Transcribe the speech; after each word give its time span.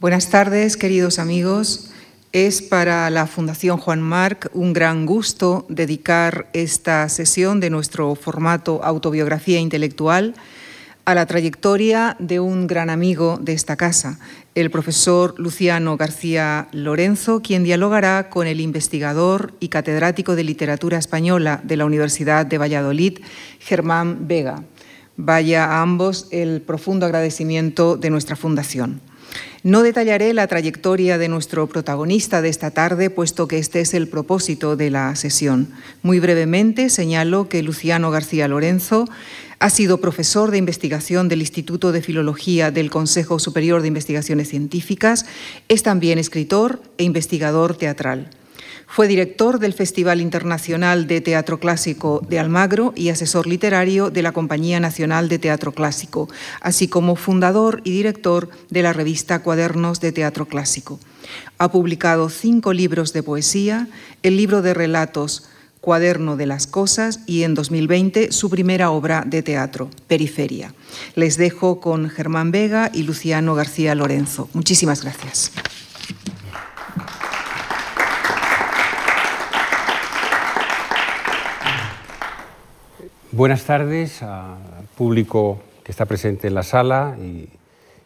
Buenas 0.00 0.30
tardes, 0.30 0.78
queridos 0.78 1.18
amigos. 1.18 1.90
Es 2.32 2.62
para 2.62 3.10
la 3.10 3.26
Fundación 3.26 3.76
Juan 3.76 4.00
Marc 4.00 4.48
un 4.54 4.72
gran 4.72 5.04
gusto 5.04 5.66
dedicar 5.68 6.48
esta 6.54 7.06
sesión 7.10 7.60
de 7.60 7.68
nuestro 7.68 8.14
formato 8.14 8.82
autobiografía 8.82 9.60
intelectual 9.60 10.34
a 11.04 11.14
la 11.14 11.26
trayectoria 11.26 12.16
de 12.18 12.40
un 12.40 12.66
gran 12.66 12.88
amigo 12.88 13.38
de 13.42 13.52
esta 13.52 13.76
casa, 13.76 14.18
el 14.54 14.70
profesor 14.70 15.34
Luciano 15.36 15.98
García 15.98 16.68
Lorenzo, 16.72 17.42
quien 17.42 17.62
dialogará 17.62 18.30
con 18.30 18.46
el 18.46 18.62
investigador 18.62 19.52
y 19.60 19.68
catedrático 19.68 20.34
de 20.34 20.44
literatura 20.44 20.96
española 20.96 21.60
de 21.62 21.76
la 21.76 21.84
Universidad 21.84 22.46
de 22.46 22.56
Valladolid, 22.56 23.18
Germán 23.58 24.26
Vega. 24.26 24.62
Vaya 25.18 25.66
a 25.66 25.82
ambos 25.82 26.26
el 26.30 26.62
profundo 26.62 27.04
agradecimiento 27.04 27.98
de 27.98 28.08
nuestra 28.08 28.34
fundación. 28.34 29.02
No 29.62 29.82
detallaré 29.82 30.32
la 30.32 30.46
trayectoria 30.46 31.18
de 31.18 31.28
nuestro 31.28 31.66
protagonista 31.66 32.40
de 32.42 32.48
esta 32.48 32.70
tarde, 32.70 33.10
puesto 33.10 33.46
que 33.46 33.58
este 33.58 33.80
es 33.80 33.94
el 33.94 34.08
propósito 34.08 34.76
de 34.76 34.90
la 34.90 35.14
sesión. 35.16 35.68
Muy 36.02 36.20
brevemente 36.20 36.88
señalo 36.88 37.48
que 37.48 37.62
Luciano 37.62 38.10
García 38.10 38.48
Lorenzo 38.48 39.06
ha 39.58 39.68
sido 39.68 40.00
profesor 40.00 40.50
de 40.50 40.58
investigación 40.58 41.28
del 41.28 41.42
Instituto 41.42 41.92
de 41.92 42.00
Filología 42.00 42.70
del 42.70 42.90
Consejo 42.90 43.38
Superior 43.38 43.82
de 43.82 43.88
Investigaciones 43.88 44.48
Científicas, 44.48 45.26
es 45.68 45.82
también 45.82 46.18
escritor 46.18 46.80
e 46.96 47.04
investigador 47.04 47.76
teatral. 47.76 48.30
Fue 48.86 49.08
director 49.08 49.58
del 49.58 49.72
Festival 49.72 50.20
Internacional 50.20 51.06
de 51.06 51.20
Teatro 51.20 51.60
Clásico 51.60 52.20
de 52.28 52.38
Almagro 52.38 52.92
y 52.96 53.08
asesor 53.08 53.46
literario 53.46 54.10
de 54.10 54.22
la 54.22 54.32
Compañía 54.32 54.80
Nacional 54.80 55.28
de 55.28 55.38
Teatro 55.38 55.72
Clásico, 55.72 56.28
así 56.60 56.88
como 56.88 57.16
fundador 57.16 57.80
y 57.84 57.92
director 57.92 58.50
de 58.68 58.82
la 58.82 58.92
revista 58.92 59.42
Cuadernos 59.42 60.00
de 60.00 60.12
Teatro 60.12 60.46
Clásico. 60.46 60.98
Ha 61.58 61.70
publicado 61.70 62.28
cinco 62.30 62.72
libros 62.72 63.12
de 63.12 63.22
poesía, 63.22 63.88
el 64.22 64.36
libro 64.36 64.62
de 64.62 64.74
relatos 64.74 65.44
Cuaderno 65.80 66.36
de 66.36 66.46
las 66.46 66.66
Cosas 66.66 67.20
y 67.26 67.42
en 67.42 67.54
2020 67.54 68.32
su 68.32 68.50
primera 68.50 68.90
obra 68.90 69.24
de 69.26 69.42
teatro, 69.42 69.88
Periferia. 70.08 70.74
Les 71.14 71.36
dejo 71.36 71.80
con 71.80 72.10
Germán 72.10 72.50
Vega 72.50 72.90
y 72.92 73.04
Luciano 73.04 73.54
García 73.54 73.94
Lorenzo. 73.94 74.48
Muchísimas 74.52 75.02
gracias. 75.02 75.52
Buenas 83.32 83.62
tardes 83.62 84.24
al 84.24 84.58
público 84.96 85.60
que 85.84 85.92
está 85.92 86.04
presente 86.04 86.48
en 86.48 86.54
la 86.54 86.64
sala 86.64 87.16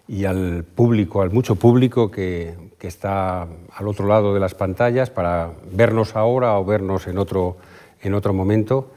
y, 0.06 0.24
al 0.26 0.64
público, 0.64 1.22
al 1.22 1.30
mucho 1.30 1.56
público 1.56 2.10
que, 2.10 2.54
está 2.82 3.48
al 3.72 3.88
otro 3.88 4.06
lado 4.06 4.34
de 4.34 4.40
las 4.40 4.54
pantallas 4.54 5.08
para 5.08 5.52
vernos 5.72 6.16
ahora 6.16 6.58
o 6.58 6.66
vernos 6.66 7.06
en 7.06 7.16
otro, 7.16 7.56
en 8.02 8.12
otro 8.12 8.34
momento. 8.34 8.92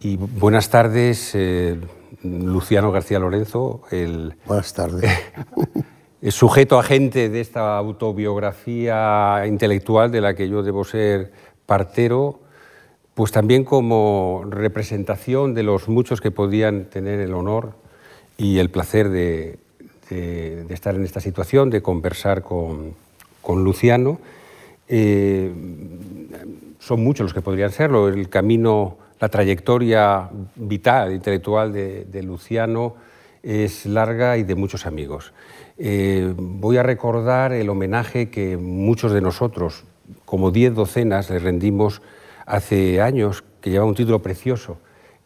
Y 0.00 0.18
buenas 0.18 0.68
tardes, 0.68 1.30
eh, 1.32 1.80
Luciano 2.22 2.92
García 2.92 3.18
Lorenzo, 3.18 3.80
el, 3.90 4.34
buenas 4.44 4.74
tardes. 4.74 5.10
el 6.20 6.32
sujeto 6.32 6.78
agente 6.78 7.30
de 7.30 7.40
esta 7.40 7.78
autobiografía 7.78 9.44
intelectual 9.46 10.12
de 10.12 10.20
la 10.20 10.34
que 10.34 10.50
yo 10.50 10.62
debo 10.62 10.84
ser 10.84 11.32
partero 11.64 12.43
pues 13.14 13.30
también 13.30 13.64
como 13.64 14.44
representación 14.48 15.54
de 15.54 15.62
los 15.62 15.88
muchos 15.88 16.20
que 16.20 16.30
podían 16.30 16.86
tener 16.86 17.20
el 17.20 17.32
honor 17.34 17.74
y 18.36 18.58
el 18.58 18.70
placer 18.70 19.08
de, 19.08 19.58
estar 20.68 20.94
en 20.96 21.04
esta 21.04 21.20
situación, 21.20 21.70
de 21.70 21.80
conversar 21.80 22.42
con, 22.42 22.94
Luciano. 23.46 24.18
Eh, 24.88 25.52
son 26.80 27.04
muchos 27.04 27.24
los 27.24 27.34
que 27.34 27.40
podrían 27.40 27.70
serlo. 27.70 28.08
El 28.08 28.28
camino, 28.28 28.96
la 29.20 29.28
trayectoria 29.28 30.28
vital, 30.56 31.12
intelectual 31.12 31.72
de, 31.72 32.22
Luciano 32.22 32.96
es 33.44 33.86
larga 33.86 34.36
y 34.38 34.42
de 34.42 34.56
muchos 34.56 34.86
amigos. 34.86 35.32
Eh, 35.78 36.32
voy 36.36 36.78
a 36.78 36.82
recordar 36.82 37.52
el 37.52 37.68
homenaje 37.68 38.28
que 38.28 38.56
muchos 38.56 39.12
de 39.12 39.20
nosotros, 39.20 39.84
como 40.24 40.50
diez 40.50 40.74
docenas, 40.74 41.30
le 41.30 41.38
rendimos 41.38 42.02
hace 42.46 43.00
años, 43.00 43.44
que 43.60 43.70
lleva 43.70 43.84
un 43.84 43.94
título 43.94 44.22
precioso, 44.22 44.78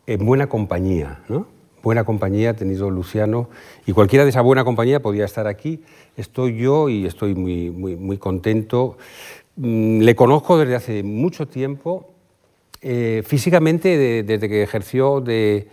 En 0.07 0.25
buena 0.25 0.49
compañía. 0.49 1.21
¿no? 1.29 1.47
Buena 1.83 2.05
compañía 2.05 2.51
ha 2.51 2.55
tenido 2.55 2.91
Luciano 2.91 3.51
y 3.87 3.93
cualquiera 3.93 4.25
de 4.25 4.31
esa 4.31 4.41
buena 4.41 4.65
compañía 4.65 5.01
podía 5.01 5.25
estar 5.25 5.47
aquí. 5.47 5.83
Estoy 6.17 6.57
yo 6.57 6.89
y 6.89 7.07
estoy 7.07 7.35
muy, 7.35 7.71
muy, 7.71 7.97
muy 7.97 8.19
contento. 8.19 8.97
Mm, 9.57 10.01
le 10.01 10.15
conozco 10.15 10.59
desde 10.59 10.75
hace 10.75 11.03
mucho 11.03 11.47
tiempo, 11.47 12.11
eh, 12.81 13.23
físicamente 13.27 14.23
desde 14.23 14.49
que 14.49 14.63
ejerció 14.63 15.21
de, 15.21 15.69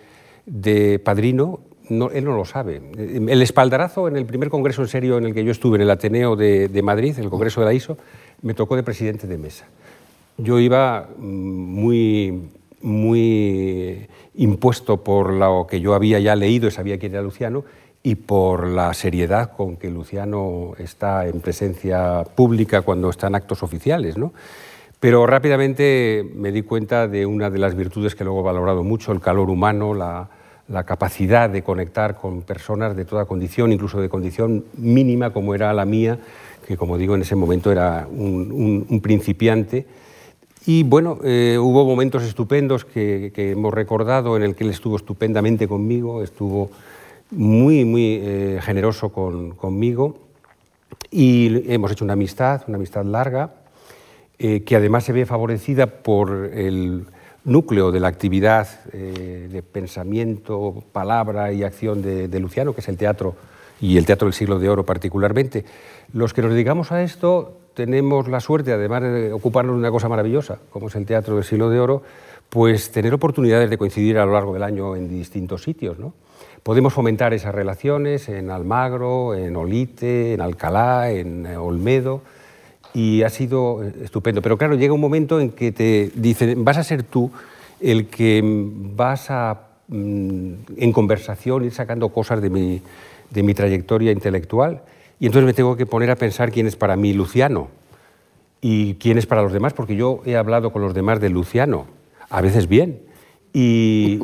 padrino, 1.04 1.62
no, 1.90 2.10
él 2.10 2.26
no 2.26 2.36
lo 2.36 2.46
sabe. 2.46 2.82
El 2.98 3.42
espaldarazo 3.42 4.08
en 4.08 4.18
el 4.18 4.26
primer 4.26 4.50
congreso 4.50 4.82
en 4.82 4.88
serio 4.88 5.18
en 5.18 5.26
el 5.26 5.34
que 5.34 5.44
yo 5.44 5.52
estuve, 5.52 5.76
en 5.76 5.84
el 5.84 5.92
Ateneo 5.92 6.36
de, 6.36 6.68
de 6.68 6.82
Madrid, 6.82 7.16
el 7.20 7.30
Congreso 7.30 7.62
de 7.62 7.68
la 7.68 7.74
ISO, 7.74 7.98
me 8.42 8.54
tocó 8.54 8.76
de 8.76 8.84
presidente 8.84 9.28
de 9.28 9.38
mesa 9.38 9.68
yo 10.38 10.60
iba 10.60 11.08
mm, 11.18 11.24
muy, 11.24 12.50
muy 12.82 14.08
impuesto 14.36 15.04
por 15.04 15.34
lo 15.34 15.68
que 15.70 15.80
yo 15.80 15.94
había 15.94 16.20
ya 16.20 16.36
leído 16.36 16.68
y 16.68 16.72
sabía 16.72 17.00
quién 17.00 17.14
era 17.14 17.22
Luciano 17.22 17.64
y 18.04 18.16
por 18.16 18.68
la 18.68 18.94
seriedad 18.94 19.54
con 19.56 19.78
que 19.78 19.90
Luciano 19.90 20.74
está 20.78 21.26
en 21.28 21.40
presencia 21.40 22.24
pública 22.36 22.82
cuando 22.82 23.10
están 23.10 23.34
actos 23.34 23.64
oficiales. 23.64 24.18
¿no? 24.18 24.34
Pero 25.00 25.26
rápidamente 25.26 26.24
me 26.36 26.52
di 26.52 26.62
cuenta 26.62 27.08
de 27.08 27.26
una 27.26 27.50
de 27.50 27.58
las 27.58 27.76
virtudes 27.76 28.14
que 28.14 28.24
luego 28.24 28.42
he 28.42 28.44
valorado 28.44 28.84
mucho, 28.84 29.12
el 29.12 29.22
calor 29.22 29.50
humano, 29.50 29.94
la, 29.94 30.30
capacidad 30.86 31.50
de 31.50 31.64
conectar 31.64 32.16
con 32.16 32.42
personas 32.42 32.96
de 32.96 33.06
toda 33.06 33.26
condición, 33.26 33.72
incluso 33.72 34.02
de 34.02 34.10
condición 34.10 34.66
mínima 34.78 35.32
como 35.32 35.54
era 35.54 35.74
la 35.74 35.86
mía, 35.86 36.20
que 36.68 36.76
como 36.76 36.98
digo 36.98 37.16
en 37.16 37.22
ese 37.22 37.36
momento 37.36 37.72
era 37.72 38.08
un 38.10 39.00
principiante 39.02 39.86
y 40.68 40.84
bueno, 40.84 41.20
eh, 41.24 41.58
hubo 41.60 41.86
momentos 41.86 42.24
estupendos 42.24 42.86
que, 42.86 43.32
hemos 43.36 43.74
recordado 43.74 44.36
en 44.36 44.44
el 44.44 44.56
que 44.56 44.64
él 44.64 44.72
estuvo 44.72 44.96
estupendamente 44.96 45.68
conmigo, 45.68 46.24
estuvo 46.24 46.72
muy, 47.32 47.86
muy 47.86 48.20
eh, 48.24 48.60
generoso 48.64 49.10
conmigo 49.10 50.18
y 51.12 51.72
hemos 51.72 51.92
hecho 51.92 52.04
una 52.04 52.14
amistad, 52.14 52.64
una 52.68 52.78
amistad 52.78 53.06
larga, 53.06 53.54
eh, 54.40 54.64
que 54.64 54.76
además 54.76 55.04
se 55.04 55.14
ve 55.14 55.26
favorecida 55.26 55.86
por 55.86 56.50
el 56.54 57.06
núcleo 57.44 57.92
de 57.92 58.00
la 58.00 58.08
actividad 58.08 58.84
de 58.86 59.62
pensamiento, 59.62 60.84
palabra 60.92 61.54
y 61.54 61.64
acción 61.64 62.02
de, 62.02 62.28
de 62.28 62.40
Luciano, 62.40 62.74
que 62.74 62.82
es 62.82 62.90
el 62.90 62.98
teatro 62.98 63.36
y 63.80 63.98
el 63.98 64.06
teatro 64.06 64.26
del 64.26 64.34
siglo 64.34 64.58
de 64.58 64.68
oro 64.68 64.84
particularmente. 64.84 65.64
Los 66.12 66.34
que 66.34 66.42
nos 66.42 66.52
dedicamos 66.52 66.92
a 66.92 67.04
esto 67.04 67.60
tenemos 67.76 68.28
la 68.28 68.40
suerte, 68.40 68.72
además 68.72 69.04
de 69.04 69.34
ocuparnos 69.34 69.76
de 69.76 69.80
una 69.80 69.92
cosa 69.92 70.10
maravillosa, 70.10 70.58
como 70.72 70.88
es 70.88 70.96
el 70.96 71.06
Teatro 71.06 71.36
del 71.36 71.44
Siglo 71.44 71.70
de 71.70 71.80
Oro, 71.80 72.02
pues 72.50 72.92
tener 72.92 73.14
oportunidades 73.14 73.70
de 73.70 73.78
coincidir 73.78 74.18
a 74.18 74.26
lo 74.26 74.34
largo 74.34 74.54
del 74.54 74.64
año 74.64 74.96
en 74.96 75.10
distintos 75.10 75.64
sitios. 75.64 76.00
¿no? 76.00 76.14
Podemos 76.64 76.94
fomentar 76.94 77.34
esas 77.34 77.54
relaciones 77.54 78.30
en 78.30 78.50
Almagro, 78.50 79.36
en 79.36 79.56
Olite, 79.56 80.34
en 80.34 80.42
Alcalá, 80.42 81.12
en 81.12 81.46
Olmedo, 81.46 82.22
y 82.94 83.24
ha 83.24 83.30
sido 83.30 83.84
estupendo. 83.84 84.42
Pero 84.42 84.58
claro, 84.58 84.76
llega 84.76 84.94
un 84.94 85.02
momento 85.02 85.40
en 85.40 85.52
que 85.52 85.72
te 85.72 86.12
dicen, 86.16 86.64
vas 86.64 86.78
a 86.78 86.84
ser 86.84 87.04
tú 87.04 87.30
el 87.82 88.08
que 88.08 88.42
vas 88.42 89.30
a, 89.30 89.68
mm, 89.90 90.54
en 90.78 90.92
conversación, 90.94 91.66
ir 91.66 91.74
sacando 91.74 92.10
cosas 92.10 92.42
de 92.42 92.50
mi, 92.50 92.82
de 93.32 93.44
mi 93.44 93.54
trayectoria 93.54 94.12
intelectual 94.12 94.82
y 95.20 95.28
entonces 95.28 95.46
me 95.46 95.54
tengo 95.54 95.76
que 95.76 95.86
poner 95.86 96.12
a 96.12 96.16
pensar 96.16 96.52
quién 96.52 96.68
es 96.68 96.76
para 96.76 96.96
mí 96.96 97.14
Luciano 97.14 97.70
y 98.62 98.96
quién 98.96 99.18
es 99.18 99.26
para 99.26 99.44
los 99.44 99.54
demás, 99.54 99.74
porque 99.74 99.96
yo 99.96 100.22
he 100.26 100.36
hablado 100.36 100.72
con 100.72 100.82
los 100.82 100.94
demás 100.94 101.20
de 101.20 101.30
Luciano, 101.30 101.86
a 102.30 102.42
veces 102.42 102.68
bien. 102.68 103.00
Y 103.54 104.20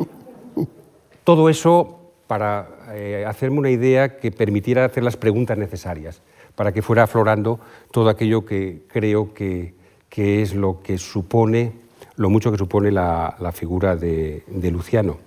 todo 1.23 1.47
eso 1.47 1.99
para 2.27 2.67
eh, 2.93 3.25
hacerme 3.27 3.59
una 3.59 3.69
idea 3.69 4.17
que 4.17 4.31
permitiera 4.31 4.85
hacer 4.85 5.03
las 5.03 5.17
preguntas 5.17 5.57
necesarias, 5.57 6.21
para 6.55 6.71
que 6.71 6.81
fuera 6.81 7.03
aflorando 7.03 7.59
todo 7.91 8.09
aquello 8.09 8.45
que 8.45 8.81
creo 8.87 9.33
que, 9.33 9.73
es 10.09 10.55
lo 10.55 10.81
que 10.81 10.97
supone, 10.97 11.73
lo 12.15 12.29
mucho 12.29 12.51
que 12.51 12.57
supone 12.57 12.91
la, 12.91 13.51
figura 13.53 13.95
de, 13.95 14.43
Luciano. 14.71 15.17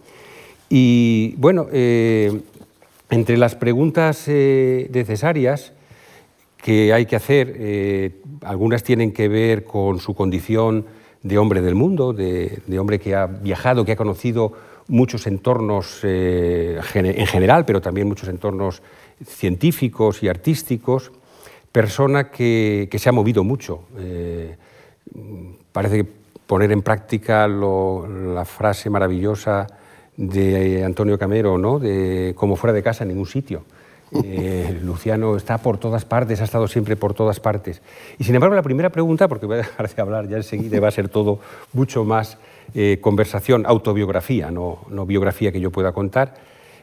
Y 0.69 1.35
bueno, 1.37 1.67
eh, 1.73 2.41
entre 3.15 3.37
las 3.37 3.55
preguntas 3.55 4.25
eh, 4.27 4.91
necesarias 4.93 5.73
que 6.57 6.93
hay 6.93 7.07
que 7.07 7.15
hacer, 7.15 7.55
eh, 7.57 8.21
algunas 8.43 8.83
tienen 8.83 9.13
que 9.13 9.29
ver 9.29 9.65
con 9.65 10.01
su 10.01 10.15
condición 10.15 10.87
de 11.23 11.39
hombre 11.39 11.63
del 11.63 11.77
mundo, 11.77 12.13
de, 12.13 12.61
hombre 12.79 12.99
que 12.99 13.15
ha 13.15 13.27
viajado, 13.27 13.85
que 13.85 13.93
ha 13.93 13.97
conocido 13.97 14.53
muchos 14.89 15.27
entornos 15.27 16.01
eh, 16.03 16.81
en 16.95 17.27
general, 17.27 17.65
pero 17.65 17.81
también 17.81 18.09
muchos 18.09 18.29
entornos 18.29 18.83
científicos 19.25 20.23
y 20.23 20.29
artísticos. 20.29 21.13
persona 21.71 22.31
que, 22.31 22.89
se 22.99 23.09
ha 23.09 23.13
movido 23.13 23.45
mucho. 23.45 23.85
Parece 25.73 25.97
que 25.97 26.07
poner 26.47 26.73
en 26.73 26.83
práctica 26.83 27.49
la 27.49 28.45
frase 28.45 28.91
maravillosa 28.91 29.67
de 30.17 30.85
Antonio 30.85 31.19
Camero, 31.19 31.59
¿no? 31.59 31.79
de 31.79 32.35
como 32.37 32.57
fuera 32.57 32.73
de 32.73 32.83
casa 32.83 33.05
en 33.05 33.09
ningún 33.09 33.27
sitio. 33.27 33.65
Eh, 34.23 34.79
Luciano 34.85 35.37
está 35.37 35.59
por 35.59 35.79
todas 35.79 36.05
partes, 36.05 36.41
ha 36.41 36.45
estado 36.45 36.69
siempre 36.69 36.95
por 36.95 37.15
todas 37.15 37.41
partes. 37.41 37.83
Y 38.17 38.23
sin 38.23 38.37
embargo, 38.37 38.55
la 38.55 38.63
primera 38.63 38.91
pregunta, 38.91 39.27
porque 39.27 39.47
voy 39.47 39.55
a 39.55 39.59
dejar 39.59 39.93
de 39.93 40.03
hablar 40.03 40.29
ya 40.29 40.37
enseguida, 40.37 40.79
va 40.79 40.87
a 40.87 40.93
ser 40.93 41.09
todo 41.09 41.41
mucho 41.73 42.05
más 42.05 42.39
eh, 42.75 42.99
conversación, 43.01 43.65
autobiografía, 43.67 44.53
no, 44.53 44.85
no, 44.89 45.05
biografía 45.05 45.51
que 45.51 45.59
yo 45.59 45.73
pueda 45.73 45.91
contar. 45.91 46.35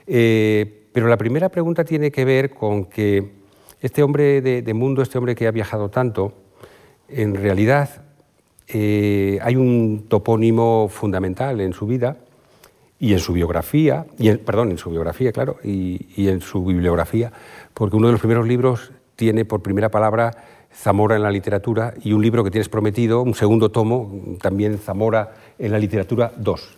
pero 0.05 1.07
la 1.07 1.15
primera 1.15 1.47
pregunta 1.47 1.85
tiene 1.85 2.11
que 2.11 2.25
ver 2.25 2.49
con 2.49 2.85
que 2.85 3.29
este 3.81 4.03
hombre 4.03 4.41
de, 4.41 4.73
mundo, 4.73 5.01
este 5.01 5.17
hombre 5.17 5.35
que 5.35 5.47
ha 5.47 5.51
viajado 5.51 5.89
tanto, 5.89 6.33
en 7.09 7.33
realidad 7.33 8.03
eh, 8.67 9.39
hay 9.41 9.55
un 9.55 10.05
topónimo 10.07 10.87
fundamental 10.87 11.59
en 11.61 11.73
su 11.73 11.87
vida 11.87 12.17
y 13.01 13.13
en 13.13 13.19
su 13.19 13.33
biografía, 13.33 14.05
y 14.19 14.31
perdón, 14.35 14.69
en 14.69 14.77
su 14.77 14.91
biografía, 14.91 15.31
claro, 15.31 15.57
y, 15.63 16.29
en 16.29 16.39
su 16.39 16.63
bibliografía, 16.63 17.31
porque 17.73 17.95
uno 17.95 18.05
de 18.05 18.11
los 18.11 18.21
primeros 18.21 18.47
libros 18.47 18.91
tiene 19.15 19.43
por 19.43 19.63
primera 19.63 19.89
palabra 19.89 20.31
Zamora 20.71 21.15
en 21.15 21.23
la 21.23 21.31
literatura 21.31 21.95
y 22.03 22.13
un 22.13 22.21
libro 22.21 22.43
que 22.43 22.51
tienes 22.51 22.69
prometido, 22.69 23.23
un 23.23 23.33
segundo 23.33 23.69
tomo, 23.69 24.37
también 24.39 24.77
Zamora 24.77 25.33
en 25.57 25.71
la 25.71 25.79
literatura 25.79 26.31
2. 26.37 26.77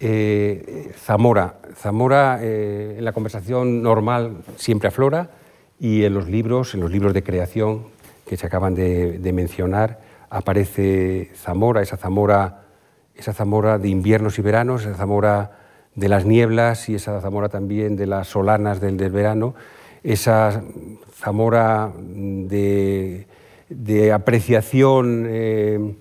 Eh, 0.00 0.90
Zamora, 0.96 1.56
Zamora 1.76 2.38
eh, 2.40 2.94
en 2.96 3.04
la 3.04 3.12
conversación 3.12 3.82
normal 3.82 4.38
siempre 4.56 4.88
aflora, 4.88 5.32
y 5.78 6.04
en 6.04 6.14
los 6.14 6.28
libros, 6.28 6.72
en 6.72 6.80
los 6.80 6.90
libros 6.90 7.12
de 7.12 7.22
creación 7.22 7.88
que 8.26 8.38
se 8.38 8.46
acaban 8.46 8.74
de, 8.74 9.30
mencionar, 9.34 10.00
aparece 10.30 11.30
Zamora, 11.36 11.82
esa 11.82 11.98
Zamora, 11.98 12.67
esa 13.18 13.34
Zamora 13.34 13.78
de 13.78 13.88
inviernos 13.88 14.38
y 14.38 14.42
veranos, 14.42 14.84
esa 14.84 14.94
Zamora 14.94 15.50
de 15.94 16.08
las 16.08 16.24
nieblas 16.24 16.88
y 16.88 16.94
esa 16.94 17.20
Zamora 17.20 17.48
también 17.48 17.96
de 17.96 18.06
las 18.06 18.28
solanas 18.28 18.80
del, 18.80 18.96
verano, 19.10 19.54
esa 20.04 20.62
Zamora 21.16 21.90
de, 21.98 23.26
apreciación 24.14 25.26
eh, 25.28 25.94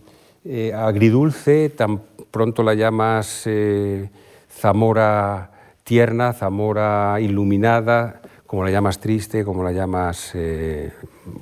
eh, 0.46 0.74
agridulce, 0.74 1.70
tan 1.70 2.02
pronto 2.30 2.62
la 2.62 2.76
llamas 2.76 3.44
eh, 3.46 4.10
Zamora 4.52 5.50
tierna, 5.84 6.34
Zamora 6.34 7.20
iluminada, 7.20 8.22
como 8.46 8.64
la 8.64 8.70
llamas 8.70 9.00
triste, 9.00 9.44
como 9.44 9.64
la 9.64 9.72
llamas 9.72 10.34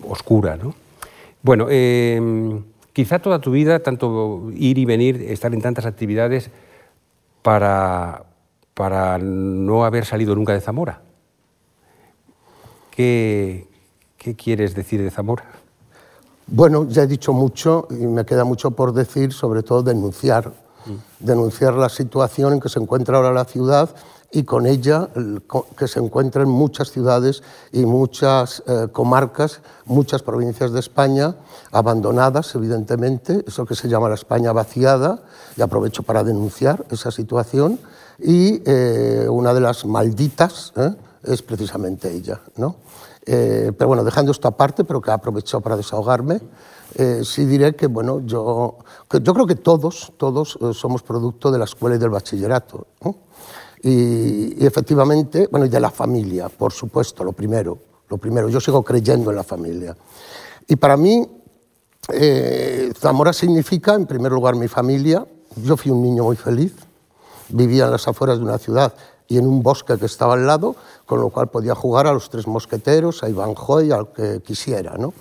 oscura. 0.07 0.55
¿no? 0.55 0.73
Bueno, 1.41 1.67
em, 1.69 2.63
quizá 2.95 3.19
toda 3.19 3.39
tu 3.39 3.51
vida, 3.51 3.83
tanto 3.83 4.49
ir 4.55 4.77
y 4.77 4.85
venir, 4.85 5.21
estar 5.23 5.53
en 5.53 5.61
tantas 5.61 5.85
actividades, 5.85 6.49
para, 7.41 8.23
para 8.73 9.17
no 9.17 9.83
haber 9.83 10.05
salido 10.05 10.33
nunca 10.33 10.53
de 10.53 10.61
Zamora. 10.61 11.01
¿Qué, 12.91 13.67
¿Qué 14.17 14.33
quieres 14.35 14.73
decir 14.75 15.03
de 15.03 15.11
Zamora? 15.11 15.43
Bueno, 16.47 16.87
ya 16.87 17.03
he 17.03 17.07
dicho 17.07 17.33
mucho 17.33 17.85
y 17.89 18.07
me 18.07 18.23
queda 18.23 18.45
mucho 18.45 18.71
por 18.71 18.93
decir, 18.93 19.33
sobre 19.33 19.61
todo 19.61 19.83
denunciar, 19.83 20.53
mm. 20.85 21.25
denunciar 21.25 21.73
la 21.73 21.89
situación 21.89 22.53
en 22.53 22.61
que 22.61 22.69
se 22.69 22.79
encuentra 22.79 23.17
ahora 23.17 23.33
la 23.33 23.43
ciudad 23.43 23.93
y 24.35 24.43
con 24.43 24.65
ella 24.65 25.07
que 25.77 25.87
se 25.87 25.99
encuentra 26.01 26.43
en 26.43 26.49
muchas 26.49 26.91
ciudades 26.91 27.41
y 27.71 27.85
muchas 27.85 28.61
eh, 28.67 28.89
comarcas, 28.91 29.61
muchas 29.85 30.23
provincias 30.23 30.73
de 30.73 30.81
España, 30.81 31.35
abandonadas, 31.71 32.53
evidentemente, 32.53 33.45
eso 33.47 33.65
que 33.65 33.75
se 33.75 33.87
llama 33.87 34.09
la 34.09 34.15
España 34.15 34.51
vaciada, 34.51 35.23
y 35.55 35.61
aprovecho 35.61 36.03
para 36.03 36.25
denunciar 36.25 36.85
esa 36.91 37.11
situación, 37.11 37.79
y 38.19 38.61
eh, 38.65 39.25
una 39.29 39.53
de 39.53 39.61
las 39.61 39.85
malditas 39.85 40.73
¿eh? 40.75 40.93
es 41.23 41.41
precisamente 41.41 42.11
ella. 42.11 42.41
¿no? 42.57 42.75
pero 43.25 43.87
bueno, 43.87 44.03
dejando 44.03 44.31
esto 44.31 44.47
aparte, 44.47 44.83
pero 44.83 45.01
que 45.01 45.09
aprovecho 45.09 45.59
para 45.59 45.75
desahogarme, 45.75 46.41
sí 47.23 47.45
diré 47.45 47.75
que, 47.75 47.87
bueno, 47.87 48.21
yo, 48.23 48.77
creo 49.09 49.47
que 49.47 49.55
todos, 49.55 50.13
todos 50.17 50.59
somos 50.73 51.01
producto 51.01 51.49
de 51.49 51.57
la 51.57 51.65
escuela 51.65 51.95
y 51.95 51.99
del 51.99 52.11
bachillerato. 52.11 52.85
Y, 53.87 54.65
efectivamente, 54.65 55.47
bueno, 55.51 55.67
y 55.67 55.69
de 55.69 55.79
la 55.79 55.91
familia, 55.91 56.49
por 56.49 56.73
supuesto, 56.73 57.23
lo 57.23 57.33
primero, 57.33 57.77
lo 58.09 58.17
primero. 58.17 58.49
Yo 58.49 58.59
sigo 58.59 58.81
creyendo 58.81 59.29
en 59.29 59.35
la 59.35 59.43
familia. 59.43 59.95
Y 60.67 60.75
para 60.75 60.97
mí, 60.97 61.23
eh, 62.11 62.91
Zamora 62.97 63.31
significa, 63.31 63.93
en 63.93 64.07
primer 64.07 64.31
lugar, 64.31 64.55
mi 64.55 64.67
familia. 64.67 65.23
Yo 65.57 65.77
fui 65.77 65.91
un 65.91 66.01
niño 66.01 66.23
muy 66.23 66.35
feliz, 66.35 66.73
vivía 67.49 67.85
en 67.85 67.91
las 67.91 68.07
afueras 68.07 68.39
de 68.39 68.43
una 68.43 68.57
ciudad 68.57 68.91
y 69.27 69.37
en 69.37 69.45
un 69.45 69.61
bosque 69.61 69.99
que 69.99 70.07
estaba 70.07 70.33
al 70.33 70.47
lado, 70.47 70.75
con 71.05 71.19
lo 71.21 71.29
cual 71.29 71.49
podía 71.49 71.75
jugar 71.75 72.07
a 72.07 72.13
los 72.13 72.31
tres 72.31 72.47
mosqueteros, 72.47 73.21
a 73.21 73.29
Ivanhoe, 73.29 73.93
al 73.93 74.11
que 74.11 74.41
quisiera. 74.41 74.95
¿no? 74.97 75.13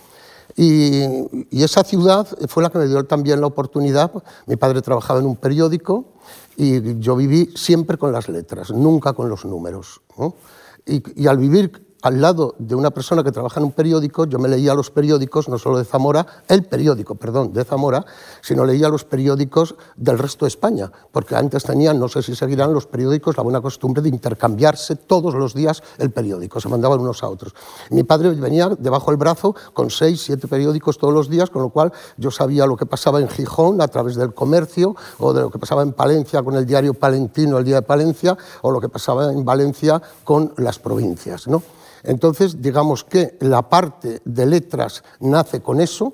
Y, 0.57 1.03
y, 1.51 1.63
esa 1.65 1.85
ciudad 1.85 2.27
fue 2.49 2.63
la 2.63 2.71
que 2.71 2.79
me 2.79 2.87
dio 2.87 3.05
también 3.05 3.43
la 3.43 3.47
oportunidad. 3.47 4.11
Mi 4.47 4.57
padre 4.57 4.81
trabajaba 4.81 5.21
en 5.21 5.27
un 5.27 5.37
periódico 5.37 6.07
y 6.57 6.99
yo 7.01 7.17
viví 7.17 7.51
siempre 7.55 7.99
con 7.99 8.13
las 8.13 8.29
letras, 8.29 8.71
nunca 8.71 9.13
con 9.13 9.29
los 9.29 9.45
números. 9.45 10.01
Y, 10.87 11.27
al 11.27 11.39
vivir 11.39 11.94
al 12.05 12.21
lado 12.21 12.55
de 12.59 12.75
una 12.75 12.91
persona 12.91 13.25
que 13.25 13.33
trabaja 13.33 13.61
en 13.61 13.65
un 13.65 13.73
periódico, 13.73 14.27
yo 14.27 14.39
me 14.39 14.47
leía 14.47 14.75
los 14.75 14.91
periódicos, 14.91 15.49
no 15.49 15.57
solo 15.57 15.79
de 15.79 15.87
Zamora, 15.87 16.27
el 16.49 16.65
periódico, 16.65 17.15
perdón, 17.15 17.55
de 17.55 17.65
Zamora, 17.65 18.05
sino 18.43 18.67
leía 18.67 18.91
los 18.91 19.05
periódicos 19.05 19.75
del 19.97 20.19
resto 20.19 20.45
de 20.45 20.51
España, 20.51 20.93
porque 21.13 21.35
antes 21.35 21.63
tenían, 21.63 21.99
no 21.99 22.09
sé 22.09 22.23
si 22.23 22.37
seguirán 22.37 22.75
los 22.75 22.87
periódicos, 22.87 23.39
la 23.39 23.43
buena 23.43 23.63
costumbre 23.63 24.03
de 24.03 24.11
intercambiarse 24.11 24.97
todos 24.97 25.35
los 25.35 25.55
días 25.55 25.83
el 25.97 26.11
periódico, 26.11 26.61
se 26.61 26.69
mandaban 26.69 27.01
unos 27.01 27.23
a 27.23 27.29
otros. 27.31 27.55
Mi 27.89 28.03
padre 28.03 28.35
venía 28.35 28.69
debajo 28.79 29.11
del 29.11 29.17
brazo 29.17 29.57
con 29.73 29.89
seis, 29.89 30.21
siete 30.21 30.47
periódicos 30.47 30.99
todos 30.99 31.15
los 31.15 31.31
días, 31.31 31.49
con 31.49 31.63
lo 31.63 31.71
cual 31.71 31.91
yo 32.19 32.31
sabía 32.31 32.67
lo 32.67 32.77
que 32.77 32.85
pasaba 32.85 33.19
en 33.19 33.31
Gijón 33.31 33.81
a 33.81 33.89
través 33.89 34.17
del 34.17 34.35
comercio, 34.35 34.95
o 35.19 35.33
de 35.33 35.41
lo 35.41 35.51
que 35.51 35.59
pasaba 35.59 35.81
en 35.81 35.95
Palencia 35.95 36.43
con 36.43 36.55
el 36.57 36.67
diario 36.67 36.93
Palentino, 36.93 37.57
el 37.57 37.65
Día 37.65 37.77
de 37.77 37.83
Palencia, 37.83 38.37
o 38.61 38.71
lo 38.71 38.79
que 38.79 38.91
pasaba 38.91 39.33
en 39.33 39.43
Valencia 39.43 40.03
con 40.23 40.53
las 40.59 40.79
provincias. 40.79 41.49
¿no? 41.49 41.63
Entonces, 42.05 42.61
digamos 42.61 43.03
que 43.03 43.37
la 43.41 43.69
parte 43.69 44.21
de 44.25 44.47
letras 44.47 45.03
nace 45.21 45.61
con 45.61 45.81
eso 45.81 46.13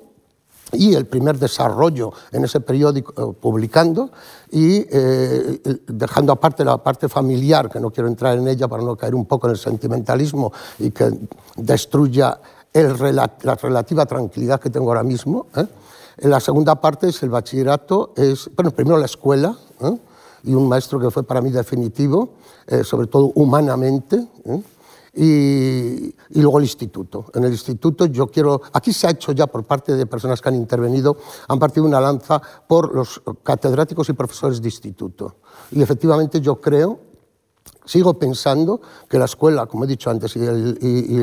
y 0.71 0.95
el 0.95 1.05
primer 1.05 1.37
desarrollo 1.37 2.13
en 2.31 2.45
ese 2.45 2.61
periódico 2.61 3.11
eh, 3.11 3.35
publicando 3.39 4.09
y 4.49 4.85
eh, 4.89 5.61
dejando 5.87 6.31
aparte 6.31 6.63
la 6.63 6.77
parte 6.77 7.09
familiar, 7.09 7.69
que 7.69 7.79
no 7.79 7.91
quiero 7.91 8.07
entrar 8.07 8.37
en 8.37 8.47
ella 8.47 8.67
para 8.67 8.83
no 8.83 8.95
caer 8.95 9.15
un 9.15 9.25
poco 9.25 9.47
en 9.47 9.51
el 9.51 9.59
sentimentalismo 9.59 10.51
y 10.79 10.91
que 10.91 11.11
destruya 11.57 12.39
la 12.73 13.55
relativa 13.55 14.05
tranquilidad 14.05 14.61
que 14.61 14.69
tengo 14.69 14.87
ahora 14.87 15.03
mismo. 15.03 15.47
¿eh? 15.57 15.65
La 16.19 16.39
segunda 16.39 16.79
parte 16.79 17.09
es 17.09 17.21
el 17.23 17.29
bachillerato, 17.29 18.13
es, 18.15 18.49
bueno, 18.55 18.71
primero 18.71 18.97
la 18.97 19.05
escuela 19.05 19.57
y 20.43 20.53
un 20.53 20.69
maestro 20.69 20.99
que 20.99 21.11
fue 21.11 21.23
para 21.23 21.41
mí 21.41 21.49
definitivo, 21.51 22.35
sobre 22.83 23.07
todo 23.07 23.31
humanamente 23.35 24.25
y, 25.13 26.13
luego 26.29 26.57
el 26.59 26.63
instituto. 26.63 27.25
En 27.33 27.43
el 27.43 27.51
instituto 27.51 28.05
yo 28.05 28.27
quiero, 28.27 28.61
aquí 28.73 28.93
se 28.93 29.07
ha 29.07 29.11
hecho 29.11 29.31
ya 29.33 29.47
por 29.47 29.65
parte 29.65 29.95
de 29.95 30.05
personas 30.05 30.41
que 30.41 30.49
han 30.49 30.55
intervenido, 30.55 31.17
han 31.47 31.59
partido 31.59 31.85
una 31.85 31.99
lanza 31.99 32.41
por 32.67 32.95
los 32.95 33.21
catedráticos 33.43 34.09
y 34.09 34.13
profesores 34.13 34.61
de 34.61 34.67
instituto. 34.67 35.37
Y 35.71 35.81
efectivamente 35.81 36.39
yo 36.39 36.59
creo 36.59 37.10
Sigo 37.83 38.13
pensando 38.13 38.79
que 39.09 39.17
la 39.17 39.25
escuela, 39.25 39.65
como 39.65 39.85
he 39.85 39.87
dicho 39.87 40.09
antes, 40.09 40.35
y, 40.35 40.39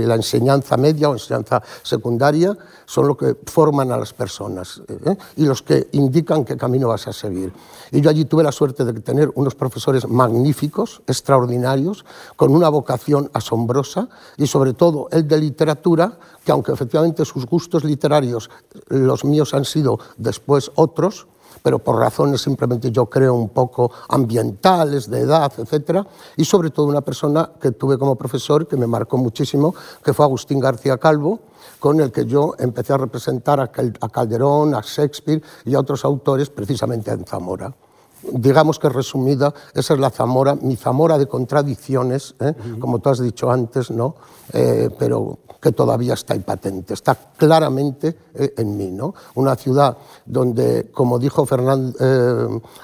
la 0.07 0.17
enseñanza 0.17 0.77
media 0.77 1.09
o 1.09 1.13
enseñanza 1.13 1.63
secundaria 1.83 2.57
son 2.85 3.07
lo 3.07 3.17
que 3.17 3.37
forman 3.47 3.93
a 3.93 3.97
las 3.97 4.13
personas 4.13 4.83
¿eh? 4.89 5.17
y 5.37 5.47
los 5.47 5.63
que 5.63 5.89
indican 5.93 6.45
qué 6.45 6.57
camino 6.57 6.89
vas 6.89 7.07
a 7.07 7.13
seguir. 7.13 7.53
Y 7.93 8.01
yo 8.01 8.11
allí 8.11 8.25
tuve 8.25 8.43
la 8.43 8.51
suerte 8.51 8.85
de 8.85 8.93
tener 9.01 9.31
unos 9.37 9.55
profesores 9.55 10.09
magníficos, 10.09 11.01
extraordinarios, 11.07 12.05
con 12.35 12.53
una 12.53 12.69
vocación 12.69 13.31
asombrosa 13.35 14.09
y 14.37 14.47
sobre 14.47 14.75
todo 14.75 15.09
el 15.13 15.29
de 15.29 15.39
literatura, 15.39 16.19
que 16.45 16.51
aunque 16.51 16.73
efectivamente 16.73 17.25
sus 17.25 17.47
gustos 17.47 17.85
literarios, 17.85 18.51
los 18.89 19.25
míos 19.25 19.55
han 19.55 19.65
sido 19.65 20.01
después 20.17 20.73
otros, 20.75 21.29
pero 21.69 21.81
por 21.81 21.99
razones 21.99 22.41
simplemente 22.41 22.91
yo 22.91 23.05
creo 23.11 23.35
un 23.35 23.51
poco 23.51 23.93
ambientales, 24.09 25.11
de 25.11 25.21
edad, 25.21 25.53
etc. 25.59 26.03
Y 26.39 26.47
sobre 26.47 26.71
todo 26.71 26.87
una 26.87 27.03
persona 27.03 27.51
que 27.61 27.73
tuve 27.73 27.99
como 27.99 28.17
profesor 28.17 28.67
que 28.67 28.79
me 28.79 28.87
marcó 28.87 29.19
muchísimo, 29.19 29.75
que 30.03 30.15
fue 30.15 30.25
Agustín 30.25 30.61
García 30.61 30.97
Calvo, 30.97 31.41
con 31.79 32.01
el 32.01 32.11
que 32.11 32.25
yo 32.25 32.55
empecé 32.59 32.95
a 32.95 32.97
representar 32.97 33.61
a 33.61 33.69
Calderón, 33.69 34.75
a 34.75 34.81
Shakespeare 34.81 35.43
y 35.67 35.75
a 35.75 35.81
otros 35.81 36.07
autores 36.07 36.49
precisamente 36.49 37.11
en 37.11 37.27
Zamora. 37.27 37.75
Digamos 38.23 38.79
que 38.79 38.89
resumida, 38.89 39.55
esa 39.75 39.95
es 39.95 40.01
la 40.01 40.11
Zamora, 40.11 40.55
mi 40.55 40.77
Zamora 40.77 41.19
de 41.19 41.27
contradicciones, 41.27 42.35
¿eh? 42.41 42.55
como 42.79 42.99
tú 42.99 43.11
has 43.11 43.21
dicho 43.21 43.51
antes, 43.51 43.91
¿no? 43.91 44.17
Eh, 44.53 44.89
pero 44.99 45.39
que 45.61 45.73
todavía 45.73 46.15
está 46.15 46.35
ahí 46.35 46.41
patente, 46.41 46.95
está 46.95 47.17
claramente 47.37 48.17
eh, 48.35 48.55
en 48.57 48.77
mí. 48.77 48.91
¿no? 48.93 49.13
Una 49.35 49.57
ciudad 49.57 49.97
donde, 50.25 50.89
como 50.93 51.19
dijo 51.19 51.45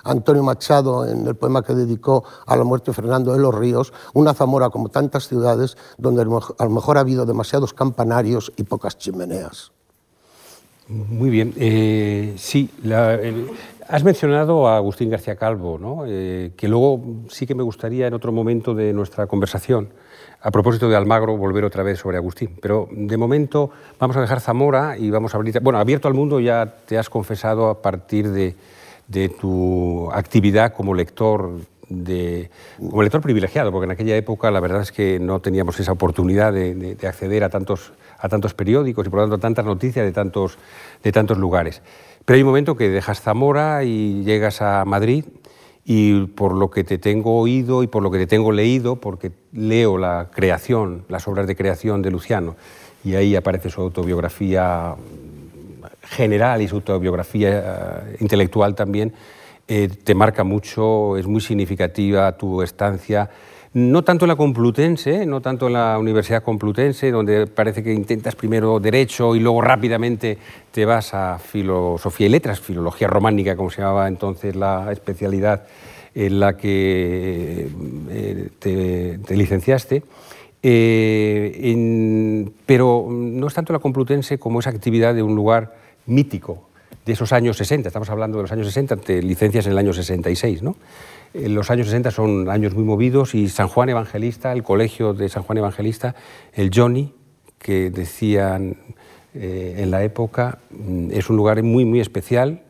Antonio 0.03 0.43
Machado 0.43 1.07
en 1.07 1.25
el 1.27 1.37
poema 1.37 1.63
que 1.63 1.73
dedicó 1.73 2.25
a 2.47 2.57
la 2.57 2.65
muerte 2.65 2.91
de 2.91 2.95
Fernando 2.97 3.33
de 3.33 3.39
los 3.39 3.55
Ríos, 3.55 3.93
una 4.13 4.35
Zamora 4.35 4.71
como 4.71 4.89
tantas 4.89 5.29
ciudades 5.29 5.77
donde 5.99 6.23
a 6.23 6.65
lo 6.65 6.71
mejor 6.71 6.97
ha 6.97 7.01
habido 7.01 7.25
demasiados 7.25 7.73
campanarios 7.73 8.53
y 8.57 8.65
pocas 8.65 8.99
chimeneas. 8.99 9.71
Muy 10.89 11.31
bien. 11.31 11.55
sí, 12.37 12.71
la, 12.83 13.19
Has 13.87 14.03
mencionado 14.03 14.67
a 14.67 14.77
Agustín 14.77 15.11
García 15.11 15.37
Calvo, 15.37 15.79
¿no? 15.79 16.05
Eh, 16.07 16.53
que 16.57 16.69
luego 16.69 17.03
sí 17.29 17.47
que 17.47 17.55
me 17.55 17.63
gustaría 17.63 18.07
en 18.07 18.15
otro 18.15 18.33
momento 18.33 18.75
de 18.75 18.95
nuestra 18.95 19.27
conversación, 19.27 19.91
a 20.41 20.51
propósito 20.51 20.89
de 20.89 20.97
Almagro, 20.97 21.37
volver 21.37 21.65
otra 21.65 21.83
vez 21.83 21.99
sobre 21.99 22.17
Agustín. 22.17 22.57
Pero 22.63 22.89
de 22.91 23.17
momento 23.19 23.71
vamos 23.99 24.17
a 24.17 24.23
dejar 24.23 24.41
Zamora 24.41 24.97
y 24.97 25.11
vamos 25.11 25.35
a 25.35 25.37
abrir... 25.37 25.61
Bueno, 25.61 25.79
abierto 25.79 26.09
al 26.09 26.15
mundo 26.15 26.41
ya 26.41 26.77
te 26.87 26.97
has 26.97 27.11
confesado 27.11 27.69
a 27.69 27.83
partir 27.83 28.31
de, 28.31 28.55
tu 29.41 30.11
actividad 30.13 30.73
como 30.73 30.95
lector 30.95 31.51
de, 31.91 32.51
como 32.79 33.03
lector 33.03 33.21
privilegiado, 33.21 33.71
porque 33.71 33.85
en 33.85 33.91
aquella 33.91 34.17
época 34.17 34.51
la 34.51 34.61
verdad 34.61 34.81
es 34.81 34.93
que 34.93 35.19
no 35.21 35.41
teníamos 35.41 35.79
esa 35.79 35.93
oportunidad 35.93 36.55
de, 36.55 36.97
acceder 37.07 37.45
a 37.45 37.51
tantos, 37.51 37.93
a 38.19 38.31
tantos 38.31 38.55
periódicos 38.55 39.07
y 39.07 39.11
por 39.11 39.21
lo 39.21 39.25
tanto 39.27 39.39
tantas 39.39 39.67
noticias 39.67 40.07
de 40.07 40.13
tantos, 40.13 40.57
de 41.03 41.13
tantos 41.13 41.37
lugares. 41.37 41.83
Pero 42.25 42.37
hay 42.37 42.43
un 42.43 42.49
momento 42.49 42.77
que 42.77 42.89
dejas 42.89 43.21
Zamora 43.21 43.85
y 43.85 44.25
llegas 44.25 44.63
a 44.63 44.85
Madrid 44.85 45.25
y 45.85 46.25
por 46.29 46.55
lo 46.55 46.71
que 46.71 46.83
te 46.83 46.97
tengo 46.97 47.39
oído 47.39 47.83
y 47.83 47.87
por 47.87 48.03
lo 48.03 48.11
que 48.11 48.19
te 48.19 48.27
tengo 48.27 48.53
leído, 48.53 48.97
porque 48.97 49.33
leo 49.53 49.99
la 49.99 50.31
creación, 50.33 51.05
las 51.09 51.29
obras 51.29 51.47
de 51.47 51.55
creación 51.55 52.01
de 52.01 52.11
Luciano, 52.11 52.57
y 53.05 53.17
ahí 53.17 53.37
aparece 53.37 53.69
su 53.69 53.83
autobiografía 53.83 54.95
general 56.03 56.63
y 56.63 56.69
su 56.69 56.77
autobiografía 56.77 57.59
eh, 57.59 58.17
intelectual 58.21 58.75
también, 58.75 59.13
eh, 59.69 59.89
te 59.89 60.15
marca 60.15 60.45
mucho, 60.45 61.19
es 61.19 61.27
muy 61.27 61.43
significativa 61.43 62.37
tu 62.39 62.63
estancia 62.63 63.29
no 63.75 64.05
tanto 64.05 64.25
en 64.25 64.29
la 64.29 64.37
Complutense, 64.37 65.27
no 65.27 65.41
tanto 65.41 65.67
en 65.67 65.73
la 65.73 65.99
Universidad 65.99 66.45
Complutense, 66.45 67.11
donde 67.11 67.49
parece 67.49 67.83
que 67.83 67.93
intentas 67.93 68.37
primero 68.37 68.79
Derecho 68.79 69.35
y 69.35 69.41
luego 69.41 69.61
rápidamente 69.61 70.39
te 70.71 70.85
vas 70.85 71.13
a 71.13 71.41
Filosofía 71.41 72.29
y 72.29 72.31
Letras, 72.31 72.61
Filología 72.61 73.09
Románica, 73.09 73.57
como 73.57 73.71
se 73.71 73.83
llamaba 73.83 74.07
entonces 74.07 74.55
la 74.55 74.93
especialidad 74.93 75.67
en 76.15 76.39
la 76.39 76.57
que 76.57 77.69
eh, 78.11 79.19
te, 79.27 79.37
licenciaste. 79.37 80.05
Eh, 80.63 82.47
pero 82.65 83.09
no 83.11 83.49
es 83.49 83.55
tanto 83.55 83.73
la 83.73 83.81
Complutense 83.81 84.39
como 84.39 84.61
esa 84.61 84.71
actividad 84.71 85.15
de 85.15 85.25
un 85.25 85.35
lugar 85.35 85.75
mítico 86.07 86.69
de 87.05 87.13
esos 87.13 87.33
años 87.33 87.57
60. 87.57 87.89
Estamos 87.89 88.09
hablando 88.09 88.39
de 88.39 88.43
los 88.43 88.53
años 88.53 88.69
60, 88.69 88.97
te 88.99 89.21
licencias 89.21 89.67
en 89.67 89.73
el 89.73 89.79
año 89.79 89.93
66, 89.93 90.63
¿no? 90.63 90.77
Eh, 91.35 91.49
los 91.49 91.69
años 91.71 91.89
60 91.89 92.13
son 92.13 92.49
años 92.49 92.75
muy 92.75 92.85
movidos 92.85 93.35
y 93.35 93.49
San 93.49 93.67
Juan 93.67 93.89
Evangelista, 93.89 94.53
el 94.53 94.63
colegio 94.63 95.13
de 95.15 95.29
San 95.29 95.43
Juan 95.43 95.59
Evangelista, 95.59 96.15
el 96.53 96.71
Johnny, 96.73 97.13
que 97.59 97.91
decían 97.91 98.77
eh, 99.35 99.75
en 99.79 99.91
la 99.91 100.05
época, 100.05 100.61
mm, 100.71 101.11
es 101.11 101.29
un 101.29 101.37
lugar 101.37 101.61
muy, 101.65 101.85
muy 101.85 101.99
especial 101.99 102.63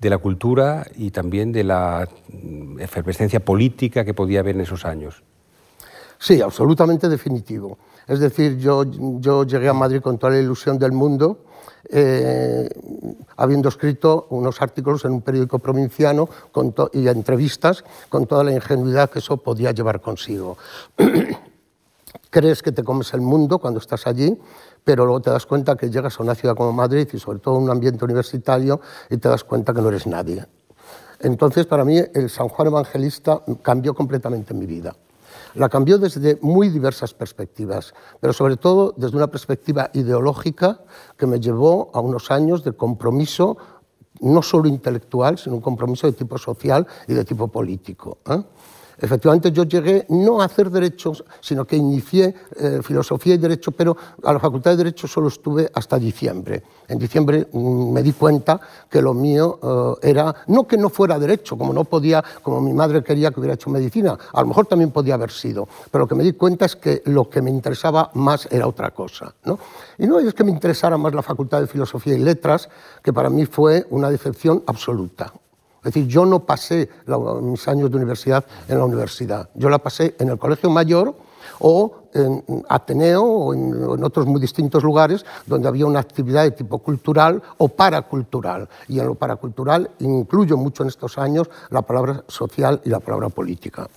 de 0.00 0.10
la 0.10 0.18
cultura 0.18 0.84
y 0.96 1.12
también 1.12 1.52
de 1.52 1.62
la 1.62 2.08
mm, 2.32 2.80
efervescencia 2.80 3.38
política 3.38 4.04
que 4.04 4.14
podía 4.14 4.40
haber 4.40 4.56
en 4.56 4.62
esos 4.62 4.84
años. 4.84 5.22
Sí, 6.18 6.40
absolutamente 6.40 7.08
definitivo. 7.08 7.78
Es 8.08 8.18
decir, 8.18 8.58
yo, 8.58 8.84
yo 9.20 9.44
llegué 9.44 9.68
a 9.68 9.72
Madrid 9.72 10.00
con 10.00 10.18
toda 10.18 10.32
la 10.32 10.40
ilusión 10.40 10.76
del 10.76 10.90
mundo 10.90 11.44
eh, 11.90 12.68
habiendo 13.36 13.68
escrito 13.68 14.26
unos 14.30 14.60
artículos 14.62 15.04
en 15.04 15.12
un 15.12 15.22
periódico 15.22 15.58
provinciano 15.58 16.28
y 16.92 17.08
entrevistas 17.08 17.84
con 18.08 18.26
toda 18.26 18.44
la 18.44 18.52
ingenuidad 18.52 19.10
que 19.10 19.20
eso 19.20 19.36
podía 19.36 19.72
llevar 19.72 20.00
consigo. 20.00 20.58
Crees 22.30 22.62
que 22.62 22.72
te 22.72 22.84
comes 22.84 23.12
el 23.14 23.20
mundo 23.20 23.58
cuando 23.58 23.80
estás 23.80 24.06
allí, 24.06 24.36
pero 24.84 25.04
luego 25.04 25.20
te 25.20 25.30
das 25.30 25.46
cuenta 25.46 25.76
que 25.76 25.90
llegas 25.90 26.18
a 26.18 26.22
una 26.22 26.34
ciudad 26.34 26.54
como 26.54 26.72
Madrid 26.72 27.08
y 27.12 27.18
sobre 27.18 27.38
todo 27.38 27.56
a 27.56 27.58
un 27.58 27.70
ambiente 27.70 28.04
universitario 28.04 28.80
y 29.10 29.16
te 29.16 29.28
das 29.28 29.44
cuenta 29.44 29.72
que 29.72 29.80
no 29.80 29.88
eres 29.88 30.06
nadie. 30.06 30.46
Entonces, 31.20 31.66
para 31.66 31.84
mí, 31.84 31.98
el 32.14 32.30
San 32.30 32.48
Juan 32.48 32.68
Evangelista 32.68 33.40
cambió 33.62 33.94
completamente 33.94 34.54
mi 34.54 34.66
vida. 34.66 34.94
La 35.54 35.68
cambió 35.68 35.98
desde 35.98 36.38
muy 36.42 36.68
diversas 36.68 37.14
perspectivas, 37.14 37.94
pero 38.20 38.32
sobre 38.32 38.56
todo 38.56 38.94
desde 38.96 39.16
una 39.16 39.28
perspectiva 39.28 39.90
ideológica 39.94 40.80
que 41.16 41.26
me 41.26 41.40
llevó 41.40 41.90
a 41.94 42.00
unos 42.00 42.30
años 42.30 42.64
de 42.64 42.72
compromiso 42.72 43.56
no 44.20 44.42
solo 44.42 44.68
intelectual, 44.68 45.38
sino 45.38 45.56
un 45.56 45.60
compromiso 45.60 46.06
de 46.06 46.12
tipo 46.12 46.38
social 46.38 46.86
y 47.06 47.14
de 47.14 47.24
tipo 47.24 47.48
político. 47.48 48.18
¿eh? 48.28 48.42
Efectivamente, 49.00 49.52
yo 49.52 49.64
llegué 49.64 50.06
no 50.08 50.40
a 50.40 50.46
hacer 50.46 50.70
derechos, 50.70 51.24
sino 51.40 51.64
que 51.64 51.76
inicié 51.76 52.34
eh, 52.56 52.80
filosofía 52.82 53.34
y 53.34 53.38
derecho, 53.38 53.70
pero 53.70 53.96
a 54.24 54.32
la 54.32 54.40
Facultad 54.40 54.72
de 54.72 54.78
Derecho 54.78 55.06
solo 55.06 55.28
estuve 55.28 55.70
hasta 55.72 55.98
diciembre. 55.98 56.62
En 56.88 56.98
diciembre 56.98 57.46
mm, 57.52 57.92
me 57.92 58.02
di 58.02 58.12
cuenta 58.12 58.60
que 58.90 59.00
lo 59.00 59.14
mío 59.14 59.58
eh, 60.02 60.10
era, 60.10 60.34
no 60.48 60.66
que 60.66 60.76
no 60.76 60.88
fuera 60.90 61.18
derecho, 61.18 61.56
como 61.56 61.72
no 61.72 61.84
podía, 61.84 62.24
como 62.42 62.60
mi 62.60 62.72
madre 62.72 63.04
quería 63.04 63.30
que 63.30 63.38
hubiera 63.38 63.54
hecho 63.54 63.70
medicina, 63.70 64.18
a 64.32 64.40
lo 64.40 64.48
mejor 64.48 64.66
también 64.66 64.90
podía 64.90 65.14
haber 65.14 65.30
sido, 65.30 65.68
pero 65.90 66.04
lo 66.04 66.08
que 66.08 66.14
me 66.14 66.24
di 66.24 66.32
cuenta 66.32 66.64
es 66.64 66.74
que 66.74 67.02
lo 67.06 67.28
que 67.30 67.40
me 67.40 67.50
interesaba 67.50 68.10
más 68.14 68.48
era 68.50 68.66
otra 68.66 68.90
cosa. 68.90 69.32
¿no? 69.44 69.58
Y 69.98 70.06
no 70.06 70.18
es 70.18 70.34
que 70.34 70.44
me 70.44 70.50
interesara 70.50 70.96
más 70.96 71.14
la 71.14 71.22
Facultad 71.22 71.60
de 71.60 71.66
Filosofía 71.68 72.14
y 72.14 72.18
Letras, 72.18 72.68
que 73.02 73.12
para 73.12 73.30
mí 73.30 73.46
fue 73.46 73.86
una 73.90 74.10
decepción 74.10 74.62
absoluta. 74.66 75.32
Es 75.88 75.94
decir, 75.94 76.06
yo 76.06 76.26
no 76.26 76.40
pasé 76.40 76.90
mis 77.40 77.66
años 77.66 77.90
de 77.90 77.96
universidad 77.96 78.44
en 78.68 78.76
la 78.76 78.84
universidad, 78.84 79.48
yo 79.54 79.70
la 79.70 79.78
pasé 79.78 80.14
en 80.18 80.28
el 80.28 80.38
colegio 80.38 80.68
mayor 80.68 81.14
o 81.60 81.94
en 82.12 82.44
Ateneo 82.68 83.22
o 83.22 83.54
en, 83.54 84.04
otros 84.04 84.26
muy 84.26 84.38
distintos 84.38 84.82
lugares 84.82 85.24
donde 85.46 85.66
había 85.66 85.86
una 85.86 86.00
actividad 86.00 86.42
de 86.42 86.50
tipo 86.50 86.78
cultural 86.78 87.42
o 87.56 87.68
paracultural. 87.68 88.68
Y 88.86 89.00
en 89.00 89.06
lo 89.06 89.14
paracultural 89.14 89.90
incluyo 90.00 90.58
mucho 90.58 90.82
en 90.82 90.90
estos 90.90 91.16
años 91.16 91.48
la 91.70 91.80
palabra 91.80 92.22
social 92.28 92.82
y 92.84 92.90
la 92.90 93.00
palabra 93.00 93.30
política. 93.30 93.88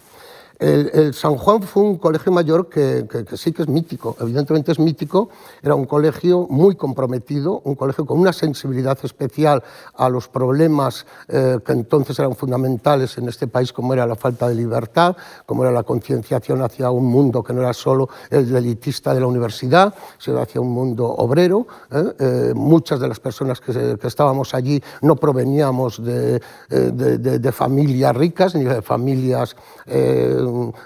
El, 0.61 1.15
San 1.15 1.37
Juan 1.37 1.63
fue 1.63 1.81
un 1.81 1.97
colegio 1.97 2.31
mayor 2.31 2.69
que, 2.69 3.03
sí 3.33 3.51
que 3.51 3.63
es 3.63 3.67
mítico, 3.67 4.15
evidentemente 4.19 4.71
es 4.71 4.77
mítico, 4.77 5.29
era 5.63 5.73
un 5.73 5.85
colegio 5.85 6.45
muy 6.51 6.75
comprometido, 6.75 7.61
un 7.63 7.73
colegio 7.73 8.05
con 8.05 8.19
una 8.19 8.31
sensibilidad 8.31 8.95
especial 9.01 9.63
a 9.95 10.07
los 10.07 10.27
problemas 10.27 11.07
eh, 11.27 11.57
que 11.65 11.71
entonces 11.71 12.19
eran 12.19 12.35
fundamentales 12.35 13.17
en 13.17 13.27
este 13.27 13.47
país, 13.47 13.73
como 13.73 13.93
era 13.93 14.05
la 14.05 14.15
falta 14.15 14.47
de 14.47 14.53
libertad, 14.53 15.17
como 15.47 15.63
era 15.63 15.71
la 15.71 15.81
concienciación 15.81 16.61
hacia 16.61 16.91
un 16.91 17.05
mundo 17.05 17.41
que 17.41 17.53
no 17.53 17.61
era 17.61 17.73
solo 17.73 18.09
el 18.29 18.55
elitista 18.55 19.15
de 19.15 19.21
la 19.21 19.25
universidad, 19.25 19.95
sino 20.19 20.41
hacia 20.41 20.61
un 20.61 20.69
mundo 20.69 21.07
obrero. 21.07 21.65
¿eh? 21.89 22.03
Eh, 22.19 22.53
muchas 22.55 22.99
de 22.99 23.07
las 23.07 23.19
personas 23.19 23.59
que, 23.59 23.97
estábamos 24.03 24.53
allí 24.53 24.79
no 25.01 25.15
proveníamos 25.15 26.03
de, 26.03 26.39
de, 26.69 27.51
familias 27.51 28.15
ricas 28.15 28.53
ni 28.53 28.65
de 28.65 28.83
familias 28.83 29.55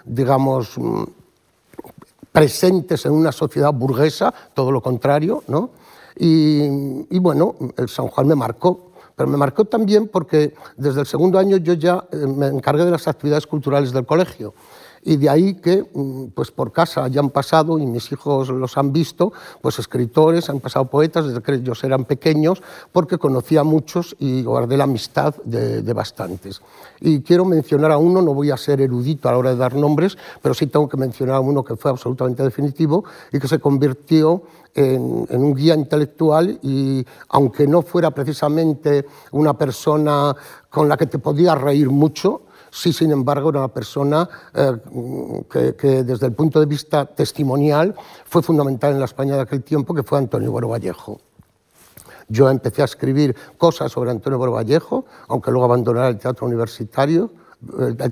digamos, 0.05 0.77
presentes 2.31 3.05
en 3.05 3.13
una 3.13 3.31
sociedad 3.31 3.71
burguesa, 3.71 4.33
todo 4.53 4.71
lo 4.71 4.81
contrario, 4.81 5.43
¿no? 5.47 5.69
Y, 6.17 7.19
bueno, 7.19 7.55
el 7.77 7.89
San 7.89 8.07
Juan 8.07 8.27
me 8.27 8.35
marcó, 8.35 8.91
pero 9.15 9.29
me 9.29 9.37
marcó 9.37 9.65
también 9.65 10.07
porque 10.07 10.53
desde 10.77 11.01
el 11.01 11.05
segundo 11.05 11.39
año 11.39 11.57
yo 11.57 11.73
ya 11.73 12.05
eh, 12.11 12.17
me 12.27 12.47
encargué 12.47 12.85
de 12.85 12.91
las 12.91 13.07
actividades 13.07 13.47
culturales 13.47 13.91
del 13.91 14.05
colegio. 14.05 14.53
Y 15.07 15.17
de 15.17 15.29
ahí 15.29 15.53
que, 15.53 15.85
mm, 15.93 16.31
pues 16.33 16.49
por 16.49 16.71
casa 16.71 17.07
ya 17.07 17.19
han 17.19 17.29
pasado, 17.29 17.77
y 17.77 17.85
mis 17.85 18.11
hijos 18.11 18.49
los 18.49 18.75
han 18.75 18.91
visto, 18.91 19.31
pues 19.61 19.77
escritores, 19.77 20.49
han 20.49 20.59
pasado 20.59 20.85
poetas 20.85 21.27
desde 21.27 21.43
que 21.43 21.53
ellos 21.53 21.83
eran 21.83 22.05
pequeños, 22.05 22.63
porque 22.91 23.19
conocía 23.19 23.61
a 23.61 23.63
muchos 23.63 24.15
y 24.17 24.41
guardé 24.41 24.77
la 24.77 24.85
amistad 24.85 25.35
de, 25.43 25.93
bastantes. 25.93 26.61
Y 26.99 27.21
quiero 27.21 27.45
mencionar 27.45 27.91
a 27.91 27.99
uno, 27.99 28.21
no 28.23 28.33
voy 28.33 28.49
a 28.49 28.57
ser 28.57 28.81
erudito 28.81 29.29
a 29.29 29.33
la 29.33 29.37
hora 29.37 29.49
de 29.51 29.57
dar 29.57 29.75
nombres, 29.75 30.17
pero 30.41 30.55
sí 30.55 30.65
tengo 30.65 30.89
que 30.89 30.97
mencionar 30.97 31.35
a 31.35 31.39
uno 31.39 31.63
que 31.63 31.75
fue 31.75 31.91
absolutamente 31.91 32.41
definitivo 32.41 33.05
y 33.31 33.39
que 33.39 33.47
se 33.47 33.59
convirtió 33.59 34.41
en, 34.73 35.27
en, 35.29 35.43
un 35.43 35.53
guía 35.53 35.75
intelectual 35.75 36.59
y 36.63 37.05
aunque 37.29 37.67
no 37.67 37.83
fuera 37.83 38.11
precisamente 38.11 39.05
una 39.31 39.55
persona 39.55 40.35
con 40.69 40.89
la 40.89 40.97
que 40.97 41.05
te 41.05 41.19
podías 41.19 41.61
reír 41.61 41.89
mucho, 41.89 42.41
sí, 42.75 42.91
sin 42.91 43.11
embargo, 43.11 43.49
era 43.49 43.59
una 43.59 43.73
persona 43.73 44.27
eh, 44.53 44.73
que, 45.77 46.03
desde 46.03 46.27
el 46.27 46.33
punto 46.33 46.59
de 46.59 46.65
vista 46.65 47.05
testimonial 47.05 47.95
fue 48.25 48.43
fundamental 48.43 48.93
en 48.93 48.99
la 48.99 49.05
España 49.05 49.35
de 49.35 49.41
aquel 49.41 49.63
tiempo, 49.63 49.95
que 49.95 50.03
fue 50.03 50.17
Antonio 50.17 50.51
Bueno 50.51 50.67
Vallejo. 50.67 51.19
Yo 52.27 52.49
empecé 52.49 52.81
a 52.81 52.85
escribir 52.85 53.35
cosas 53.57 53.91
sobre 53.91 54.11
Antonio 54.11 54.37
Boro 54.37 54.51
Vallejo, 54.51 55.05
aunque 55.27 55.51
luego 55.51 55.65
abandonara 55.65 56.07
el 56.07 56.17
teatro 56.17 56.47
universitario, 56.47 57.31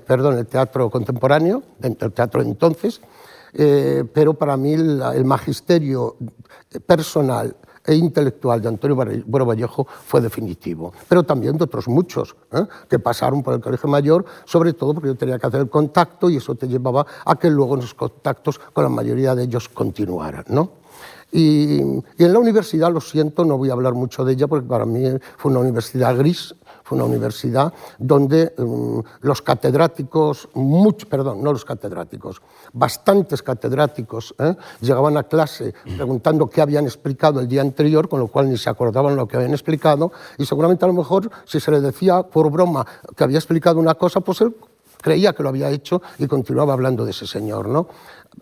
perdón, 0.06 0.38
el 0.38 0.48
teatro 0.48 0.90
contemporáneo, 0.90 1.64
el 1.82 1.96
teatro 1.96 2.44
de 2.44 2.50
entonces, 2.50 3.02
eh, 3.54 4.04
pero 4.14 4.34
para 4.34 4.58
mí 4.58 4.74
el, 4.74 5.26
magisterio 5.26 6.16
personal 6.86 7.56
e 7.86 7.96
intelectual 7.96 8.62
de 8.62 8.70
Antonio 8.70 8.96
Boro 9.26 9.46
Vallejo 9.46 9.86
fue 10.06 10.22
definitivo, 10.22 10.94
pero 11.08 11.24
también 11.24 11.58
de 11.58 11.66
otros 11.66 11.88
muchos 11.88 12.36
¿eh? 12.52 12.66
que 12.90 13.00
pasaron 13.00 13.44
por 13.44 13.54
el 13.54 13.62
Colegio 13.62 13.90
Mayor, 13.90 14.26
sobre 14.46 14.74
todo 14.74 14.94
porque 14.94 15.10
yo 15.10 15.16
tenía 15.16 15.38
que 15.38 15.48
hacer 15.48 15.62
el 15.62 15.70
contacto 15.70 16.30
y 16.30 16.38
eso 16.38 16.56
te 16.56 16.68
llevaba 16.68 17.06
a 17.26 17.36
que 17.36 17.50
luego 17.50 17.76
los 17.76 17.94
contactos 17.94 18.60
con 18.60 18.84
la 18.84 18.90
mayoría 18.90 19.36
de 19.36 19.44
ellos 19.44 19.70
continuaran. 19.70 20.46
¿no? 20.48 20.83
Y, 21.36 21.80
en 21.80 22.04
la 22.32 22.38
universidad, 22.38 22.94
lo 22.94 23.02
siento, 23.02 23.44
no 23.44 23.58
voy 23.58 23.72
a 23.72 23.74
hablar 23.74 23.96
mucho 23.96 24.24
de 24.24 24.34
ella 24.34 24.48
porque 24.48 24.68
para 24.68 24.86
mí 24.86 25.04
fue 25.36 25.52
una 25.52 25.62
universidad 25.62 26.16
gris, 26.16 26.54
fue 26.84 26.96
una 26.96 27.06
universidad 27.06 27.74
donde 27.98 28.54
mm, 28.56 29.00
los 29.22 29.42
catedráticos, 29.42 30.48
mucho, 30.54 31.10
perdón, 31.10 31.42
no 31.42 31.52
los 31.52 31.66
catedráticos, 31.66 32.40
bastantes 32.72 33.42
catedráticos 33.42 34.36
¿eh? 34.38 34.56
llegaban 34.82 35.18
a 35.18 35.24
clase 35.24 35.74
preguntando 35.84 36.48
qué 36.48 36.62
habían 36.62 36.86
explicado 36.86 37.40
el 37.40 37.48
día 37.48 37.62
anterior, 37.62 38.08
con 38.08 38.20
lo 38.20 38.28
cual 38.28 38.48
ni 38.48 38.58
se 38.58 38.70
acordaban 38.70 39.16
lo 39.16 39.28
que 39.28 39.38
habían 39.38 39.54
explicado, 39.54 40.12
y 40.38 40.46
seguramente 40.46 40.86
a 40.86 40.88
lo 40.88 40.94
mejor 40.94 41.32
si 41.46 41.60
se 41.60 41.72
le 41.72 41.82
decía 41.82 42.22
por 42.22 42.52
broma 42.52 42.86
que 43.16 43.24
había 43.24 43.40
explicado 43.40 43.80
una 43.80 43.96
cosa, 43.96 44.22
pues 44.22 44.42
él 44.42 44.54
creía 45.04 45.34
que 45.34 45.44
lo 45.44 45.50
había 45.50 45.70
hecho 45.70 46.02
y 46.18 46.28
continuaba 46.28 46.74
hablando 46.74 47.06
de 47.06 47.12
ese 47.12 47.28
señor. 47.28 47.68
¿no? 47.68 47.88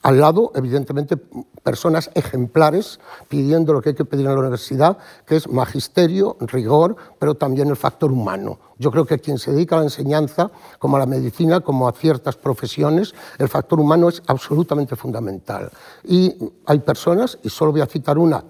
Al 0.03 0.19
lado, 0.19 0.51
evidentemente, 0.55 1.17
personas 1.63 2.09
ejemplares 2.15 2.99
pidiendo 3.27 3.73
lo 3.73 3.81
que 3.81 3.89
hay 3.89 3.95
que 3.95 4.05
pedir 4.05 4.25
en 4.25 4.33
la 4.33 4.39
universidad, 4.39 4.97
que 5.25 5.35
es 5.35 5.47
magisterio, 5.47 6.37
rigor, 6.39 6.95
pero 7.19 7.35
también 7.35 7.69
el 7.69 7.75
factor 7.75 8.11
humano. 8.11 8.57
Yo 8.79 8.89
creo 8.89 9.05
que 9.05 9.19
quien 9.19 9.37
se 9.37 9.51
dedica 9.51 9.75
a 9.75 9.79
la 9.79 9.85
enseñanza, 9.85 10.49
como 10.79 10.95
a 10.95 10.99
la 10.99 11.05
medicina, 11.05 11.59
como 11.59 11.87
a 11.87 11.91
ciertas 11.91 12.35
profesiones, 12.35 13.13
el 13.37 13.47
factor 13.47 13.79
humano 13.79 14.09
es 14.09 14.23
absolutamente 14.27 14.95
fundamental. 14.95 15.69
Y 16.03 16.35
hay 16.65 16.79
personas, 16.79 17.37
y 17.43 17.49
solo 17.49 17.71
voy 17.71 17.81
a 17.81 17.85
citar 17.85 18.17
una, 18.17 18.43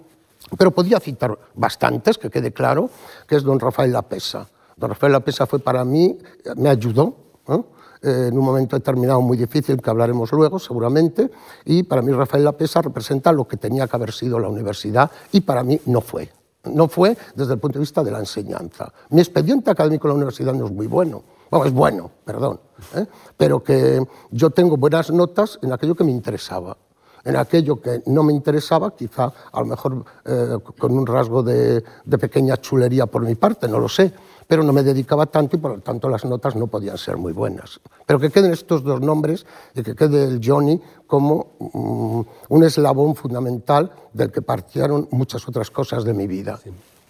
pero 0.57 0.71
podía 0.71 1.00
citar 1.00 1.38
bastantes, 1.55 2.17
que 2.17 2.29
quede 2.29 2.53
claro, 2.53 2.89
que 3.27 3.36
es 3.36 3.43
don 3.43 3.60
Rafael 3.60 3.91
Lapesa. 3.91 4.48
Don 4.77 4.89
Rafael 4.89 5.13
Lapesa 5.13 5.45
fue 5.45 5.60
para 5.60 5.83
mí, 5.83 6.17
me 6.55 6.69
ayudó. 6.69 7.15
En 8.01 8.38
un 8.38 8.43
momento 8.43 8.75
determinado 8.75 9.22
muy 9.22 9.38
difícil, 9.38 9.81
que 9.81 9.89
hablaremos 9.89 10.31
luego 10.31 10.60
seguramente, 10.60 11.29
y 11.65 11.84
para 11.84 12.01
mí 12.01 12.12
Rafael 12.12 12.43
Lapesa 12.43 12.81
representa 12.81 13.31
lo 13.31 13.48
que 13.48 13.58
tenía 13.58 13.88
que 13.88 13.96
haber 13.96 14.12
sido 14.12 14.39
la 14.39 14.50
universidad, 14.50 15.12
y 15.31 15.41
para 15.41 15.63
mí 15.63 15.79
no 15.86 16.01
fue. 16.01 16.29
No 16.63 16.88
fue 16.88 17.17
desde 17.36 17.53
el 17.53 17.60
punto 17.60 17.79
de 17.79 17.81
vista 17.81 18.03
de 18.03 18.12
la 18.12 18.20
enseñanza. 18.20 18.91
Mi 19.10 19.22
expediente 19.22 19.72
académico 19.72 20.08
en 20.08 20.10
la 20.10 20.15
universidad 20.15 20.53
no 20.53 20.65
es 20.65 20.72
muy 20.72 20.88
bueno, 20.88 21.24
bueno, 21.50 21.65
es 21.65 21.74
bueno, 21.74 22.12
perdón, 22.24 22.60
¿eh? 22.96 23.05
pero 23.36 23.63
que 23.63 24.01
yo 24.31 24.51
tengo 24.51 24.77
buenas 24.77 25.12
notas 25.12 25.60
en 25.62 25.74
aquello 25.74 25.96
que 25.96 26.03
me 26.03 26.12
interesaba. 26.12 26.77
En 27.24 27.36
aquello 27.36 27.80
que 27.80 28.01
no 28.08 28.24
me 28.24 28.34
interesaba, 28.34 28.96
quizá 28.96 29.32
a 29.51 29.60
lo 29.60 29.66
mejor 29.66 30.06
eh, 30.25 30.58
con 30.78 30.98
un 30.98 31.06
rasgo 31.06 31.44
de, 31.44 31.84
pequeña 32.20 32.58
chulería 32.58 33.06
por 33.06 33.24
mi 33.24 33.36
parte, 33.36 33.68
no 33.68 33.80
lo 33.80 33.88
sé, 33.88 34.12
pero 34.48 34.63
no 34.63 34.74
me 34.74 34.84
dedicaba 34.84 35.25
tanto 35.28 35.56
y 35.56 35.60
por 35.60 35.72
lo 35.72 35.80
tanto 35.80 36.10
las 36.10 36.25
notas 36.25 36.56
no 36.56 36.68
podían 36.68 36.98
ser 36.98 37.18
muy 37.18 37.34
buenas. 37.34 37.80
Pero 38.06 38.20
que 38.20 38.30
queden 38.30 38.51
estos 38.51 38.84
dos 38.84 39.00
nombres 39.01 39.46
y 39.75 39.84
que 39.84 39.96
quede 39.96 40.24
el 40.25 40.42
Johnny 40.44 40.82
como 41.08 41.56
mm, 41.60 42.22
un 42.54 42.63
eslabón 42.63 43.16
fundamental 43.16 43.92
del 44.13 44.32
que 44.32 44.42
partieron 44.42 45.08
muchas 45.12 45.48
otras 45.48 45.70
cosas 45.72 46.04
de 46.04 46.13
mi 46.13 46.28
vida. 46.28 46.60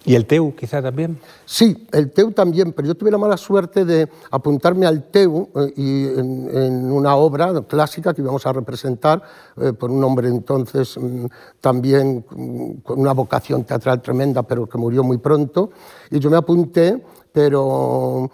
¿Y 0.03 0.15
el 0.15 0.25
TEU 0.25 0.55
quizá 0.55 0.81
también? 0.81 1.19
Sí, 1.45 1.87
el 1.91 2.11
TEU 2.11 2.31
también, 2.31 2.73
pero 2.73 2.87
yo 2.87 2.95
tuve 2.95 3.11
la 3.11 3.19
mala 3.19 3.37
suerte 3.37 3.85
de 3.85 4.09
apuntarme 4.31 4.87
al 4.87 5.03
TEU 5.03 5.49
eh, 5.55 5.73
y 5.75 6.07
en, 6.07 6.91
una 6.91 7.15
obra 7.15 7.61
clásica 7.67 8.11
que 8.13 8.21
íbamos 8.21 8.45
a 8.47 8.53
representar 8.53 9.21
eh, 9.57 9.73
por 9.73 9.91
un 9.91 10.03
hombre 10.03 10.27
entonces 10.27 10.97
mm, 10.97 11.25
también 11.59 12.25
mm, 12.31 12.71
con 12.81 12.99
una 12.99 13.13
vocación 13.13 13.63
teatral 13.63 14.01
tremenda, 14.01 14.41
pero 14.41 14.67
que 14.67 14.79
murió 14.79 15.03
muy 15.03 15.19
pronto, 15.19 15.69
y 16.11 16.19
yo 16.19 16.29
me 16.29 16.37
apunté 16.37 17.01
pero 17.31 18.29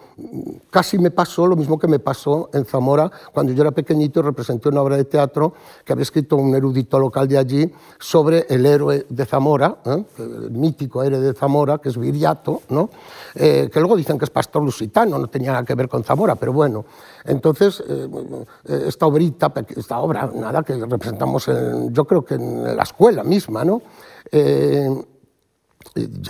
casi 0.70 0.98
me 0.98 1.10
pasó 1.10 1.46
lo 1.46 1.56
mismo 1.56 1.78
que 1.78 1.86
me 1.86 1.98
pasó 1.98 2.50
en 2.52 2.64
Zamora 2.64 3.10
cuando 3.32 3.52
yo 3.52 3.62
era 3.62 3.70
pequeñito 3.70 4.20
y 4.20 4.22
representé 4.24 4.68
una 4.68 4.82
obra 4.82 4.96
de 4.96 5.04
teatro 5.04 5.54
que 5.84 5.92
había 5.92 6.02
escrito 6.02 6.36
un 6.36 6.54
erudito 6.54 6.98
local 6.98 7.28
de 7.28 7.38
allí 7.38 7.72
sobre 7.98 8.46
el 8.48 8.66
héroe 8.66 9.06
de 9.08 9.24
Zamora, 9.24 9.78
¿eh? 9.84 10.04
el 10.18 10.50
mítico 10.50 11.02
héroe 11.02 11.20
de 11.20 11.32
Zamora, 11.32 11.78
que 11.78 11.90
es 11.90 11.96
Viriato, 11.96 12.62
¿no? 12.70 12.90
Eh, 13.34 13.70
que 13.72 13.78
luego 13.78 13.96
dicen 13.96 14.18
que 14.18 14.24
es 14.24 14.30
pastor 14.30 14.62
lusitano, 14.62 15.18
no 15.18 15.28
tenía 15.28 15.52
nada 15.52 15.64
que 15.64 15.74
ver 15.74 15.88
con 15.88 16.02
Zamora, 16.02 16.34
pero 16.34 16.52
bueno. 16.52 16.84
Entonces, 17.24 17.82
eh, 17.88 18.08
esta 18.86 19.06
obrita, 19.06 19.52
esta 19.76 20.00
obra, 20.00 20.30
nada, 20.34 20.62
que 20.62 20.74
representamos 20.74 21.48
yo 21.90 22.04
creo 22.04 22.24
que 22.24 22.34
en 22.34 22.76
la 22.76 22.82
escuela 22.82 23.22
misma, 23.22 23.64
¿no? 23.64 23.82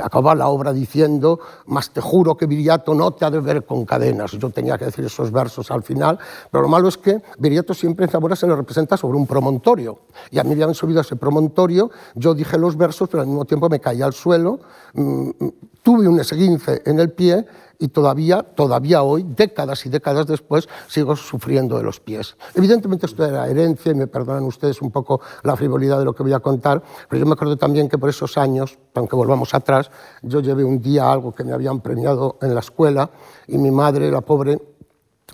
Acaba 0.02 0.34
la 0.34 0.48
obra 0.48 0.72
diciendo, 0.72 1.40
más 1.66 1.90
te 1.90 2.00
juro 2.00 2.36
que 2.36 2.46
Viriato 2.46 2.94
no 2.94 3.10
te 3.12 3.24
ha 3.24 3.30
de 3.30 3.40
ver 3.40 3.64
con 3.64 3.84
cadenas. 3.84 4.32
Yo 4.32 4.50
tenía 4.50 4.78
que 4.78 4.86
decir 4.86 5.04
esos 5.04 5.30
versos 5.30 5.70
al 5.70 5.82
final, 5.82 6.18
pero 6.50 6.62
lo 6.62 6.68
malo 6.68 6.88
es 6.88 6.98
que 6.98 7.22
Viriato 7.38 7.74
siempre 7.74 8.04
en 8.04 8.10
Zamora 8.10 8.36
se 8.36 8.46
le 8.46 8.54
representa 8.54 8.96
sobre 8.96 9.18
un 9.18 9.26
promontorio. 9.26 10.00
Y 10.30 10.38
a 10.38 10.44
mí 10.44 10.50
me 10.50 10.54
habían 10.62 10.74
subido 10.74 11.00
a 11.00 11.02
ese 11.02 11.16
promontorio, 11.16 11.90
yo 12.14 12.34
dije 12.34 12.58
los 12.58 12.76
versos, 12.76 13.08
pero 13.08 13.22
al 13.22 13.28
mismo 13.28 13.44
tiempo 13.44 13.68
me 13.68 13.80
caí 13.80 14.02
al 14.02 14.12
suelo, 14.12 14.60
mm, 14.94 15.28
mm, 15.38 15.52
tuve 15.82 16.08
un 16.08 16.20
esguince 16.20 16.82
en 16.84 17.00
el 17.00 17.10
pie 17.12 17.46
y 17.78 17.88
todavía, 17.88 18.42
todavía 18.42 19.02
hoy, 19.02 19.24
décadas 19.28 19.86
y 19.86 19.88
décadas 19.88 20.26
después, 20.26 20.68
sigo 20.88 21.14
sufriendo 21.14 21.76
de 21.76 21.84
los 21.84 22.00
pies. 22.00 22.36
Evidentemente 22.54 23.06
esto 23.06 23.24
era 23.24 23.46
herencia 23.46 23.92
y 23.92 23.94
me 23.94 24.06
perdonan 24.06 24.44
ustedes 24.44 24.82
un 24.82 24.90
poco 24.90 25.20
la 25.44 25.56
frivolidad 25.56 25.98
de 25.98 26.04
lo 26.04 26.14
que 26.14 26.22
voy 26.22 26.32
a 26.32 26.40
contar, 26.40 26.82
pero 27.08 27.20
yo 27.20 27.26
me 27.26 27.34
acuerdo 27.34 27.56
también 27.56 27.88
que 27.88 27.96
por 27.96 28.08
esos 28.08 28.36
años, 28.36 28.78
aunque 28.94 29.14
volvamos 29.14 29.54
atrás, 29.54 29.90
yo 30.22 30.40
llevé 30.40 30.64
un 30.64 30.82
día 30.82 31.10
algo 31.10 31.32
que 31.34 31.44
me 31.44 31.52
habían 31.52 31.80
premiado 31.80 32.36
en 32.42 32.54
la 32.54 32.60
escuela 32.60 33.10
y 33.46 33.58
mi 33.58 33.70
madre, 33.70 34.10
la 34.10 34.20
pobre, 34.20 34.60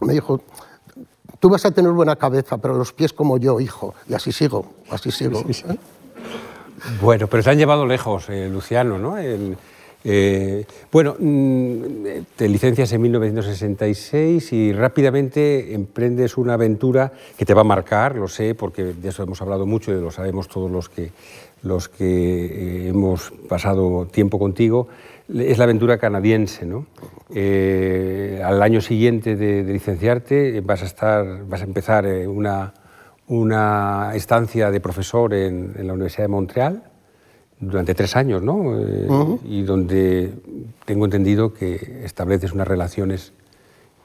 me 0.03 0.13
dijo, 0.13 0.41
tú 1.41 1.49
vas 1.49 1.65
a 1.65 1.71
tener 1.71 1.93
buena 1.93 2.17
cabeza, 2.17 2.59
pero 2.59 2.75
los 2.75 2.93
pies 2.93 3.13
como 3.13 3.39
yo, 3.39 3.61
hijo. 3.61 3.95
Y 4.09 4.15
así 4.15 4.33
sigo, 4.33 4.75
así 4.91 5.11
sigo. 5.11 5.43
Bueno, 7.01 7.27
pero 7.27 7.43
se 7.43 7.51
han 7.51 7.59
llevado 7.59 7.87
lejos, 7.87 8.29
eh, 8.29 8.49
Luciano, 8.49 8.99
¿no? 8.99 9.17
Eh, 10.07 10.67
bueno, 10.93 11.17
mm, 11.19 11.83
te 12.37 12.47
licencias 12.47 12.93
en 12.93 13.01
1966 13.01 14.53
y 14.53 14.73
rápidamente 14.75 15.73
emprendes 15.73 16.37
una 16.37 16.55
aventura 16.55 17.11
que 17.39 17.47
te 17.47 17.55
va 17.55 17.63
a 17.63 17.65
marcar, 17.65 18.17
lo 18.17 18.29
sé, 18.29 18.55
porque 18.55 18.85
de 18.85 19.09
eso 19.09 19.23
hemos 19.23 19.41
hablado 19.41 19.65
mucho 19.65 19.93
y 19.93 20.01
lo 20.01 20.11
sabemos 20.11 20.49
todos 20.49 20.71
los 20.71 20.91
que, 20.91 21.11
los 21.63 21.89
que 21.89 22.05
eh, 22.05 22.89
hemos 22.89 23.33
pasado 23.49 24.07
tiempo 24.07 24.39
contigo. 24.39 24.89
Es 25.33 25.57
la 25.57 25.65
aventura 25.65 25.97
canadiense, 25.97 26.67
¿no? 26.67 26.85
Eh, 27.35 28.43
al 28.45 28.63
año 28.63 28.83
siguiente 28.83 29.37
de, 29.37 29.63
licenciarte 29.63 30.61
vas 30.61 30.83
a, 30.83 30.85
estar, 30.85 31.47
vas 31.47 31.63
a 31.63 31.65
empezar 31.65 32.05
una, 32.29 32.75
una 33.29 34.13
estancia 34.15 34.71
de 34.71 34.81
profesor 34.81 35.33
en, 35.33 35.73
en 35.79 35.87
la 35.87 35.95
Universidad 35.95 36.25
de 36.25 36.29
Montreal 36.29 36.94
durante 37.69 37.95
tres 37.95 38.17
años, 38.17 38.43
¿no? 38.43 38.79
Eh, 38.79 39.39
y 39.45 39.63
donde 39.63 40.33
tengo 40.85 41.05
entendido 41.05 41.53
que 41.53 42.03
estableces 42.05 42.53
unas 42.53 42.69
relaciones 42.69 43.33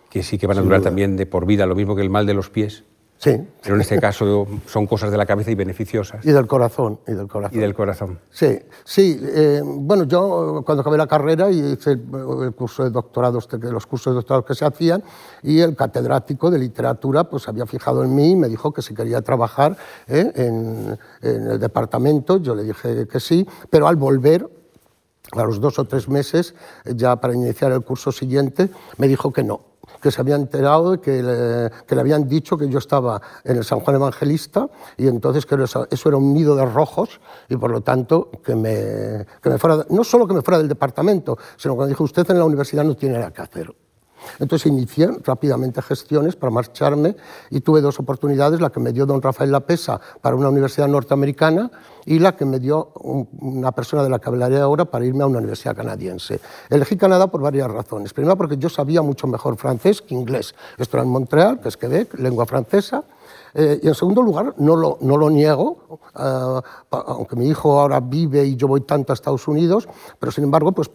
que 0.09 0.23
sí 0.23 0.37
que 0.37 0.47
van 0.47 0.57
a 0.57 0.61
durar 0.61 0.81
también 0.81 1.15
de 1.17 1.25
por 1.25 1.45
vida, 1.45 1.65
lo 1.65 1.75
mismo 1.75 1.95
que 1.95 2.01
el 2.01 2.09
mal 2.09 2.25
de 2.25 2.33
los 2.33 2.49
pies. 2.49 2.83
Sí. 3.19 3.37
Pero 3.61 3.75
en 3.75 3.81
este 3.81 3.99
caso 3.99 4.47
son 4.65 4.87
cosas 4.87 5.11
de 5.11 5.17
la 5.17 5.25
cabeza 5.25 5.51
y 5.51 5.55
beneficiosas. 5.55 6.25
Y 6.25 6.31
del 6.31 6.47
corazón. 6.47 7.01
Y 7.05 7.11
del 7.11 7.27
corazón. 7.27 7.57
Y 7.57 7.61
del 7.61 7.73
corazón. 7.73 8.19
Sí, 8.31 8.59
sí. 8.85 9.19
Eh, 9.21 9.61
bueno, 9.61 10.05
yo 10.05 10.63
cuando 10.65 10.81
acabé 10.81 10.97
la 10.97 11.05
carrera 11.05 11.51
hice 11.51 11.91
el, 11.91 12.53
curso 12.55 12.85
de 12.85 12.91
doctorado, 12.91 13.39
este, 13.39 13.57
los 13.57 13.85
cursos 13.85 14.13
de 14.13 14.15
doctorado 14.15 14.45
que 14.45 14.55
se 14.55 14.63
hacían, 14.63 15.03
y 15.43 15.59
el 15.59 15.75
catedrático 15.75 16.49
de 16.49 16.59
literatura 16.59 17.25
pues 17.25 17.49
había 17.49 17.65
fijado 17.65 18.05
en 18.05 18.15
mí 18.15 18.31
y 18.31 18.35
me 18.37 18.47
dijo 18.47 18.71
que 18.71 18.81
si 18.81 18.95
quería 18.95 19.21
trabajar 19.21 19.75
eh, 20.07 20.31
en, 20.35 20.97
en 21.21 21.47
el 21.47 21.59
departamento. 21.59 22.37
Yo 22.37 22.55
le 22.55 22.63
dije 22.63 23.05
que 23.05 23.19
sí, 23.19 23.45
pero 23.69 23.89
al 23.89 23.97
volver 23.97 24.49
a 25.33 25.43
los 25.43 25.59
dos 25.59 25.77
o 25.77 25.83
tres 25.83 26.07
meses, 26.07 26.55
ya 26.85 27.17
para 27.17 27.33
iniciar 27.33 27.73
el 27.73 27.81
curso 27.81 28.13
siguiente, 28.13 28.69
me 28.97 29.09
dijo 29.09 29.33
que 29.33 29.43
no, 29.43 29.68
que 30.01 30.11
se 30.11 30.21
había 30.21 30.35
enterado 30.35 30.91
de 30.91 30.99
que 30.99 31.21
le, 31.23 31.99
habían 31.99 32.27
dicho 32.27 32.57
que 32.57 32.69
yo 32.69 32.79
estaba 32.79 33.21
en 33.43 33.57
el 33.57 33.63
San 33.63 33.79
Juan 33.79 33.95
Evangelista 33.95 34.69
y 34.97 35.07
entonces 35.07 35.45
que 35.45 35.55
eso, 35.63 35.87
era 35.89 36.17
un 36.17 36.33
nido 36.33 36.55
de 36.55 36.65
rojos 36.65 37.19
y 37.49 37.57
por 37.57 37.71
lo 37.71 37.81
tanto 37.81 38.29
que 38.43 38.55
me, 38.55 39.25
que 39.41 39.49
me 39.49 39.57
fuera, 39.57 39.85
no 39.89 40.03
solo 40.03 40.27
que 40.27 40.33
me 40.33 40.41
fuera 40.41 40.57
del 40.57 40.67
departamento, 40.67 41.37
sino 41.57 41.75
que 41.75 41.83
me 41.83 41.87
dijo 41.87 42.03
usted 42.03 42.29
en 42.31 42.39
la 42.39 42.45
universidad 42.45 42.83
no 42.83 42.95
tiene 42.95 43.17
nada 43.17 43.31
que 43.31 43.41
hacer. 43.41 43.73
Entonces 44.39 44.67
inicié 44.67 45.09
rápidamente 45.23 45.81
gestiones 45.81 46.35
para 46.35 46.51
marcharme 46.51 47.15
y 47.49 47.61
tuve 47.61 47.81
dos 47.81 47.99
oportunidades, 47.99 48.61
la 48.61 48.69
que 48.69 48.79
me 48.79 48.91
dio 48.91 49.05
don 49.05 49.21
Rafael 49.21 49.51
Lapesa 49.51 49.99
para 50.21 50.35
una 50.35 50.49
universidad 50.49 50.87
norteamericana 50.87 51.71
y 52.05 52.19
la 52.19 52.35
que 52.35 52.45
me 52.45 52.59
dio 52.59 52.91
una 53.39 53.71
persona 53.71 54.03
de 54.03 54.09
la 54.09 54.19
que 54.19 54.29
hablaré 54.29 54.59
ahora 54.59 54.85
para 54.85 55.05
irme 55.05 55.23
a 55.23 55.27
una 55.27 55.39
universidad 55.39 55.75
canadiense. 55.75 56.39
Elegí 56.69 56.97
Canadá 56.97 57.27
por 57.27 57.41
varias 57.41 57.69
razones. 57.69 58.13
Primero 58.13 58.37
porque 58.37 58.57
yo 58.57 58.69
sabía 58.69 59.01
mucho 59.01 59.27
mejor 59.27 59.57
francés 59.57 60.01
que 60.01 60.15
inglés. 60.15 60.55
Esto 60.77 60.97
era 60.97 61.03
en 61.03 61.11
Montreal, 61.11 61.59
que 61.59 61.69
es 61.69 61.77
Quebec, 61.77 62.17
lengua 62.19 62.45
francesa. 62.45 63.03
Eh, 63.53 63.79
y 63.83 63.87
en 63.87 63.95
segundo 63.95 64.21
lugar, 64.21 64.53
no 64.57 64.75
lo, 64.75 64.97
no 65.01 65.17
lo 65.17 65.29
niego, 65.29 65.99
eh, 66.17 66.61
aunque 66.91 67.35
mi 67.35 67.47
hijo 67.47 67.79
ahora 67.79 67.99
vive 67.99 68.45
y 68.45 68.55
yo 68.55 68.67
voy 68.67 68.81
tanto 68.81 69.11
a 69.11 69.15
Estados 69.15 69.47
Unidos, 69.47 69.87
pero 70.19 70.31
sin 70.31 70.43
embargo, 70.43 70.71
pues 70.71 70.89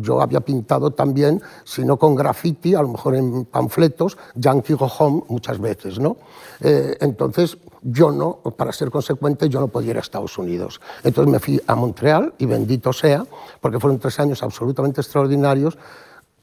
yo 0.00 0.20
había 0.20 0.40
pintado 0.40 0.90
también, 0.90 1.40
si 1.64 1.84
no 1.84 1.96
con 1.98 2.14
graffiti, 2.14 2.74
a 2.74 2.82
lo 2.82 2.88
mejor 2.88 3.16
en 3.16 3.44
panfletos, 3.46 4.16
Yankee 4.34 4.74
Go 4.74 4.86
Home 4.98 5.22
muchas 5.28 5.58
veces. 5.58 5.98
¿no? 5.98 6.16
Eh, 6.60 6.96
entonces, 7.00 7.58
yo 7.82 8.10
no, 8.10 8.40
para 8.56 8.72
ser 8.72 8.90
consecuente, 8.90 9.48
yo 9.48 9.60
no 9.60 9.68
podía 9.68 9.90
ir 9.90 9.96
a 9.96 10.00
Estados 10.00 10.36
Unidos. 10.38 10.80
Entonces 11.04 11.32
me 11.32 11.38
fui 11.38 11.60
a 11.66 11.74
Montreal 11.74 12.34
y 12.38 12.46
bendito 12.46 12.92
sea, 12.92 13.24
porque 13.60 13.78
fueron 13.78 13.98
tres 13.98 14.18
años 14.18 14.42
absolutamente 14.42 15.00
extraordinarios, 15.00 15.78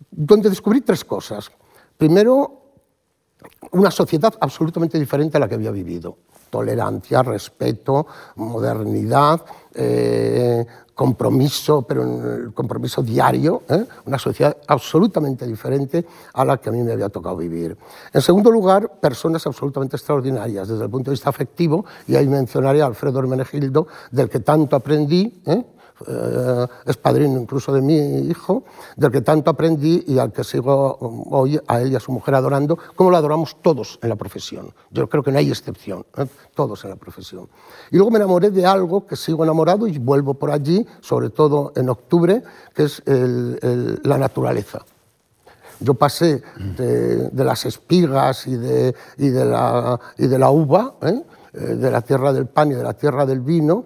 donde 0.10 0.50
descubrí 0.50 0.82
tres 0.82 1.04
cosas. 1.04 1.52
Primero, 1.98 2.63
una 3.72 3.92
sociedad 3.92 4.34
absolutamente 4.40 5.00
diferente 5.00 5.38
a 5.38 5.40
la 5.40 5.48
que 5.48 5.56
había 5.56 5.72
vivido. 5.72 6.18
Tolerancia, 6.50 7.24
respeto, 7.24 8.06
modernidad, 8.36 9.42
eh, 9.74 10.66
compromiso, 10.94 11.82
pero 11.82 12.04
un 12.04 12.52
compromiso 12.52 13.02
diario, 13.02 13.64
¿eh? 13.70 13.86
una 14.06 14.20
sociedad 14.20 14.56
absolutamente 14.68 15.48
diferente 15.48 16.06
a 16.34 16.46
la 16.46 16.58
que 16.58 16.70
a 16.70 16.72
mí 16.72 16.84
me 16.84 16.92
había 16.92 17.10
tocado 17.10 17.38
vivir. 17.38 17.76
En 18.14 18.22
segundo 18.22 18.52
lugar, 18.52 19.00
personas 19.00 19.46
absolutamente 19.48 19.96
extraordinarias 19.96 20.68
desde 20.68 20.84
el 20.84 20.90
punto 20.90 21.10
de 21.10 21.16
vista 21.16 21.30
afectivo, 21.30 21.86
y 22.08 22.16
ahí 22.16 22.28
mencionaré 22.28 22.82
a 22.82 22.86
Alfredo 22.86 23.20
Hermenegildo, 23.20 23.88
del 24.12 24.30
que 24.30 24.40
tanto 24.40 24.76
aprendí, 24.76 25.42
¿eh? 25.46 25.66
Eh, 26.08 26.68
es 26.86 26.98
padrino 26.98 27.40
incluso 27.40 27.72
de 27.72 27.82
mi 27.82 27.96
hijo, 28.28 28.64
del 28.96 29.12
que 29.12 29.22
tanto 29.22 29.52
aprendí 29.52 30.04
y 30.08 30.18
al 30.18 30.32
que 30.32 30.44
sigo 30.44 30.98
hoy, 31.30 31.60
a 31.68 31.82
él 31.82 31.92
y 31.92 31.96
a 31.96 32.00
su 32.00 32.12
mujer 32.12 32.36
adorando, 32.36 32.78
como 32.96 33.12
lo 33.12 33.18
adoramos 33.18 33.58
todos 33.62 34.00
en 34.02 34.10
la 34.10 34.16
profesión. 34.16 34.74
Yo 34.92 35.08
creo 35.08 35.24
que 35.24 35.32
no 35.32 35.38
hay 35.38 35.50
excepción, 35.50 36.06
¿eh? 36.18 36.26
todos 36.56 36.84
en 36.84 36.90
la 36.90 36.96
profesión. 36.96 37.48
Y 37.92 37.98
luego 37.98 38.12
me 38.12 38.18
enamoré 38.18 38.50
de 38.50 38.66
algo 38.66 39.06
que 39.06 39.16
sigo 39.16 39.44
enamorado 39.44 39.88
y 39.88 39.98
vuelvo 40.00 40.34
por 40.34 40.52
allí, 40.52 40.86
sobre 41.02 41.30
todo 41.30 41.74
en 41.76 41.90
octubre, 41.90 42.44
que 42.74 42.84
es 42.84 43.02
la 43.06 44.18
naturaleza. 44.18 44.80
Yo 45.80 45.94
pasé 45.96 46.42
de, 46.78 47.44
las 47.44 47.66
espigas 47.66 48.48
y 48.48 48.56
de, 48.56 48.96
la, 49.18 50.50
uva, 50.50 50.96
¿eh? 51.02 51.22
de 51.54 51.92
la 51.92 52.02
tierra 52.02 52.32
del 52.32 52.48
pan 52.48 52.72
y 52.72 52.76
de 52.76 52.84
la 52.84 52.94
tierra 52.94 53.26
del 53.26 53.42
vino, 53.42 53.86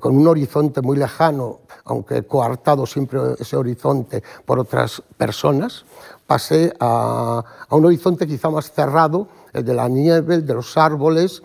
con 0.00 0.16
un 0.16 0.26
horizonte 0.26 0.82
muy 0.82 0.96
lejano, 0.96 1.60
aunque 1.84 2.22
coartado 2.24 2.86
siempre 2.86 3.20
ese 3.38 3.56
horizonte 3.56 4.22
por 4.44 4.58
otras 4.58 5.02
personas, 5.16 5.84
pasé 6.26 6.74
a, 6.78 7.42
un 7.70 7.84
horizonte 7.86 8.26
quizá 8.26 8.50
más 8.50 8.70
cerrado, 8.70 9.28
el 9.52 9.64
de 9.64 9.74
la 9.74 9.88
nieve, 9.88 10.34
el 10.34 10.46
de 10.46 10.54
los 10.54 10.76
árboles, 10.76 11.42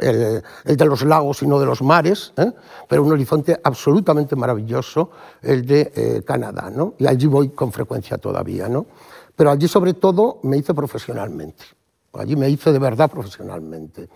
el, 0.00 0.42
de 0.64 0.84
los 0.84 1.02
lagos 1.02 1.42
y 1.42 1.46
no 1.46 1.58
de 1.58 1.64
los 1.64 1.80
mares, 1.80 2.34
¿eh? 2.36 2.52
pero 2.88 3.04
un 3.04 3.12
horizonte 3.12 3.58
absolutamente 3.62 4.36
maravilloso, 4.36 5.10
el 5.40 5.64
de 5.64 5.92
eh, 5.94 6.22
Canadá. 6.26 6.70
¿no? 6.70 6.94
Y 6.98 7.06
allí 7.06 7.26
voy 7.26 7.48
con 7.50 7.72
frecuencia 7.72 8.18
todavía. 8.18 8.68
¿no? 8.68 8.84
Pero 9.34 9.50
allí 9.50 9.66
sobre 9.66 9.94
todo 9.94 10.40
me 10.42 10.58
hice 10.58 10.74
profesionalmente. 10.74 11.64
Allí 12.12 12.36
me 12.36 12.50
hice 12.50 12.72
de 12.72 12.78
verdad 12.78 13.10
profesionalmente. 13.10 14.08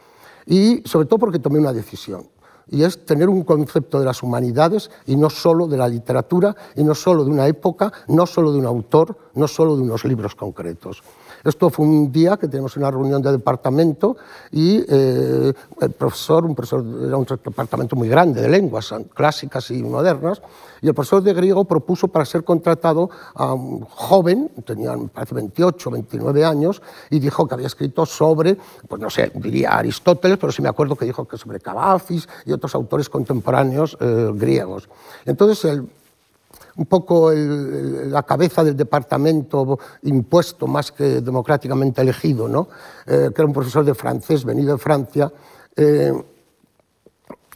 Y 0.47 0.83
sobre 0.85 1.07
todo 1.07 1.21
porque 1.21 1.39
tomé 1.39 1.59
una 1.59 1.73
decisión 1.73 2.29
y 2.71 2.85
es 2.85 3.05
tener 3.05 3.29
un 3.29 3.43
concepto 3.43 3.99
de 3.99 4.05
las 4.05 4.23
humanidades 4.23 4.91
y 5.07 5.17
no 5.17 5.29
solo 5.29 5.67
de 5.67 5.77
la 5.77 5.89
literatura 5.89 6.55
y 6.77 6.85
no 6.85 6.95
solo 6.95 7.25
de 7.25 7.31
una 7.31 7.47
época, 7.47 7.93
no 8.09 8.27
solo 8.27 8.53
de 8.53 8.59
un 8.59 8.67
autor, 8.67 9.17
no 9.35 9.49
solo 9.49 9.77
de 9.77 9.83
unos 9.83 10.05
libros 10.05 10.35
concretos. 10.35 11.03
Esto 11.45 11.71
fue 11.71 11.87
un 11.87 12.13
día 12.13 12.37
que 12.37 12.49
tenemos 12.49 12.77
una 12.77 12.91
reunión 12.91 13.23
de 13.23 13.33
departamento 13.33 14.17
y 14.51 14.85
eh, 14.89 15.53
el 15.81 15.91
profesor, 15.93 16.45
un 16.45 16.55
profesor, 16.55 16.85
era 17.07 17.17
un 17.17 17.25
departamento 17.25 17.97
muy 17.97 18.09
grande 18.09 18.43
de 18.43 18.49
lenguas 18.49 18.95
clásicas 19.15 19.71
y 19.71 19.83
modernas, 19.83 20.43
y 20.83 20.89
el 20.89 20.95
profesor 20.95 21.23
de 21.23 21.33
griego 21.35 21.65
propuso 21.65 22.09
para 22.09 22.25
ser 22.25 22.45
contratado 22.45 23.11
a 23.35 23.53
un 23.53 23.83
joven, 23.83 24.51
tenía 24.65 24.95
parece 25.13 25.35
28, 25.35 25.91
29 25.91 26.45
años, 26.45 26.83
y 27.11 27.19
dijo 27.19 27.47
que 27.47 27.55
había 27.55 27.67
escrito 27.67 28.07
sobre, 28.07 28.57
pues 28.89 29.01
no 29.01 29.11
sé, 29.11 29.31
diría 29.35 29.71
Aristóteles, 29.71 30.39
pero 30.39 30.53
sí 30.53 30.63
me 30.63 30.69
acuerdo 30.69 30.97
que 30.97 31.05
dijo 31.05 31.27
que 31.27 31.37
sobre 31.37 31.61
Cavafis 31.61 32.29
y 32.47 32.53
otros 32.53 32.75
autores 32.75 33.09
contemporáneos 33.09 33.97
eh, 34.01 34.31
griegos. 34.35 34.89
Entonces 35.25 35.65
el 35.65 35.89
un 36.81 36.87
poco 36.87 37.31
la 37.31 38.23
cabeza 38.23 38.65
del 38.65 38.75
departamento 38.75 39.79
impuesto 40.05 40.67
más 40.67 40.91
que 40.91 41.21
democráticamente 41.21 42.01
elegido, 42.01 42.49
¿no? 42.49 42.69
Eh, 43.07 43.29
que 43.35 43.43
era 43.43 43.45
un 43.45 43.53
profesor 43.53 43.85
de 43.85 43.95
francés 43.95 44.47
venido 44.47 44.73
de 44.73 44.79
Francia, 44.79 45.31
eh, 45.77 46.11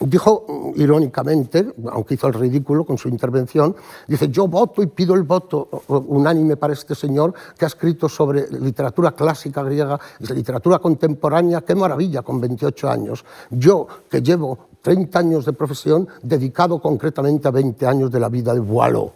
dijo 0.01 0.73
irónicamente, 0.77 1.73
aunque 1.91 2.15
hizo 2.15 2.27
el 2.27 2.35
ridículo 2.35 2.85
con 2.85 2.99
su 2.99 3.09
intervención, 3.09 3.75
dice, 4.07 4.29
yo 4.29 4.47
voto 4.47 4.83
y 4.83 4.89
pido 4.89 5.15
el 5.15 5.23
voto 5.23 5.71
unánime 5.89 6.59
para 6.59 6.75
este 6.75 6.95
señor 6.95 7.33
que 7.57 7.65
ha 7.65 7.69
escrito 7.69 8.11
sobre 8.11 8.47
literatura 8.51 9.13
clásica 9.13 9.63
griega 9.63 9.99
literatura 10.19 10.79
contemporánea, 10.81 11.63
qué 11.63 11.75
maravilla, 11.75 12.21
con 12.21 12.43
28 12.43 12.91
años. 12.91 13.25
Yo, 13.51 13.87
que 14.11 14.21
llevo 14.21 14.74
30 14.85 15.19
años 15.19 15.47
de 15.47 15.55
profesión, 15.55 16.07
dedicado 16.23 16.79
concretamente 16.79 17.49
a 17.49 17.51
20 17.51 17.87
años 17.87 18.11
de 18.11 18.21
la 18.21 18.29
vida 18.29 18.53
de 18.53 18.61
Boileau. 18.61 19.11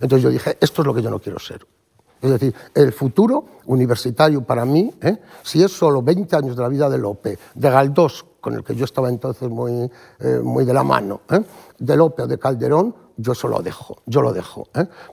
Entonces 0.00 0.22
yo 0.22 0.30
dije, 0.30 0.56
esto 0.58 0.80
es 0.80 0.86
lo 0.86 0.94
que 0.94 1.02
yo 1.02 1.10
no 1.10 1.18
quiero 1.18 1.38
ser. 1.38 1.66
Es 2.22 2.30
decir, 2.30 2.54
el 2.74 2.90
futuro 2.94 3.44
universitario 3.66 4.42
para 4.42 4.64
mí, 4.64 4.90
¿eh? 5.02 5.18
si 5.42 5.62
es 5.62 5.72
solo 5.72 6.00
20 6.02 6.36
años 6.36 6.56
de 6.56 6.62
la 6.62 6.68
vida 6.68 6.88
de 6.88 6.96
Lope, 6.96 7.38
de 7.54 7.70
Galdós, 7.70 8.24
con 8.40 8.54
el 8.54 8.64
que 8.64 8.74
yo 8.74 8.86
estaba 8.86 9.10
entonces 9.10 9.50
muy, 9.50 9.90
eh, 10.20 10.40
muy 10.42 10.64
de 10.64 10.72
la 10.72 10.82
mano, 10.82 11.20
¿eh? 11.30 11.42
de 11.78 11.96
Lope 11.96 12.22
o 12.22 12.26
de 12.26 12.38
Calderón, 12.38 12.94
yo 13.18 13.32
eso 13.32 13.46
lo 13.46 13.60
dejo, 13.60 13.98
yo 14.06 14.22
lo 14.22 14.32
dejo. 14.32 14.68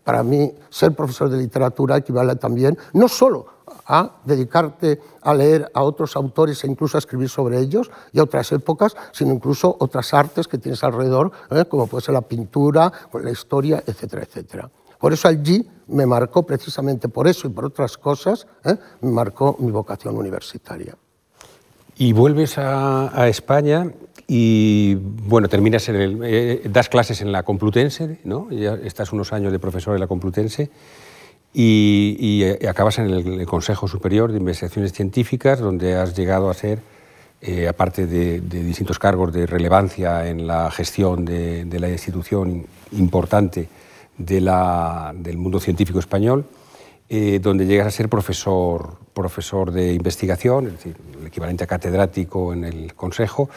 Para 0.05 0.23
mí, 0.23 0.53
ser 0.69 0.93
profesor 0.95 1.29
de 1.29 1.37
literatura 1.37 1.97
equivale 1.97 2.37
también, 2.37 2.77
no 2.93 3.09
solo 3.09 3.56
a 3.87 4.17
dedicarte 4.25 4.99
a 5.21 5.33
leer 5.33 5.71
a 5.73 5.81
otros 5.81 6.15
autores 6.15 6.63
e 6.63 6.67
incluso 6.67 6.97
a 6.97 6.99
escribir 6.99 7.29
sobre 7.29 7.59
ellos 7.59 7.89
y 8.11 8.19
a 8.19 8.23
otras 8.23 8.51
épocas, 8.51 8.95
sino 9.11 9.33
incluso 9.33 9.75
otras 9.79 10.13
artes 10.13 10.47
que 10.47 10.57
tienes 10.57 10.83
alrededor, 10.83 11.31
como 11.69 11.87
puede 11.87 12.03
ser 12.03 12.13
la 12.13 12.21
pintura, 12.21 12.91
la 13.13 13.31
historia, 13.31 13.83
etcétera, 13.85 14.23
etcétera. 14.23 14.69
Por 14.99 15.13
eso 15.13 15.27
allí 15.27 15.65
me 15.87 16.05
marcó, 16.05 16.43
precisamente 16.43 17.07
por 17.07 17.27
eso 17.27 17.47
y 17.47 17.51
por 17.51 17.65
otras 17.65 17.97
cosas, 17.97 18.47
¿eh? 18.65 18.75
me 19.01 19.11
marcó 19.11 19.55
mi 19.59 19.71
vocación 19.71 20.17
universitaria. 20.17 20.95
Y 21.97 22.13
vuelves 22.13 22.57
a, 22.57 23.27
España 23.27 23.91
y, 24.27 24.95
bueno, 24.95 25.47
terminas 25.47 25.87
en 25.89 25.95
el, 25.95 26.19
eh, 26.23 26.61
das 26.69 26.89
clases 26.89 27.21
en 27.21 27.31
la 27.31 27.43
Complutense, 27.43 28.19
¿no? 28.23 28.51
Ya 28.51 28.75
estás 28.75 29.13
unos 29.13 29.33
años 29.33 29.51
de 29.51 29.57
profesor 29.57 29.95
en 29.95 30.01
la 30.01 30.07
Complutense 30.07 30.69
y, 31.53 32.43
eh, 32.43 32.67
acabas 32.67 32.99
en 32.99 33.09
el, 33.09 33.45
Consejo 33.45 33.87
Superior 33.87 34.31
de 34.31 34.37
Investigaciones 34.37 34.93
Científicas, 34.93 35.59
donde 35.59 35.95
has 35.95 36.15
llegado 36.15 36.49
a 36.49 36.53
ser, 36.53 36.79
aparte 37.69 38.07
de, 38.07 38.39
distintos 38.41 38.99
cargos 38.99 39.31
de 39.31 39.45
relevancia 39.45 40.27
en 40.27 40.47
la 40.47 40.69
gestión 40.71 41.23
de, 41.23 41.65
de 41.65 41.79
la 41.79 41.89
institución 41.89 42.65
importante, 42.91 43.69
del 44.17 45.37
mundo 45.37 45.59
científico 45.59 45.99
español, 45.99 46.45
eh, 47.09 47.39
donde 47.41 47.65
llegas 47.65 47.87
a 47.87 47.91
ser 47.91 48.09
profesor, 48.09 48.97
profesor 49.13 49.71
de 49.71 49.93
investigación, 49.93 50.67
es 50.67 50.73
decir, 50.73 50.97
el 51.19 51.27
equivalente 51.27 51.63
a 51.63 51.67
catedrático 51.67 52.51
en 52.53 52.65
el 52.65 52.93
Consejo. 52.95 53.49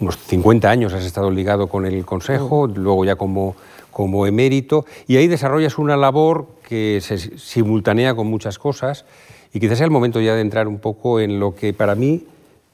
Unos 0.00 0.16
50 0.18 0.70
años 0.70 0.92
has 0.92 1.04
estado 1.04 1.30
ligado 1.30 1.66
con 1.68 1.86
el 1.86 2.04
Consejo, 2.04 2.66
luego 2.66 3.04
ya 3.04 3.16
como, 3.16 3.56
como 3.90 4.26
emérito, 4.26 4.84
y 5.06 5.16
ahí 5.16 5.26
desarrollas 5.26 5.78
una 5.78 5.96
labor 5.96 6.46
que 6.66 7.00
se 7.00 7.38
simultanea 7.38 8.14
con 8.14 8.26
muchas 8.26 8.58
cosas, 8.58 9.04
y 9.52 9.60
quizás 9.60 9.78
sea 9.78 9.84
el 9.84 9.92
momento 9.92 10.20
ya 10.20 10.34
de 10.34 10.40
entrar 10.40 10.66
un 10.66 10.78
poco 10.78 11.20
en 11.20 11.38
lo 11.38 11.54
que 11.54 11.72
para 11.72 11.94
mí 11.94 12.24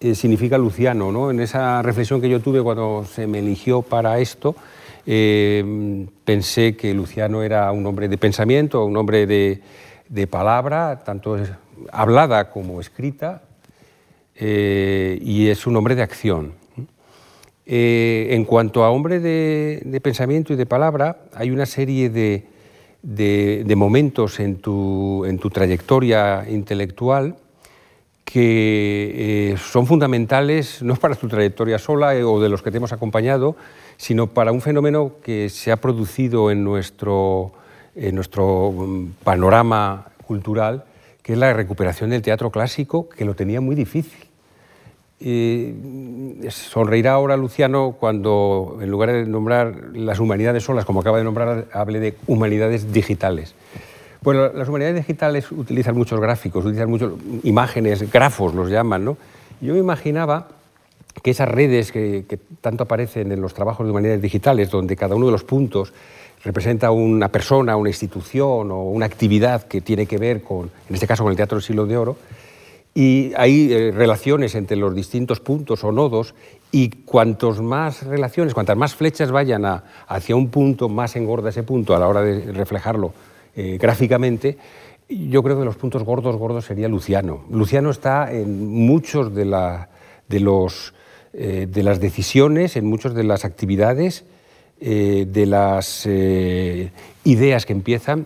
eh, 0.00 0.14
significa 0.14 0.56
Luciano, 0.56 1.12
¿no? 1.12 1.30
en 1.30 1.40
esa 1.40 1.82
reflexión 1.82 2.22
que 2.22 2.30
yo 2.30 2.40
tuve 2.40 2.62
cuando 2.62 3.04
se 3.04 3.26
me 3.26 3.40
eligió 3.40 3.82
para 3.82 4.18
esto, 4.18 4.56
eh, 5.04 6.06
pensé 6.24 6.74
que 6.74 6.94
Luciano 6.94 7.42
era 7.42 7.70
un 7.70 7.84
hombre 7.84 8.08
de 8.08 8.16
pensamiento, 8.16 8.82
un 8.86 8.96
hombre 8.96 9.26
de, 9.26 10.26
palabra, 10.26 11.02
tanto 11.04 11.36
hablada 11.92 12.48
como 12.48 12.80
escrita, 12.80 13.42
eh, 14.36 15.18
y 15.20 15.48
es 15.48 15.66
un 15.66 15.76
hombre 15.76 15.94
de 15.94 16.02
acción. 16.02 16.54
En 17.66 18.44
cuanto 18.46 18.84
a 18.84 18.90
hombre 18.90 19.20
de, 19.20 20.00
pensamiento 20.02 20.54
y 20.54 20.56
de 20.56 20.64
palabra, 20.64 21.18
hay 21.34 21.50
una 21.50 21.66
serie 21.66 22.08
de, 22.08 22.46
de, 23.02 23.74
momentos 23.76 24.40
en 24.40 24.56
tu, 24.56 25.24
en 25.24 25.38
tu, 25.38 25.50
trayectoria 25.50 26.46
intelectual 26.48 27.36
que 28.24 29.52
eh, 29.52 29.56
son 29.56 29.86
fundamentales 29.86 30.82
no 30.82 30.94
para 30.96 31.16
tu 31.16 31.26
trayectoria 31.26 31.78
sola 31.78 32.14
eh, 32.14 32.22
o 32.22 32.40
de 32.40 32.48
los 32.48 32.62
que 32.62 32.70
te 32.70 32.76
hemos 32.76 32.92
acompañado, 32.92 33.56
sino 33.96 34.28
para 34.28 34.52
un 34.52 34.60
fenómeno 34.60 35.12
que 35.22 35.48
se 35.48 35.72
ha 35.72 35.76
producido 35.76 36.50
en 36.50 36.62
nuestro, 36.62 37.52
en 37.96 38.14
nuestro 38.14 38.70
mm, 38.70 39.06
panorama 39.24 40.06
cultural, 40.26 40.84
que 41.22 41.32
es 41.32 41.38
la 41.38 41.52
recuperación 41.52 42.10
del 42.10 42.22
teatro 42.22 42.50
clásico, 42.50 43.08
que 43.08 43.24
lo 43.24 43.34
tenía 43.34 43.60
muy 43.60 43.74
difícil. 43.74 44.29
Sonreirá 45.20 47.12
ahora 47.12 47.36
Luciano 47.36 47.96
cuando, 47.98 48.78
en 48.80 48.90
lugar 48.90 49.12
de 49.12 49.26
nombrar 49.26 49.90
las 49.92 50.18
humanidades 50.18 50.64
solas, 50.64 50.84
como 50.84 51.00
acaba 51.00 51.18
de 51.18 51.24
nombrar, 51.24 51.66
hable 51.72 52.00
de 52.00 52.14
humanidades 52.26 52.92
digitales. 52.92 53.54
Bueno, 54.22 54.48
las 54.52 54.68
humanidades 54.68 54.96
digitales 54.96 55.50
utilizan 55.52 55.96
muchos 55.96 56.20
gráficos, 56.20 56.64
utilizan 56.64 56.90
muchas 56.90 57.10
imágenes, 57.42 58.10
grafos 58.10 58.54
los 58.54 58.70
llaman, 58.70 59.04
¿no? 59.04 59.16
Yo 59.60 59.74
me 59.74 59.80
imaginaba 59.80 60.48
que 61.22 61.30
esas 61.30 61.48
redes 61.48 61.92
que, 61.92 62.24
que 62.28 62.38
tanto 62.60 62.84
aparecen 62.84 63.32
en 63.32 63.40
los 63.40 63.52
trabajos 63.52 63.86
de 63.86 63.90
humanidades 63.90 64.22
digitales, 64.22 64.70
donde 64.70 64.96
cada 64.96 65.16
uno 65.16 65.26
de 65.26 65.32
los 65.32 65.44
puntos 65.44 65.92
representa 66.44 66.90
una 66.90 67.28
persona, 67.28 67.76
una 67.76 67.90
institución 67.90 68.70
o 68.70 68.84
una 68.84 69.06
actividad 69.06 69.64
que 69.64 69.80
tiene 69.80 70.06
que 70.06 70.18
ver 70.18 70.42
con, 70.42 70.70
en 70.88 70.94
este 70.94 71.06
caso, 71.06 71.22
con 71.22 71.30
el 71.30 71.36
Teatro 71.36 71.56
del 71.56 71.64
Siglo 71.64 71.86
de 71.86 71.96
Oro, 71.96 72.16
y 72.94 73.32
hay 73.36 73.72
eh, 73.72 73.92
relaciones 73.92 74.54
entre 74.54 74.76
los 74.76 74.94
distintos 74.94 75.40
puntos 75.40 75.84
o 75.84 75.92
nodos 75.92 76.34
y 76.72 76.90
cuantos 76.90 77.60
más 77.60 78.04
relaciones, 78.04 78.54
cuantas 78.54 78.76
más 78.76 78.94
flechas 78.94 79.30
vayan 79.30 79.64
hacia 80.08 80.36
un 80.36 80.48
punto, 80.48 80.88
más 80.88 81.16
engorda 81.16 81.50
ese 81.50 81.62
punto 81.62 81.94
a 81.94 81.98
la 81.98 82.08
hora 82.08 82.22
de 82.22 82.52
reflejarlo 82.52 83.12
eh, 83.54 83.78
gráficamente. 83.80 84.58
Yo 85.08 85.42
creo 85.42 85.58
que 85.58 85.64
los 85.64 85.76
puntos 85.76 86.04
gordos, 86.04 86.36
gordos 86.36 86.64
sería 86.64 86.88
Luciano. 86.88 87.44
Luciano 87.50 87.90
está 87.90 88.32
en 88.32 88.68
muchos 88.68 89.34
de, 89.34 89.44
de, 90.28 90.40
los, 90.40 90.94
eh, 91.32 91.66
de 91.68 91.82
las 91.82 92.00
decisiones, 92.00 92.76
en 92.76 92.86
muchas 92.86 93.14
de 93.14 93.24
las 93.24 93.44
actividades 93.44 94.24
de 94.80 95.44
las 95.44 96.06
ideas 96.06 97.66
que 97.66 97.72
empiezan 97.74 98.24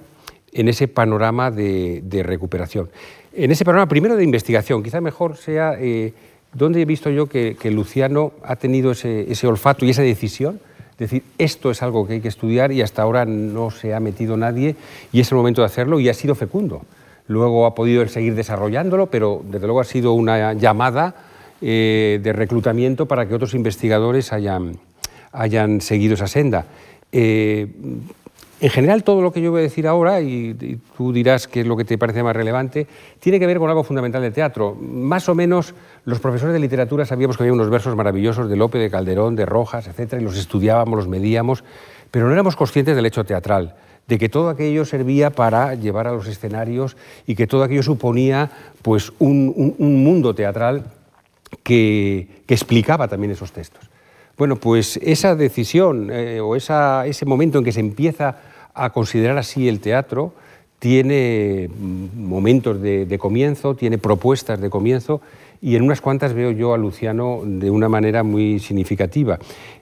en 0.54 0.68
ese 0.68 0.88
panorama 0.88 1.50
de, 1.50 2.22
recuperación. 2.24 2.88
En 3.36 3.50
ese 3.50 3.64
panorama 3.64 3.88
primero 3.88 4.16
de 4.16 4.22
investigación, 4.22 4.82
quizá 4.82 5.00
mejor 5.00 5.36
sea 5.36 5.74
eh, 5.80 6.12
dónde 6.52 6.80
he 6.80 6.84
visto 6.84 7.10
yo 7.10 7.26
que, 7.26 7.56
Luciano 7.64 8.32
ha 8.44 8.54
tenido 8.54 8.92
ese, 8.92 9.46
olfato 9.46 9.84
y 9.84 9.90
esa 9.90 10.02
decisión, 10.02 10.60
decir, 10.98 11.24
esto 11.38 11.72
es 11.72 11.82
algo 11.82 12.06
que 12.06 12.14
hay 12.14 12.20
que 12.20 12.28
estudiar 12.28 12.70
y 12.70 12.80
hasta 12.80 13.02
ahora 13.02 13.24
no 13.24 13.72
se 13.72 13.92
ha 13.92 13.98
metido 13.98 14.36
nadie 14.36 14.76
y 15.12 15.18
es 15.18 15.32
el 15.32 15.36
momento 15.36 15.62
de 15.62 15.66
hacerlo 15.66 15.98
y 15.98 16.08
ha 16.08 16.14
sido 16.14 16.36
fecundo. 16.36 16.82
Luego 17.26 17.66
ha 17.66 17.74
podido 17.74 18.06
seguir 18.06 18.36
desarrollándolo, 18.36 19.06
pero 19.06 19.42
desde 19.50 19.66
luego 19.66 19.80
ha 19.80 19.84
sido 19.84 20.12
una 20.12 20.52
llamada 20.52 21.14
de 21.60 22.32
reclutamiento 22.34 23.06
para 23.06 23.26
que 23.26 23.34
otros 23.34 23.54
investigadores 23.54 24.32
hayan, 24.32 24.78
hayan 25.32 25.80
seguido 25.80 26.14
esa 26.14 26.28
senda. 26.28 26.66
Eh, 27.10 27.66
en 28.60 28.70
general, 28.70 29.04
todo 29.04 29.20
lo 29.20 29.32
que 29.32 29.40
yo 29.40 29.50
voy 29.50 29.60
a 29.60 29.62
decir 29.62 29.86
ahora, 29.86 30.20
y, 30.20 30.78
tú 30.96 31.12
dirás 31.12 31.48
qué 31.48 31.60
es 31.60 31.66
lo 31.66 31.76
que 31.76 31.84
te 31.84 31.98
parece 31.98 32.22
más 32.22 32.34
relevante, 32.34 32.86
tiene 33.20 33.38
que 33.38 33.46
ver 33.46 33.58
con 33.58 33.68
algo 33.68 33.84
fundamental 33.84 34.22
del 34.22 34.32
teatro. 34.32 34.74
Más 34.74 35.28
o 35.28 35.34
menos, 35.34 35.74
los 36.04 36.20
profesores 36.20 36.52
de 36.52 36.60
literatura 36.60 37.04
sabíamos 37.04 37.36
que 37.36 37.42
había 37.42 37.52
unos 37.52 37.70
versos 37.70 37.96
maravillosos 37.96 38.48
de 38.48 38.56
Lope, 38.56 38.78
de 38.78 38.90
Calderón, 38.90 39.36
de 39.36 39.46
Rojas, 39.46 39.88
etc., 39.88 40.14
y 40.20 40.24
los 40.24 40.36
estudiábamos, 40.36 40.96
los 40.96 41.08
medíamos, 41.08 41.64
pero 42.10 42.26
no 42.26 42.32
éramos 42.32 42.56
conscientes 42.56 42.96
del 42.96 43.06
hecho 43.06 43.24
teatral 43.24 43.74
de 44.06 44.18
que 44.18 44.28
todo 44.28 44.50
aquello 44.50 44.84
servía 44.84 45.30
para 45.30 45.74
llevar 45.74 46.06
a 46.06 46.12
los 46.12 46.26
escenarios 46.26 46.96
y 47.26 47.34
que 47.34 47.46
todo 47.46 47.62
aquello 47.62 47.82
suponía 47.82 48.50
pues, 48.82 49.12
un, 49.18 49.74
mundo 49.78 50.34
teatral 50.34 50.84
que 51.62 52.28
explicaba 52.46 53.08
también 53.08 53.32
esos 53.32 53.52
textos. 53.52 53.93
Bueno, 54.36 54.56
pues 54.56 54.98
esa 55.02 55.36
decisión 55.36 56.10
eh, 56.10 56.40
o 56.40 56.56
ese 56.56 57.24
momento 57.24 57.58
en 57.58 57.64
que 57.64 57.70
se 57.70 57.80
empieza 57.80 58.36
a 58.74 58.90
considerar 58.90 59.38
así 59.38 59.68
el 59.68 59.78
teatro 59.78 60.32
tiene 60.80 61.68
mm, 61.68 62.20
momentos 62.20 62.82
de, 62.82 63.16
comienzo, 63.18 63.76
tiene 63.76 63.96
propuestas 63.98 64.60
de 64.60 64.70
comienzo 64.70 65.20
y 65.62 65.76
en 65.76 65.82
unas 65.82 66.00
cuantas 66.00 66.34
veo 66.34 66.50
yo 66.50 66.74
a 66.74 66.78
Luciano 66.78 67.42
de 67.44 67.70
una 67.70 67.88
manera 67.88 68.24
muy 68.24 68.58
significativa. 68.58 69.38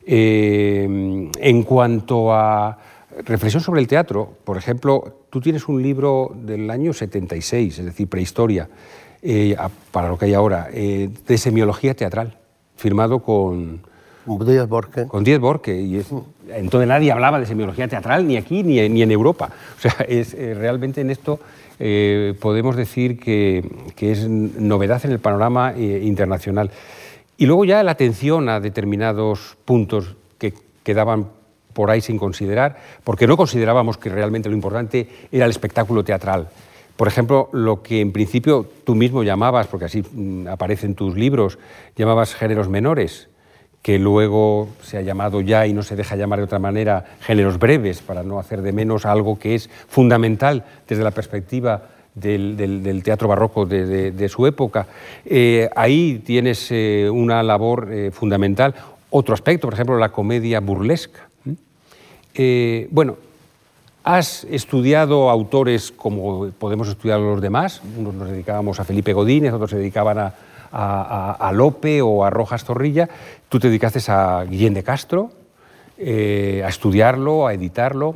Eh, 0.06 1.30
en 1.38 1.62
cuanto 1.62 2.34
a 2.34 2.78
reflexión 3.24 3.62
sobre 3.62 3.80
el 3.80 3.88
teatro, 3.88 4.34
por 4.44 4.58
ejemplo, 4.58 5.24
tú 5.30 5.40
tienes 5.40 5.66
un 5.66 5.82
libro 5.82 6.30
del 6.36 6.70
año 6.70 6.92
76, 6.92 7.78
es 7.78 7.84
decir, 7.84 8.06
prehistoria, 8.06 8.68
eh, 9.22 9.56
para 9.90 10.08
lo 10.08 10.18
que 10.18 10.26
hay 10.26 10.34
ahora, 10.34 10.68
de 10.70 11.38
semiología 11.38 11.94
teatral, 11.94 12.38
firmado 12.76 13.20
con 13.20 13.80
Díaz 14.26 14.68
Borque. 14.68 15.06
Con 15.06 15.24
Díaz 15.24 15.40
Borque. 15.40 15.80
Y 15.80 16.02
entonces 16.50 16.88
nadie 16.88 17.12
hablaba 17.12 17.40
de 17.40 17.46
semiología 17.46 17.88
teatral 17.88 18.26
ni 18.26 18.36
aquí 18.36 18.62
ni, 18.62 18.88
ni 18.88 19.02
en 19.02 19.10
Europa. 19.10 19.50
O 19.76 19.80
sea, 19.80 20.04
es, 20.08 20.34
eh, 20.34 20.54
realmente 20.54 21.00
en 21.00 21.10
esto 21.10 21.40
eh, 21.78 22.34
podemos 22.40 22.76
decir 22.76 23.18
que, 23.18 23.68
que, 23.96 24.12
es 24.12 24.28
novedad 24.28 25.04
en 25.04 25.12
el 25.12 25.18
panorama 25.18 25.72
eh, 25.76 26.00
internacional. 26.04 26.70
Y 27.36 27.46
luego 27.46 27.64
ya 27.64 27.82
la 27.82 27.92
atención 27.92 28.48
a 28.48 28.60
determinados 28.60 29.56
puntos 29.64 30.14
que 30.38 30.54
quedaban 30.84 31.28
por 31.72 31.90
ahí 31.90 32.00
sin 32.00 32.18
considerar, 32.18 32.76
porque 33.02 33.26
no 33.26 33.36
considerábamos 33.36 33.96
que 33.96 34.10
realmente 34.10 34.48
lo 34.48 34.54
importante 34.54 35.08
era 35.32 35.46
el 35.46 35.50
espectáculo 35.50 36.04
teatral. 36.04 36.48
Por 36.96 37.08
ejemplo, 37.08 37.48
lo 37.52 37.82
que 37.82 38.00
en 38.00 38.12
principio 38.12 38.66
tú 38.84 38.94
mismo 38.94 39.22
llamabas, 39.22 39.66
porque 39.66 39.86
así 39.86 40.02
mm, 40.02 40.48
aparece 40.48 40.86
en 40.86 40.94
tus 40.94 41.16
libros, 41.16 41.58
llamabas 41.96 42.34
géneros 42.34 42.68
menores, 42.68 43.28
que 43.82 43.98
luego 43.98 44.68
se 44.80 44.96
ha 44.96 45.02
llamado 45.02 45.40
ya 45.40 45.66
y 45.66 45.72
no 45.72 45.82
se 45.82 45.96
deja 45.96 46.14
llamar 46.14 46.38
de 46.38 46.44
otra 46.44 46.60
manera 46.60 47.04
géneros 47.20 47.58
breves, 47.58 48.00
para 48.00 48.22
no 48.22 48.38
hacer 48.38 48.62
de 48.62 48.72
menos 48.72 49.04
algo 49.04 49.38
que 49.38 49.56
es 49.56 49.68
fundamental 49.88 50.64
desde 50.86 51.02
la 51.02 51.10
perspectiva 51.10 51.82
del, 52.14 53.02
teatro 53.02 53.26
barroco 53.26 53.66
de, 53.66 54.28
su 54.28 54.46
época. 54.46 54.86
Eh, 55.24 55.68
ahí 55.74 56.22
tienes 56.24 56.68
eh, 56.70 57.08
una 57.10 57.42
labor 57.42 57.88
eh, 57.90 58.10
fundamental. 58.12 58.74
Otro 59.10 59.34
aspecto, 59.34 59.66
por 59.66 59.74
ejemplo, 59.74 59.98
la 59.98 60.10
comedia 60.10 60.60
burlesca. 60.60 61.28
bueno, 62.90 63.16
has 64.04 64.44
estudiado 64.44 65.28
autores 65.28 65.92
como 65.92 66.50
podemos 66.58 66.88
estudiar 66.88 67.20
los 67.20 67.40
demás, 67.40 67.82
unos 67.96 68.14
nos 68.14 68.30
dedicábamos 68.30 68.80
a 68.80 68.84
Felipe 68.84 69.12
Godínez, 69.12 69.52
otros 69.52 69.70
se 69.70 69.78
dedicaban 69.78 70.18
a, 70.18 70.34
a, 70.72 71.52
Lope 71.52 72.02
o 72.02 72.24
a 72.24 72.30
Rojas 72.30 72.64
Zorrilla, 72.64 73.08
tú 73.52 73.60
te 73.60 73.68
dedicaste 73.68 74.00
a 74.10 74.46
Guillén 74.48 74.72
de 74.72 74.82
Castro, 74.82 75.30
eh, 75.98 76.62
a 76.64 76.68
estudiarlo, 76.68 77.46
a 77.46 77.52
editarlo. 77.52 78.14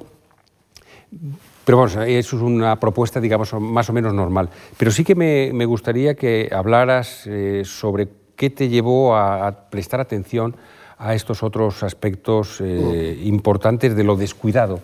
Pero 1.62 1.77
bueno, 1.77 2.03
eso 2.05 2.37
es 2.37 2.42
una 2.42 2.81
propuesta, 2.81 3.20
digamos, 3.20 3.53
más 3.53 3.90
o 3.90 3.92
menos 3.92 4.14
normal. 4.14 4.49
Pero 4.79 4.90
sí 4.90 5.05
que 5.05 5.14
me, 5.14 5.64
gustaría 5.66 6.14
que 6.14 6.49
hablaras 6.51 7.27
eh, 7.27 7.64
sobre 7.66 8.09
qué 8.35 8.49
te 8.49 8.70
llevó 8.70 9.14
a, 9.14 9.68
prestar 9.68 10.01
atención 10.01 10.57
a 10.96 11.14
estos 11.14 11.42
otros 11.42 11.83
aspectos 11.83 12.62
eh, 12.62 13.20
importantes 13.25 13.94
de 13.94 14.05
lo 14.05 14.16
descuidado 14.16 14.81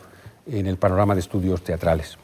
en 0.46 0.66
el 0.66 0.76
panorama 0.76 1.14
de 1.14 1.20
estudios 1.20 1.62
teatrales. 1.62 2.18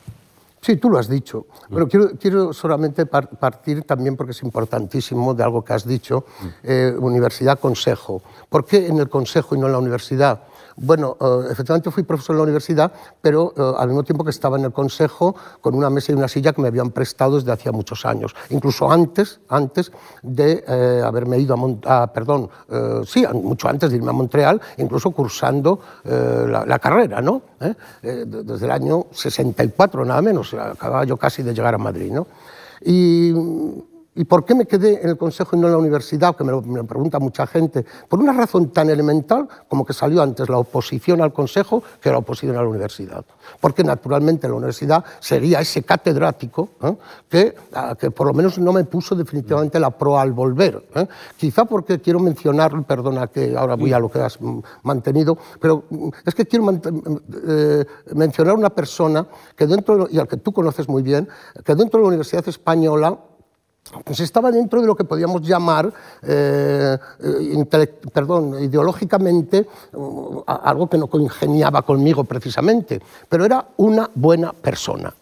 Sí, 0.60 0.76
tú 0.76 0.90
lo 0.90 0.98
has 0.98 1.08
dicho. 1.08 1.46
Pero 1.70 1.88
quiero, 1.88 2.10
quiero 2.18 2.52
solamente 2.52 3.06
partir 3.06 3.84
también, 3.84 4.16
porque 4.16 4.32
es 4.32 4.42
importantísimo, 4.42 5.34
de 5.34 5.44
algo 5.44 5.64
que 5.64 5.72
has 5.72 5.86
dicho, 5.86 6.24
eh, 6.62 6.94
universidad-consejo. 6.98 8.22
¿Por 8.48 8.64
qué 8.64 8.86
en 8.86 8.98
el 8.98 9.08
consejo 9.08 9.54
y 9.54 9.58
no 9.58 9.66
en 9.66 9.72
la 9.72 9.78
universidad? 9.78 10.42
Bueno, 10.80 11.16
eh, 11.20 11.48
efectivamente 11.50 11.90
fui 11.90 12.04
profesor 12.04 12.34
en 12.34 12.38
la 12.38 12.42
universidad, 12.44 12.92
pero 13.20 13.52
eh, 13.56 13.72
al 13.78 13.88
mismo 13.88 14.04
tiempo 14.04 14.22
que 14.22 14.30
estaba 14.30 14.56
en 14.58 14.64
el 14.64 14.72
consejo 14.72 15.34
con 15.60 15.74
una 15.74 15.90
mesa 15.90 16.12
y 16.12 16.14
una 16.14 16.28
silla 16.28 16.52
que 16.52 16.62
me 16.62 16.68
habían 16.68 16.92
prestado 16.92 17.36
desde 17.36 17.50
hacía 17.50 17.72
muchos 17.72 18.06
años, 18.06 18.34
incluso 18.50 18.90
antes, 18.90 19.40
antes 19.48 19.90
de 20.22 20.64
eh, 20.66 21.02
haberme 21.04 21.38
ido 21.38 21.54
a, 21.84 22.12
Montreal, 24.12 24.60
incluso 24.76 25.10
cursando 25.10 25.80
la, 26.04 26.78
carrera, 26.78 27.20
¿no? 27.20 27.42
desde 27.60 28.66
el 28.66 28.70
año 28.70 29.06
64, 29.10 30.04
nada 30.04 30.22
menos, 30.22 30.54
acababa 30.54 31.04
yo 31.04 31.16
casi 31.16 31.42
de 31.42 31.54
llegar 31.54 31.74
a 31.74 31.78
Madrid, 31.78 32.12
¿no? 32.12 32.26
¿Y 34.18 34.24
por 34.24 34.44
qué 34.44 34.52
me 34.52 34.66
quedé 34.66 35.00
en 35.00 35.10
el 35.10 35.16
Consejo 35.16 35.54
y 35.54 35.60
no 35.60 35.68
en 35.68 35.74
la 35.74 35.78
universidad? 35.78 36.34
Que 36.34 36.42
me 36.42 36.50
lo, 36.50 36.60
pregunta 36.60 37.20
mucha 37.20 37.46
gente. 37.46 37.86
Por 38.08 38.18
una 38.18 38.32
razón 38.32 38.70
tan 38.70 38.90
elemental 38.90 39.48
como 39.68 39.86
que 39.86 39.92
salió 39.92 40.20
antes 40.22 40.48
la 40.48 40.58
oposición 40.58 41.22
al 41.22 41.32
Consejo 41.32 41.84
que 42.00 42.10
la 42.10 42.18
oposición 42.18 42.56
a 42.56 42.62
la 42.62 42.68
universidad. 42.68 43.24
Porque 43.60 43.84
naturalmente 43.84 44.48
la 44.48 44.54
universidad 44.54 45.04
sería 45.20 45.60
ese 45.60 45.84
catedrático 45.84 46.70
¿eh? 46.82 46.96
que, 47.28 47.54
que, 47.96 48.10
por 48.10 48.26
lo 48.26 48.34
menos 48.34 48.58
no 48.58 48.72
me 48.72 48.82
puso 48.82 49.14
definitivamente 49.14 49.78
la 49.78 49.90
pro 49.90 50.18
al 50.18 50.32
volver. 50.32 50.84
¿eh? 50.96 51.06
Quizá 51.36 51.64
porque 51.64 52.00
quiero 52.00 52.18
mencionar, 52.18 52.72
perdona 52.82 53.28
que 53.28 53.56
ahora 53.56 53.76
voy 53.76 53.92
a 53.92 54.00
lo 54.00 54.10
que 54.10 54.18
has 54.18 54.40
mantenido, 54.82 55.38
pero 55.60 55.84
es 56.26 56.34
que 56.34 56.44
quiero 56.44 56.68
eh, 56.72 57.84
mencionar 58.16 58.56
una 58.56 58.70
persona 58.70 59.24
que 59.54 59.68
dentro, 59.68 60.08
y 60.10 60.18
al 60.18 60.26
que 60.26 60.38
tú 60.38 60.50
conoces 60.50 60.88
muy 60.88 61.04
bien, 61.04 61.28
que 61.64 61.76
dentro 61.76 62.00
de 62.00 62.02
la 62.02 62.08
Universidad 62.08 62.48
Española 62.48 63.16
pues 64.04 64.20
estaba 64.20 64.50
dentro 64.50 64.80
de 64.80 64.86
lo 64.86 64.96
que 64.96 65.04
podíamos 65.04 65.42
llamar, 65.42 65.92
eh, 66.22 66.98
perdón, 68.12 68.62
ideológicamente, 68.62 69.66
uh, 69.94 70.42
algo 70.46 70.88
que 70.88 70.98
no 70.98 71.06
congeniaba 71.06 71.82
conmigo 71.82 72.24
precisamente, 72.24 73.00
pero 73.28 73.44
era 73.44 73.66
una 73.76 74.10
buena 74.14 74.52
persona. 74.52 75.12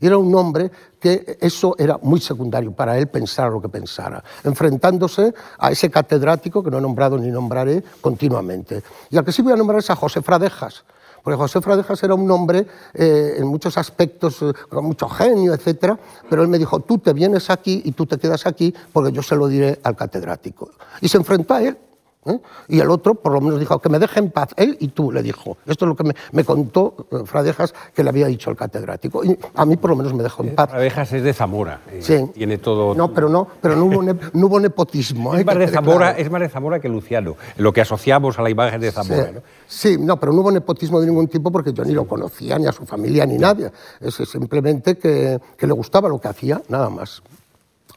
Era 0.00 0.18
un 0.18 0.34
hombre 0.34 0.68
que 0.98 1.38
eso 1.40 1.76
era 1.78 1.96
muy 2.02 2.20
secundario 2.20 2.72
para 2.72 2.98
él 2.98 3.06
pensar 3.06 3.52
lo 3.52 3.62
que 3.62 3.68
pensara, 3.68 4.22
enfrentándose 4.42 5.32
a 5.58 5.70
ese 5.70 5.90
catedrático 5.90 6.62
que 6.62 6.72
no 6.72 6.78
he 6.78 6.80
nombrado 6.80 7.16
ni 7.18 7.30
nombraré 7.30 7.84
continuamente. 8.00 8.82
Y 9.10 9.16
al 9.16 9.24
que 9.24 9.30
sí 9.30 9.42
voy 9.42 9.52
a 9.52 9.56
nombrar 9.56 9.78
es 9.78 9.90
a 9.90 9.96
José 9.96 10.20
Fradejas, 10.20 10.84
porque 11.22 11.36
José 11.36 11.60
Fradejas 11.60 12.02
era 12.02 12.14
un 12.14 12.30
hombre 12.30 12.66
eh, 12.94 13.36
en 13.38 13.46
muchos 13.46 13.78
aspectos 13.78 14.42
eh, 14.42 14.52
con 14.68 14.84
mucho 14.84 15.08
genio, 15.08 15.54
etcétera, 15.54 15.98
pero 16.28 16.42
él 16.42 16.48
me 16.48 16.58
dijo, 16.58 16.80
tú 16.80 16.98
te 16.98 17.12
vienes 17.12 17.50
aquí 17.50 17.82
y 17.84 17.92
tú 17.92 18.06
te 18.06 18.18
quedas 18.18 18.46
aquí 18.46 18.74
porque 18.92 19.12
yo 19.12 19.22
se 19.22 19.36
lo 19.36 19.48
diré 19.48 19.80
al 19.82 19.96
catedrático. 19.96 20.70
Y 21.00 21.08
se 21.08 21.18
enfrentó 21.18 21.54
a 21.54 21.62
él 21.62 21.76
¿eh? 22.26 22.38
Y 22.68 22.80
el 22.80 22.90
otro, 22.90 23.14
por 23.14 23.32
lo 23.32 23.40
menos, 23.40 23.58
dijo 23.58 23.78
que 23.80 23.88
me 23.88 23.98
deje 23.98 24.20
en 24.20 24.30
paz, 24.30 24.50
él 24.56 24.76
y 24.80 24.88
tú, 24.88 25.12
le 25.12 25.22
dijo. 25.22 25.56
Esto 25.66 25.84
es 25.84 25.88
lo 25.88 25.96
que 25.96 26.04
me, 26.32 26.44
contó 26.44 27.06
eh, 27.10 27.18
Fradejas 27.24 27.74
que 27.94 28.02
le 28.02 28.10
había 28.10 28.26
dicho 28.26 28.50
el 28.50 28.56
catedrático. 28.56 29.24
Y 29.24 29.38
a 29.54 29.64
mí, 29.66 29.76
por 29.76 29.90
lo 29.90 29.96
menos, 29.96 30.14
me 30.14 30.22
dejó 30.22 30.42
en 30.42 30.50
eh, 30.50 30.52
paz. 30.52 30.70
Fradejas 30.70 31.12
es 31.12 31.22
de 31.22 31.32
Zamora. 31.32 31.80
sí. 32.00 32.26
Tiene 32.34 32.58
todo. 32.58 32.94
No, 32.94 33.12
pero 33.12 33.28
no, 33.28 33.48
pero 33.60 33.76
no, 33.76 33.84
hubo, 33.86 34.60
nepotismo. 34.60 35.34
Es 35.34 35.44
más, 35.44 35.58
de 35.58 35.68
Zamora, 35.68 36.12
es 36.12 36.30
más 36.30 36.40
de 36.40 36.48
Zamora 36.48 36.80
que 36.80 36.88
Luciano, 36.88 37.36
lo 37.56 37.72
que 37.72 37.80
asociamos 37.80 38.38
a 38.38 38.42
la 38.42 38.50
imagen 38.50 38.80
de 38.80 38.92
Zamora. 38.92 39.26
Sí. 39.26 39.32
¿no? 39.34 39.42
sí, 39.66 39.96
no, 39.98 40.18
pero 40.18 40.32
no 40.32 40.40
hubo 40.40 40.52
nepotismo 40.52 41.00
de 41.00 41.06
ningún 41.06 41.28
tipo 41.28 41.50
porque 41.50 41.72
yo 41.72 41.84
ni 41.84 41.92
lo 41.92 42.06
conocía, 42.06 42.58
ni 42.58 42.66
a 42.66 42.72
su 42.72 42.86
familia, 42.86 43.26
ni 43.26 43.38
nadie. 43.38 43.70
Es 44.00 44.14
simplemente 44.14 44.96
que, 44.96 45.40
que 45.56 45.66
le 45.66 45.72
gustaba 45.72 46.08
lo 46.08 46.20
que 46.20 46.28
hacía, 46.28 46.62
nada 46.68 46.88
más. 46.88 47.22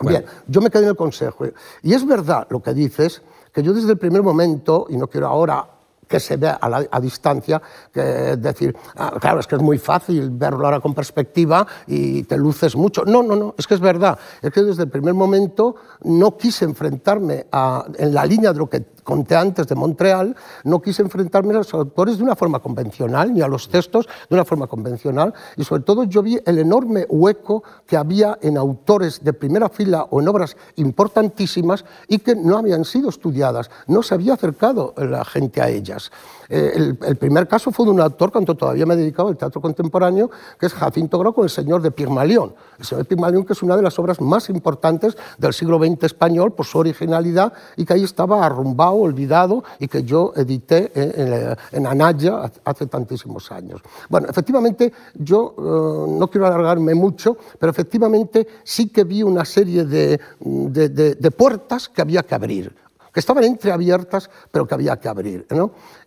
Bien, 0.01 0.25
yo 0.47 0.61
me 0.61 0.69
quedé 0.69 0.83
en 0.83 0.89
el 0.89 0.95
consejo. 0.95 1.45
Y 1.81 1.93
es 1.93 2.05
verdad 2.05 2.47
lo 2.49 2.61
que 2.61 2.73
dices 2.73 3.21
que 3.55 3.63
yo 3.63 3.73
desde 3.73 3.93
el 3.93 3.97
primer 3.97 4.21
momento, 4.21 4.85
y 4.89 4.97
no 4.97 5.07
quiero 5.07 5.27
ahora 5.27 5.65
que 6.05 6.19
se 6.19 6.35
vea 6.35 6.59
a, 6.61 6.99
distancia, 6.99 7.61
que 7.91 8.01
decir, 8.01 8.75
ah, 8.97 9.13
claro, 9.17 9.39
es 9.39 9.47
que 9.47 9.55
es 9.55 9.61
muy 9.61 9.77
fácil 9.77 10.29
verlo 10.29 10.65
ahora 10.65 10.81
con 10.81 10.93
perspectiva 10.93 11.65
y 11.87 12.23
te 12.23 12.37
luces 12.37 12.75
mucho. 12.75 13.05
No, 13.05 13.23
no, 13.23 13.33
no, 13.37 13.55
es 13.57 13.65
que 13.65 13.75
es 13.75 13.79
verdad. 13.79 14.19
Es 14.41 14.51
que 14.51 14.61
desde 14.61 14.83
el 14.83 14.89
primer 14.89 15.13
momento 15.13 15.77
no 16.03 16.35
quise 16.35 16.65
enfrentarme 16.65 17.47
a, 17.49 17.85
en 17.97 18.13
la 18.13 18.25
línea 18.25 18.51
de 18.51 18.59
lo 18.59 18.69
que 18.69 18.81
conté 19.05 19.37
antes 19.37 19.67
de 19.67 19.75
Montreal, 19.75 20.35
no 20.65 20.81
quise 20.81 21.01
enfrentarme 21.01 21.53
a 21.53 21.59
los 21.59 21.73
autores 21.73 22.17
de 22.17 22.23
una 22.23 22.35
forma 22.35 22.59
convencional, 22.59 23.33
ni 23.33 23.41
a 23.41 23.47
los 23.47 23.69
textos 23.69 24.09
de 24.29 24.35
una 24.35 24.43
forma 24.43 24.67
convencional, 24.67 25.33
y 25.55 25.63
sobre 25.63 25.83
todo 25.83 26.03
yo 26.03 26.21
vi 26.21 26.37
el 26.45 26.59
enorme 26.59 27.05
hueco 27.07 27.63
que 27.85 27.95
había 27.95 28.37
en 28.41 28.57
autores 28.57 29.23
de 29.23 29.31
primera 29.31 29.69
fila 29.69 30.07
o 30.09 30.19
en 30.19 30.27
obras 30.27 30.57
importantísimas 30.75 31.85
y 32.09 32.19
que 32.19 32.35
no 32.35 32.57
habían 32.57 32.83
sido 32.83 33.09
estudiadas, 33.09 33.69
no 33.87 34.03
se 34.03 34.15
había 34.15 34.33
acercado 34.33 34.93
la 34.97 35.23
gente 35.23 35.61
a 35.61 35.69
ellas. 35.69 36.11
Eh, 36.49 36.93
el, 37.01 37.15
primer 37.17 37.47
caso 37.47 37.71
fue 37.71 37.85
de 37.85 37.91
un 37.91 38.01
autor, 38.01 38.31
cuando 38.31 38.55
todavía 38.55 38.85
me 38.85 38.93
he 38.93 38.97
dedicado 38.97 39.29
al 39.29 39.37
teatro 39.37 39.61
contemporáneo, 39.61 40.29
que 40.59 40.65
es 40.67 40.73
Jacinto 40.73 41.19
Grau 41.19 41.33
con 41.33 41.43
El 41.43 41.49
Señor 41.49 41.81
de 41.81 41.91
Pigmalión. 41.91 42.53
El 42.79 42.85
Señor 42.85 43.03
de 43.03 43.09
Pigmalión, 43.09 43.45
que 43.45 43.53
es 43.53 43.63
una 43.63 43.75
de 43.75 43.81
las 43.81 43.97
obras 43.99 44.21
más 44.21 44.49
importantes 44.49 45.17
del 45.37 45.53
siglo 45.53 45.79
XX 45.79 46.03
español 46.03 46.53
por 46.53 46.65
su 46.65 46.77
originalidad 46.77 47.53
y 47.75 47.85
que 47.85 47.93
ahí 47.93 48.03
estaba 48.03 48.45
arrumbado, 48.45 48.95
olvidado 48.95 49.63
y 49.79 49.87
que 49.87 50.03
yo 50.03 50.33
edité 50.35 50.91
en, 50.93 51.55
en 51.71 51.87
Anaya 51.87 52.51
hace 52.63 52.87
tantísimos 52.87 53.51
años. 53.51 53.81
Bueno, 54.09 54.27
efectivamente, 54.29 54.93
yo 55.15 55.55
eh, 55.57 56.11
no 56.19 56.27
quiero 56.29 56.47
alargarme 56.47 56.95
mucho, 56.95 57.37
pero 57.59 57.71
efectivamente 57.71 58.47
sí 58.63 58.89
que 58.89 59.03
vi 59.03 59.23
una 59.23 59.45
serie 59.45 59.85
de, 59.85 60.19
de 60.39 61.31
puertas 61.31 61.89
que 61.89 62.01
había 62.01 62.23
que 62.23 62.35
abrir 62.35 62.84
que 63.15 63.21
estaban 63.21 63.45
entreabiertas, 63.45 64.29
pero 64.51 64.67
que 64.67 64.73
había 64.73 64.97
que 64.97 65.07
abrir. 65.07 65.47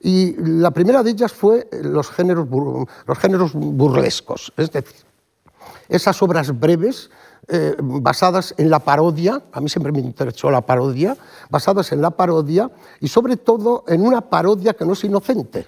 Y 0.01 0.37
la 0.37 0.71
primera 0.73 1.03
de 1.03 1.13
ellas 1.13 1.33
fue 1.33 1.67
los 1.83 2.11
géneros, 2.11 2.47
los 3.07 3.19
géneros 3.19 3.55
burlescos, 3.55 4.53
es 4.59 4.71
decir, 4.71 5.07
esas 5.89 6.23
obras 6.23 6.61
breves 6.61 7.09
eh, 7.49 7.75
basadas 7.81 8.55
en 8.59 8.69
la 8.69 8.81
parodia, 8.81 9.41
a 9.53 9.61
mí 9.63 9.71
siempre 9.71 9.91
me 9.91 10.01
interesó 10.01 10.51
la 10.51 10.61
parodia, 10.61 11.17
basadas 11.49 11.93
en 11.93 12.03
la 12.03 12.11
parodia 12.11 12.71
y 13.01 13.09
sobre 13.09 13.39
todo 13.39 13.85
en 13.89 14.03
una 14.03 14.21
parodia 14.21 14.75
que 14.75 14.85
no 14.85 14.93
es 14.93 15.03
inocente. 15.03 15.67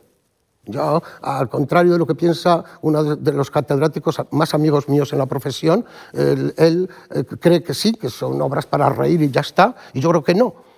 Yo, 0.66 1.03
al 1.22 1.48
contrario 1.48 1.94
de 1.94 1.98
lo 1.98 2.07
que 2.07 2.14
piensa 2.14 2.62
uno 2.83 3.16
de 3.16 3.33
los 3.33 3.50
catedráticos 3.50 4.20
más 4.33 4.53
amigos 4.53 4.90
míos 4.90 5.11
en 5.14 5.18
la 5.20 5.26
profesión, 5.26 5.87
él, 6.12 6.53
él 6.59 6.90
eh, 7.09 7.24
cree 7.24 7.62
que 7.62 7.72
sí, 7.72 7.94
que 7.94 8.11
son 8.11 8.42
obras 8.42 8.66
para 8.66 8.90
reír 8.90 9.22
y 9.22 9.31
ya 9.31 9.40
está, 9.40 9.74
y 9.94 10.00
yo 10.00 10.11
creo 10.11 10.22
que 10.22 10.35
no 10.35 10.69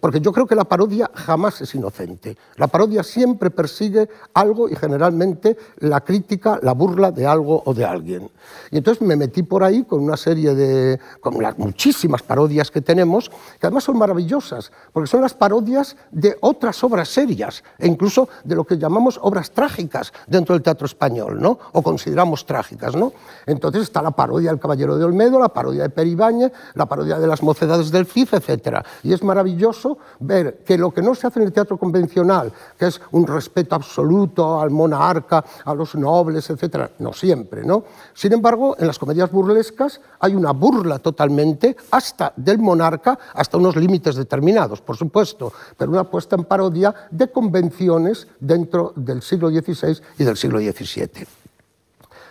porque 0.00 0.20
yo 0.20 0.32
creo 0.32 0.46
que 0.46 0.54
la 0.54 0.64
parodia 0.64 1.10
jamás 1.14 1.60
es 1.60 1.74
inocente. 1.74 2.36
La 2.56 2.66
parodia 2.66 3.02
siempre 3.02 3.50
persigue 3.50 4.08
algo 4.34 4.68
y 4.68 4.76
generalmente 4.76 5.56
la 5.78 6.00
crítica, 6.00 6.58
la 6.62 6.72
burla 6.72 7.10
de 7.10 7.26
algo 7.26 7.62
o 7.64 7.74
de 7.74 7.84
alguien. 7.84 8.30
Y 8.70 8.78
entonces 8.78 9.06
me 9.06 9.16
metí 9.16 9.42
por 9.42 9.62
ahí 9.62 9.84
con 9.84 10.00
una 10.02 10.16
serie 10.16 10.54
de, 10.54 10.98
con 11.20 11.42
las 11.42 11.58
muchísimas 11.58 12.22
parodias 12.22 12.70
que 12.70 12.80
tenemos, 12.80 13.30
que 13.60 13.66
además 13.66 13.84
son 13.84 13.98
maravillosas, 13.98 14.72
porque 14.92 15.08
son 15.08 15.20
las 15.20 15.34
parodias 15.34 15.96
de 16.10 16.36
otras 16.40 16.82
obras 16.84 17.08
serias, 17.08 17.62
e 17.78 17.86
incluso 17.86 18.28
de 18.44 18.54
lo 18.54 18.64
que 18.64 18.78
llamamos 18.78 19.18
obras 19.22 19.50
trágicas 19.50 20.12
dentro 20.26 20.54
del 20.54 20.62
teatro 20.62 20.86
español, 20.86 21.40
¿no? 21.40 21.58
o 21.72 21.82
consideramos 21.82 22.46
trágicas. 22.46 22.94
¿no? 22.94 23.12
Entonces 23.46 23.82
está 23.82 24.02
la 24.02 24.10
parodia 24.10 24.50
del 24.50 24.60
Caballero 24.60 24.96
de 24.96 25.04
Olmedo, 25.04 25.38
la 25.38 25.48
parodia 25.48 25.82
de 25.82 25.90
Peribáñez, 25.90 26.52
la 26.74 26.86
parodia 26.86 27.18
de 27.18 27.26
las 27.26 27.42
mocedades 27.42 27.90
del 27.90 28.06
CIF, 28.06 28.34
etc. 28.34 28.84
Y 29.08 29.14
es 29.14 29.22
maravilloso 29.22 29.96
ver 30.20 30.58
que 30.66 30.76
lo 30.76 30.92
que 30.92 31.00
no 31.00 31.14
se 31.14 31.26
hace 31.26 31.40
en 31.40 31.46
el 31.46 31.52
teatro 31.54 31.78
convencional, 31.78 32.52
que 32.78 32.88
es 32.88 33.00
un 33.12 33.26
respeto 33.26 33.74
absoluto 33.74 34.60
al 34.60 34.68
monarca, 34.68 35.42
a 35.64 35.72
los 35.72 35.94
nobles, 35.94 36.50
etc., 36.50 36.90
no 36.98 37.14
siempre, 37.14 37.64
¿no? 37.64 37.84
Sin 38.12 38.34
embargo, 38.34 38.76
en 38.78 38.86
las 38.86 38.98
comedias 38.98 39.32
burlescas 39.32 40.02
hay 40.20 40.34
una 40.34 40.50
burla 40.52 40.98
totalmente 40.98 41.74
hasta 41.90 42.34
del 42.36 42.58
monarca, 42.58 43.18
hasta 43.32 43.56
unos 43.56 43.76
límites 43.76 44.14
determinados, 44.14 44.82
por 44.82 44.98
supuesto, 44.98 45.54
pero 45.78 45.90
una 45.90 46.04
puesta 46.04 46.36
en 46.36 46.44
parodia 46.44 46.94
de 47.10 47.32
convenciones 47.32 48.28
dentro 48.38 48.92
del 48.94 49.22
siglo 49.22 49.48
XVI 49.48 50.02
y 50.18 50.24
del 50.24 50.36
siglo 50.36 50.58
XVII. 50.58 51.26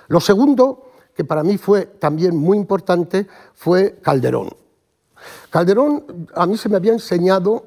Lo 0.09 0.19
segundo, 0.19 0.91
que 1.15 1.23
para 1.23 1.41
mí 1.41 1.57
fue 1.57 1.87
también 1.87 2.37
muy 2.37 2.55
importante, 2.55 3.25
fue 3.55 3.97
Calderón. 4.03 4.66
Calderón 5.49 6.27
a 6.35 6.45
mí 6.45 6.57
se 6.57 6.69
me 6.69 6.75
había 6.75 6.93
enseñado, 6.93 7.65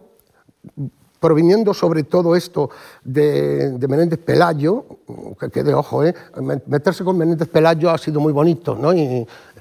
proviniendo 1.18 1.74
sobre 1.74 2.02
todo 2.02 2.34
esto 2.34 2.70
de, 3.04 3.76
Menéndez 3.88 4.18
Pelayo, 4.18 4.86
que 5.38 5.50
quede 5.50 5.74
ojo, 5.74 6.04
¿eh? 6.04 6.14
meterse 6.66 7.04
con 7.04 7.18
Menéndez 7.18 7.48
Pelayo 7.48 7.90
ha 7.90 7.98
sido 7.98 8.20
muy 8.20 8.32
bonito, 8.32 8.74
¿no? 8.74 8.92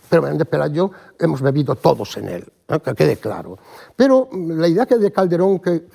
Pero 0.09 0.21
Menéndez 0.21 0.47
Pelayo 0.47 0.91
hemos 1.19 1.41
bebido 1.41 1.75
todos 1.75 2.17
en 2.17 2.29
él, 2.29 2.51
que 2.83 2.95
quede 2.95 3.17
claro. 3.17 3.57
Pero 3.95 4.29
la 4.31 4.67
idea 4.67 4.85
que 4.85 4.97
de 4.97 5.11
Calderón, 5.11 5.59
que, 5.59 5.85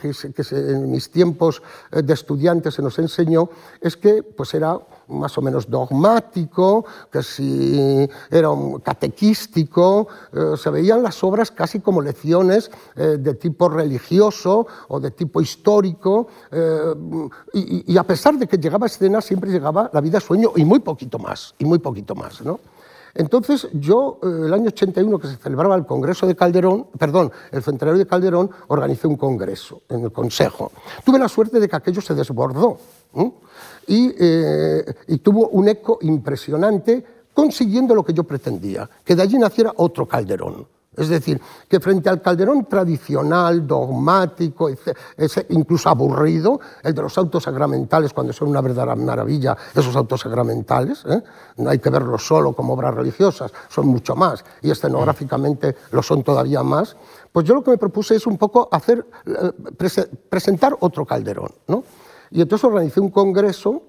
en 0.53 0.91
mis 0.91 1.11
tiempos 1.11 1.63
de 1.91 2.13
estudiante 2.13 2.71
se 2.71 2.83
nos 2.83 2.99
enseñó, 2.99 3.49
es 3.81 3.97
que 3.97 4.23
pues 4.23 4.55
era 4.55 4.79
más 5.09 5.37
o 5.39 5.43
menos 5.43 5.69
dogmático, 5.69 6.85
que 7.11 7.23
si 7.23 8.09
era 8.31 8.51
un 8.51 8.81
catequístico, 8.81 10.09
eh, 10.33 10.57
se 10.57 10.71
veían 10.71 11.03
las 11.03 11.23
obras 11.25 11.51
casi 11.51 11.81
como 11.81 12.01
lecciones 12.01 12.71
eh, 12.97 13.17
de 13.19 13.35
tipo 13.35 13.69
religioso 13.69 14.67
o 14.89 15.01
de 15.01 15.11
tipo 15.11 15.41
histórico, 15.41 16.29
eh, 16.51 16.95
y, 17.53 17.97
a 17.97 18.05
pesar 18.05 18.37
de 18.39 18.47
que 18.47 18.59
llegaba 18.59 18.87
escena, 18.87 19.21
siempre 19.21 19.51
llegaba 19.51 19.91
la 19.93 20.01
vida 20.01 20.21
sueño 20.21 20.53
y 20.57 20.65
muy 20.65 20.81
poquito 20.81 21.19
más, 21.19 21.55
y 21.59 21.65
muy 21.65 21.79
poquito 21.79 22.15
más, 22.15 22.41
¿no? 22.43 22.61
Entonces 23.15 23.69
yo, 23.73 24.19
el 24.23 24.53
año 24.53 24.69
81, 24.69 25.19
que 25.19 25.29
se 25.29 25.37
celebraba 25.37 25.77
el 25.77 25.87
Congreso 25.87 26.27
de 26.27 26.35
Calderón, 26.35 26.89
perdón, 26.99 27.31
el 27.53 27.63
centenario 27.63 27.99
de 27.99 28.07
Calderón, 28.07 28.51
organicé 28.69 29.07
un 29.07 29.17
congreso 29.17 29.83
en 29.89 30.05
el 30.05 30.13
Consejo. 30.13 30.73
Tuve 31.05 31.19
la 31.19 31.29
suerte 31.29 31.61
de 31.61 31.69
que 31.69 31.77
aquello 31.77 32.01
se 32.01 32.15
desbordó. 32.15 32.79
Eh, 33.87 34.95
y, 35.09 35.19
tuvo 35.19 35.49
un 35.49 35.69
eco 35.69 35.99
impresionante 36.03 37.05
consiguiendo 37.33 37.95
lo 37.95 38.05
que 38.05 38.13
yo 38.13 38.25
pretendía, 38.25 38.89
que 39.05 39.15
de 39.15 39.23
allí 39.23 39.39
naciera 39.39 39.73
otro 39.77 40.07
Calderón, 40.07 40.67
Es 40.97 41.09
decir, 41.09 41.41
que 41.69 41.81
frente 41.81 42.09
al 42.09 42.23
Calderón 42.23 42.67
tradicional, 42.67 43.67
dogmático, 43.67 44.69
incluso 45.49 45.89
aburrido, 45.89 46.61
el 46.83 46.95
de 46.95 47.03
los 47.03 47.19
autos 47.19 47.43
sacramentales, 47.43 48.13
cuando 48.13 48.33
son 48.33 48.49
una 48.49 48.61
verdadera 48.61 48.95
maravilla, 48.95 49.57
esos 49.75 49.95
autos 49.97 50.21
sacramentales, 50.21 51.05
¿eh? 51.07 51.23
no 51.57 51.71
hay 51.71 51.79
que 51.79 51.91
verlos 51.91 52.27
solo 52.27 52.53
como 52.53 52.75
obras 52.75 52.95
religiosas, 52.95 53.53
son 53.69 53.89
mucho 53.89 54.15
más, 54.15 54.45
y 54.63 54.71
escenográficamente 54.71 55.77
lo 55.91 56.03
son 56.03 56.23
todavía 56.23 56.63
más, 56.63 56.97
pues 57.33 57.47
yo 57.47 57.55
lo 57.55 57.65
que 57.65 57.73
me 57.73 57.79
propuse 57.79 58.15
es 58.15 58.27
un 58.27 58.39
poco 58.39 58.69
hacer, 58.71 59.05
eh, 59.27 60.07
presentar 60.29 60.77
otro 60.81 61.05
Calderón. 61.05 61.53
¿no? 61.67 61.83
Y 62.31 62.41
entonces 62.41 62.65
organicé 62.65 63.01
un 63.01 63.11
congreso 63.11 63.83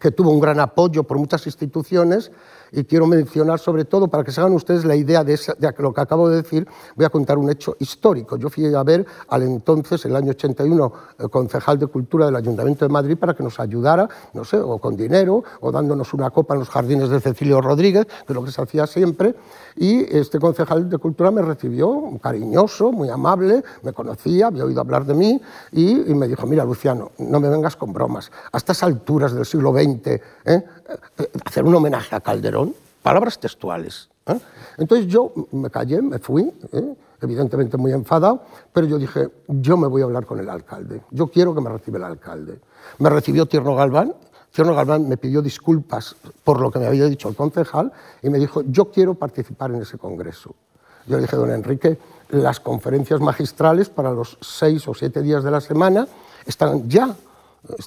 que 0.00 0.10
tuvo 0.10 0.30
un 0.30 0.40
gran 0.40 0.58
apoyo 0.58 1.04
por 1.04 1.18
muchas 1.18 1.46
instituciones 1.46 2.32
y 2.72 2.84
quiero 2.84 3.06
mencionar 3.06 3.58
sobre 3.58 3.84
todo, 3.84 4.08
para 4.08 4.24
que 4.24 4.32
se 4.32 4.40
hagan 4.40 4.52
ustedes 4.52 4.84
la 4.84 4.96
idea 4.96 5.24
de, 5.24 5.38
lo 5.78 5.92
que 5.92 6.00
acabo 6.00 6.28
de 6.28 6.36
decir, 6.42 6.66
voy 6.94 7.06
a 7.06 7.10
contar 7.10 7.38
un 7.38 7.50
hecho 7.50 7.76
histórico. 7.78 8.36
Yo 8.36 8.48
fui 8.48 8.72
a 8.74 8.82
ver 8.82 9.06
al 9.28 9.42
entonces, 9.42 10.04
en 10.04 10.12
el 10.12 10.16
año 10.16 10.30
81, 10.30 10.92
el 11.18 11.30
concejal 11.30 11.78
de 11.78 11.86
Cultura 11.86 12.26
del 12.26 12.36
Ayuntamiento 12.36 12.84
de 12.84 12.92
Madrid 12.92 13.16
para 13.16 13.34
que 13.34 13.42
nos 13.42 13.58
ayudara, 13.60 14.08
no 14.34 14.44
sé, 14.44 14.58
o 14.58 14.78
con 14.78 14.96
dinero, 14.96 15.42
o 15.60 15.72
dándonos 15.72 16.12
una 16.14 16.30
copa 16.30 16.54
en 16.54 16.60
los 16.60 16.68
jardines 16.68 17.08
de 17.08 17.20
Cecilio 17.20 17.60
Rodríguez, 17.60 18.06
que 18.06 18.32
es 18.32 18.34
lo 18.34 18.44
que 18.44 18.50
se 18.50 18.62
hacía 18.62 18.86
siempre, 18.86 19.34
y 19.76 20.16
este 20.16 20.38
concejal 20.38 20.88
de 20.88 20.98
Cultura 20.98 21.30
me 21.30 21.42
recibió 21.42 22.02
cariñoso, 22.22 22.92
muy 22.92 23.08
amable, 23.08 23.62
me 23.82 23.92
conocía, 23.92 24.48
había 24.48 24.64
oído 24.64 24.80
hablar 24.80 25.04
de 25.04 25.14
mí, 25.14 25.40
y, 25.72 25.94
me 25.94 26.28
dijo, 26.28 26.46
mira, 26.46 26.64
Luciano, 26.64 27.12
no 27.18 27.40
me 27.40 27.48
vengas 27.48 27.76
con 27.76 27.92
bromas, 27.92 28.30
a 28.52 28.56
estas 28.56 28.82
alturas 28.82 29.34
del 29.34 29.44
siglo 29.44 29.72
XX, 29.72 30.20
¿eh? 30.44 30.64
Hacer 31.44 31.64
un 31.64 31.74
homenaje 31.74 32.14
a 32.14 32.20
Calderón, 32.20 32.74
palabras 33.02 33.38
textuales. 33.38 34.08
¿eh? 34.26 34.38
Entonces 34.78 35.06
yo 35.06 35.32
me 35.52 35.70
callé, 35.70 36.02
me 36.02 36.18
fui, 36.18 36.52
¿eh? 36.72 36.94
evidentemente 37.20 37.76
muy 37.76 37.92
enfadado, 37.92 38.42
pero 38.72 38.86
yo 38.86 38.98
dije, 38.98 39.28
yo 39.48 39.76
me 39.76 39.86
voy 39.86 40.02
a 40.02 40.04
hablar 40.04 40.26
con 40.26 40.38
el 40.38 40.48
alcalde, 40.48 41.02
yo 41.10 41.28
quiero 41.28 41.54
que 41.54 41.60
me 41.60 41.70
reciba 41.70 41.98
el 41.98 42.04
alcalde. 42.04 42.60
Me 42.98 43.10
recibió 43.10 43.46
Tierno 43.46 43.74
Galván, 43.74 44.14
Tierno 44.52 44.74
Galván 44.74 45.08
me 45.08 45.16
pidió 45.16 45.42
disculpas 45.42 46.16
por 46.42 46.60
lo 46.60 46.70
que 46.70 46.78
me 46.78 46.86
había 46.86 47.04
dicho 47.04 47.28
el 47.28 47.36
concejal 47.36 47.92
y 48.22 48.30
me 48.30 48.38
dijo, 48.38 48.62
yo 48.62 48.90
quiero 48.90 49.14
participar 49.14 49.70
en 49.70 49.82
ese 49.82 49.98
congreso. 49.98 50.54
Yo 51.06 51.16
le 51.16 51.22
dije, 51.22 51.36
don 51.36 51.50
Enrique, 51.50 51.98
las 52.30 52.58
conferencias 52.58 53.20
magistrales 53.20 53.90
para 53.90 54.10
los 54.12 54.38
seis 54.40 54.88
o 54.88 54.94
siete 54.94 55.22
días 55.22 55.44
de 55.44 55.50
la 55.50 55.60
semana 55.60 56.08
están 56.46 56.88
ya 56.88 57.14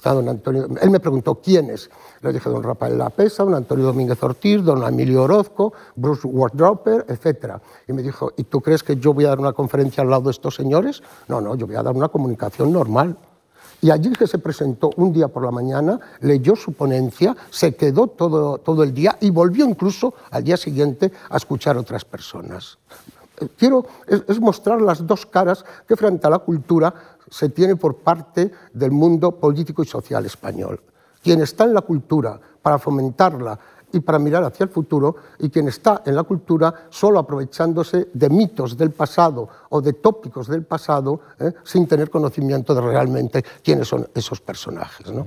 don 0.04 0.28
Antonio, 0.28 0.68
él 0.80 0.90
me 0.90 1.00
preguntó 1.00 1.36
quiénes. 1.36 1.90
Le 2.20 2.32
dije 2.32 2.50
don 2.50 2.62
Rafael 2.62 2.98
Lapesa, 2.98 3.44
don 3.44 3.54
Antonio 3.54 3.86
Domínguez 3.86 4.22
Ortiz, 4.22 4.62
don 4.62 4.82
Emilio 4.86 5.22
Orozco, 5.22 5.72
Bruce 5.96 6.26
Wardroper, 6.26 7.06
etc. 7.08 7.54
Y 7.88 7.92
me 7.92 8.02
dijo, 8.02 8.32
¿y 8.36 8.44
tú 8.44 8.60
crees 8.60 8.82
que 8.82 8.96
yo 8.96 9.14
voy 9.14 9.24
a 9.24 9.28
dar 9.28 9.40
una 9.40 9.52
conferencia 9.52 10.02
al 10.02 10.10
lado 10.10 10.22
de 10.22 10.30
estos 10.32 10.54
señores? 10.54 11.02
No, 11.28 11.40
no, 11.40 11.54
yo 11.54 11.66
voy 11.66 11.76
a 11.76 11.82
dar 11.82 11.94
una 11.94 12.08
comunicación 12.08 12.72
normal. 12.72 13.16
Y 13.82 13.90
allí 13.90 14.12
que 14.12 14.26
se 14.26 14.38
presentó 14.38 14.90
un 14.96 15.12
día 15.12 15.28
por 15.28 15.44
la 15.44 15.50
mañana, 15.50 15.98
leyó 16.20 16.54
su 16.54 16.72
ponencia, 16.72 17.34
se 17.50 17.74
quedó 17.74 18.08
todo, 18.08 18.58
todo 18.58 18.82
el 18.82 18.92
día 18.92 19.16
y 19.20 19.30
volvió 19.30 19.64
incluso 19.64 20.14
al 20.30 20.44
día 20.44 20.56
siguiente 20.56 21.10
a 21.30 21.36
escuchar 21.36 21.76
a 21.76 21.80
otras 21.80 22.04
personas. 22.04 22.78
Quiero 23.56 23.86
es 24.06 24.38
mostrar 24.38 24.82
las 24.82 25.06
dos 25.06 25.24
caras 25.24 25.64
que 25.88 25.96
frente 25.96 26.26
a 26.26 26.30
la 26.30 26.40
cultura 26.40 26.92
se 27.30 27.48
tiene 27.48 27.76
por 27.76 27.96
parte 27.96 28.50
del 28.74 28.90
mundo 28.90 29.32
político 29.32 29.82
y 29.82 29.86
social 29.86 30.26
español. 30.26 30.80
Quien 31.22 31.40
está 31.40 31.64
en 31.64 31.74
la 31.74 31.80
cultura 31.80 32.38
para 32.60 32.78
fomentarla 32.78 33.58
y 33.92 34.00
para 34.00 34.18
mirar 34.18 34.44
hacia 34.44 34.64
el 34.64 34.70
futuro, 34.70 35.16
y 35.38 35.50
quien 35.50 35.68
está 35.68 36.02
en 36.06 36.14
la 36.14 36.22
cultura 36.22 36.86
solo 36.90 37.18
aprovechándose 37.18 38.08
de 38.12 38.28
mitos 38.30 38.76
del 38.76 38.90
pasado 38.90 39.48
o 39.70 39.80
de 39.80 39.94
tópicos 39.94 40.46
del 40.48 40.64
pasado, 40.64 41.20
¿eh? 41.40 41.52
sin 41.64 41.86
tener 41.86 42.10
conocimiento 42.10 42.74
de 42.74 42.80
realmente 42.80 43.44
quiénes 43.62 43.88
son 43.88 44.08
esos 44.14 44.40
personajes. 44.40 45.10
¿no? 45.10 45.26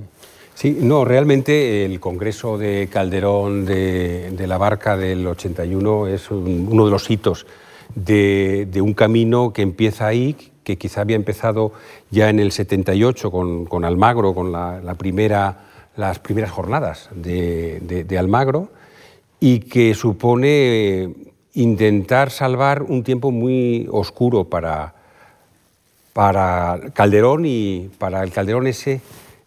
Sí, 0.54 0.78
no, 0.80 1.04
realmente 1.04 1.84
el 1.84 2.00
Congreso 2.00 2.56
de 2.56 2.88
Calderón 2.90 3.64
de, 3.66 4.44
la 4.46 4.56
Barca 4.56 4.96
del 4.96 5.26
81 5.26 6.06
es 6.06 6.30
uno 6.30 6.84
de 6.84 6.90
los 6.90 7.10
hitos 7.10 7.46
de, 7.94 8.66
de, 8.70 8.80
un 8.80 8.94
camino 8.94 9.52
que 9.52 9.62
empieza 9.62 10.06
ahí, 10.06 10.52
que 10.64 10.76
quizá 10.76 11.02
había 11.02 11.16
empezado 11.16 11.72
ya 12.10 12.30
en 12.30 12.40
el 12.40 12.50
78 12.50 13.30
con, 13.30 13.84
Almagro, 13.84 14.34
con 14.34 14.50
la, 14.50 14.94
primera, 14.98 15.66
las 15.96 16.18
primeras 16.18 16.50
jornadas 16.50 17.10
de, 17.14 18.16
Almagro, 18.18 18.70
y 19.38 19.60
que 19.60 19.94
supone 19.94 20.48
eh, 20.48 21.14
intentar 21.52 22.30
salvar 22.30 22.82
un 22.82 23.04
tiempo 23.04 23.30
muy 23.30 23.86
oscuro 23.90 24.44
para, 24.44 24.94
para 26.12 26.80
Calderón 26.94 27.44
y 27.44 27.90
para 27.98 28.22
el 28.22 28.32
Calderón 28.32 28.66
ese, 28.66 29.00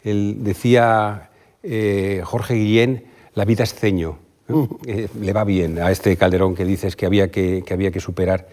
él 0.04 0.38
decía 0.40 1.30
eh, 1.64 2.22
Jorge 2.24 2.54
Guillén, 2.54 3.06
la 3.34 3.44
vida 3.46 3.64
es 3.64 3.74
ceño. 3.74 4.20
Eh, 4.86 5.10
le 5.20 5.34
va 5.34 5.44
bien 5.44 5.78
a 5.80 5.92
este 5.92 6.16
Calderón 6.16 6.56
que 6.56 6.64
dices 6.64 6.96
que 6.96 7.06
había 7.06 7.30
que, 7.30 7.64
que 7.66 7.74
había 7.74 7.92
que 7.92 8.00
superar. 8.00 8.48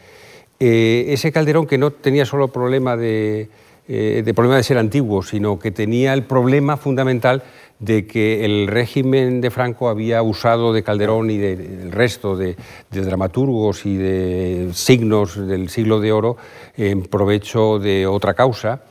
Eh, 0.61 1.07
ese 1.09 1.33
Calderón 1.33 1.67
que 1.67 1.79
no 1.79 1.91
tenía 1.91 2.25
solo 2.25 2.49
problema 2.49 2.97
de, 2.97 3.49
eh, 3.87 4.23
de, 4.25 4.35
problema 4.35 4.57
de 4.57 4.63
ser 4.63 4.79
antiguo, 4.79 5.23
sino 5.23 5.59
que 5.59 5.71
tenía 5.71 6.15
el 6.15 6.23
problema 6.23 6.77
fundamental 6.77 7.43
de 7.81 8.07
que 8.07 8.45
el 8.45 8.67
régimen 8.67 9.43
de 9.43 9.51
Franco 9.51 9.91
había 9.91 10.23
usado 10.23 10.73
de 10.73 10.83
Calderón 10.83 11.31
y 11.31 11.37
del 11.37 11.93
resto 11.93 12.35
de, 12.35 12.57
dramaturgos 12.91 13.85
y 13.85 13.97
de 13.97 14.71
signos 14.73 15.37
del 15.47 15.69
siglo 15.69 16.01
de 16.01 16.13
oro 16.13 16.37
en 16.77 17.03
provecho 17.03 17.79
de 17.79 18.07
otra 18.07 18.33
causa. 18.33 18.83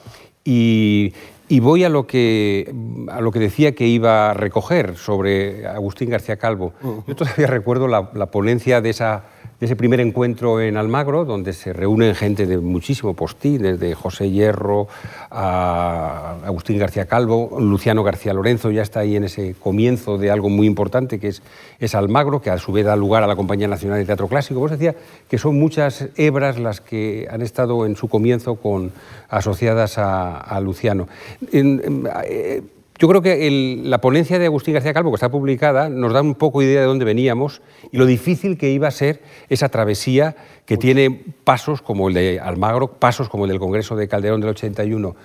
Y, 0.43 1.13
voy 1.61 1.83
a 1.83 1.89
lo, 1.89 2.05
que, 2.05 2.71
a 3.09 3.21
lo 3.21 3.31
que 3.31 3.39
decía 3.39 3.73
que 3.73 3.87
iba 3.87 4.31
a 4.31 4.33
recoger 4.33 4.95
sobre 4.97 5.65
Agustín 5.65 6.09
García 6.09 6.37
Calvo. 6.37 6.73
Yo 7.07 7.15
todavía 7.15 7.47
recuerdo 7.47 7.87
la 7.87 8.25
ponencia 8.27 8.81
de 8.81 8.89
esa 8.89 9.23
ese 9.63 9.75
primer 9.75 9.99
encuentro 9.99 10.61
en 10.61 10.77
Almagro, 10.77 11.25
donde 11.25 11.53
se 11.53 11.73
reúnen 11.73 12.15
gente 12.15 12.45
de 12.45 12.57
muchísimo 12.57 13.13
postín, 13.13 13.61
desde 13.61 13.95
José 13.95 14.29
Hierro 14.29 14.87
a 15.29 16.37
Agustín 16.45 16.77
García 16.77 17.05
Calvo, 17.05 17.57
Luciano 17.59 18.03
García 18.03 18.33
Lorenzo 18.33 18.71
ya 18.71 18.81
está 18.81 19.01
ahí 19.01 19.15
en 19.15 19.25
ese 19.25 19.55
comienzo 19.59 20.17
de 20.17 20.31
algo 20.31 20.49
muy 20.49 20.67
importante 20.67 21.19
que 21.19 21.29
es, 21.29 21.41
es 21.79 21.95
Almagro, 21.95 22.41
que 22.41 22.49
a 22.49 22.57
su 22.57 22.71
vez 22.71 22.85
da 22.85 22.95
lugar 22.95 23.23
a 23.23 23.27
la 23.27 23.35
Compañía 23.35 23.67
Nacional 23.67 23.99
de 23.99 24.05
Teatro 24.05 24.27
Clásico. 24.27 24.59
Vos 24.59 24.71
decía 24.71 24.95
que 25.29 25.37
son 25.37 25.59
muchas 25.59 26.09
hebras 26.15 26.59
las 26.59 26.81
que 26.81 27.27
han 27.29 27.41
estado 27.41 27.85
en 27.85 27.95
su 27.95 28.07
comienzo 28.07 28.55
con, 28.55 28.91
asociadas 29.29 29.97
a, 29.97 30.59
Luciano. 30.61 31.07
Eh, 31.51 32.61
yo 33.03 33.09
creo 33.09 33.21
que 33.21 33.81
la 33.83 33.99
ponencia 33.99 34.39
de 34.39 34.45
Agustín 34.45 34.75
García 34.75 34.93
Calvo, 34.93 35.11
que 35.11 35.15
está 35.15 35.29
publicada, 35.29 35.89
nos 35.89 36.13
da 36.13 36.21
un 36.21 36.35
poco 36.35 36.61
idea 36.61 36.79
de 36.79 36.87
dónde 36.87 37.03
veníamos 37.03 37.61
y 37.91 37.97
lo 37.97 38.05
difícil 38.05 38.57
que 38.57 38.69
iba 38.69 38.87
a 38.87 38.91
ser 38.91 39.21
esa 39.49 39.67
travesía 39.67 40.37
que 40.65 40.77
tiene 40.77 41.25
pasos 41.43 41.81
como 41.81 42.07
el 42.07 42.13
de 42.13 42.39
Almagro, 42.39 42.87
pasos 42.87 43.27
como 43.27 43.43
el 43.43 43.49
del 43.49 43.59
Congreso 43.59 43.97
de 43.97 44.07
Calderón 44.07 44.39
del 44.39 44.51
81. 44.51 45.17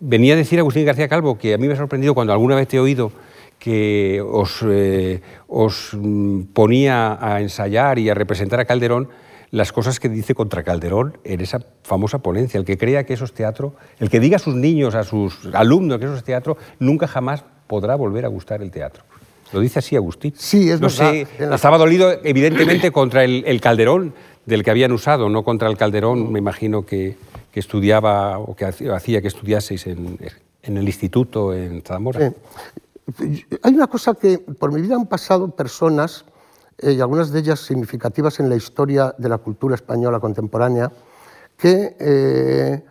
Venía 0.00 0.32
a 0.32 0.36
decir 0.38 0.58
Agustín 0.58 0.86
García 0.86 1.08
Calvo 1.08 1.36
que 1.36 1.52
a 1.52 1.58
mí 1.58 1.66
me 1.66 1.74
ha 1.74 1.76
sorprendido 1.76 2.14
cuando 2.14 2.32
alguna 2.32 2.56
vez 2.56 2.68
te 2.68 2.78
he 2.78 2.80
oído 2.80 3.12
que 3.58 4.24
os, 4.26 4.64
eh, 4.66 5.20
os 5.46 5.90
mm, 5.92 6.40
ponía 6.54 7.18
a 7.20 7.42
ensayar 7.42 7.98
y 7.98 8.08
a 8.08 8.14
representar 8.14 8.60
a 8.60 8.64
Calderón 8.64 9.10
las 9.50 9.72
cosas 9.72 10.00
que 10.00 10.08
dice 10.08 10.34
contra 10.34 10.62
Calderón 10.62 11.18
en 11.24 11.40
esa 11.40 11.60
famosa 11.82 12.18
ponencia. 12.18 12.58
El 12.58 12.64
que 12.64 12.76
crea 12.76 13.04
que 13.04 13.14
eso 13.14 13.24
es 13.24 13.32
teatro, 13.32 13.74
el 13.98 14.10
que 14.10 14.20
diga 14.20 14.36
a 14.36 14.40
sus 14.40 14.54
niños, 14.54 14.94
a 14.94 15.04
sus 15.04 15.38
alumnos 15.52 15.98
que 15.98 16.04
eso 16.04 16.16
es 16.16 16.24
teatro, 16.24 16.56
nunca 16.78 17.06
jamás 17.06 17.44
podrá 17.66 17.96
volver 17.96 18.24
a 18.24 18.28
gustar 18.28 18.62
el 18.62 18.70
teatro. 18.70 19.02
Lo 19.52 19.60
dice 19.60 19.78
así 19.78 19.96
Agustín. 19.96 20.34
Sí, 20.36 20.70
es 20.70 20.80
no 20.80 20.90
Sé, 20.90 21.26
estaba 21.38 21.78
dolido 21.78 22.12
evidentemente 22.24 22.90
contra 22.90 23.24
el, 23.24 23.60
Calderón 23.60 24.12
del 24.44 24.62
que 24.62 24.70
habían 24.70 24.92
usado, 24.92 25.28
no 25.28 25.44
contra 25.44 25.68
el 25.68 25.76
Calderón, 25.76 26.32
me 26.32 26.38
imagino 26.38 26.84
que, 26.84 27.16
estudiaba 27.54 28.38
o 28.38 28.54
que 28.54 28.66
hacía 28.66 29.22
que 29.22 29.28
estudiaseis 29.28 29.86
en, 29.86 30.18
el 30.62 30.86
instituto 30.86 31.54
en 31.54 31.80
Zamora. 31.80 32.34
Hay 33.62 33.74
una 33.74 33.86
cosa 33.86 34.14
que 34.14 34.38
por 34.38 34.72
mi 34.72 34.82
vida 34.82 34.94
han 34.94 35.06
pasado 35.06 35.48
personas 35.48 36.26
eh, 36.78 36.92
y 36.92 37.00
algunas 37.00 37.30
de 37.30 37.40
ellas 37.40 37.60
significativas 37.60 38.40
en 38.40 38.48
la 38.48 38.56
historia 38.56 39.14
de 39.16 39.28
la 39.28 39.38
cultura 39.38 39.74
española 39.74 40.20
contemporánea, 40.20 40.92
que 41.56 41.96
eh, 41.98 42.84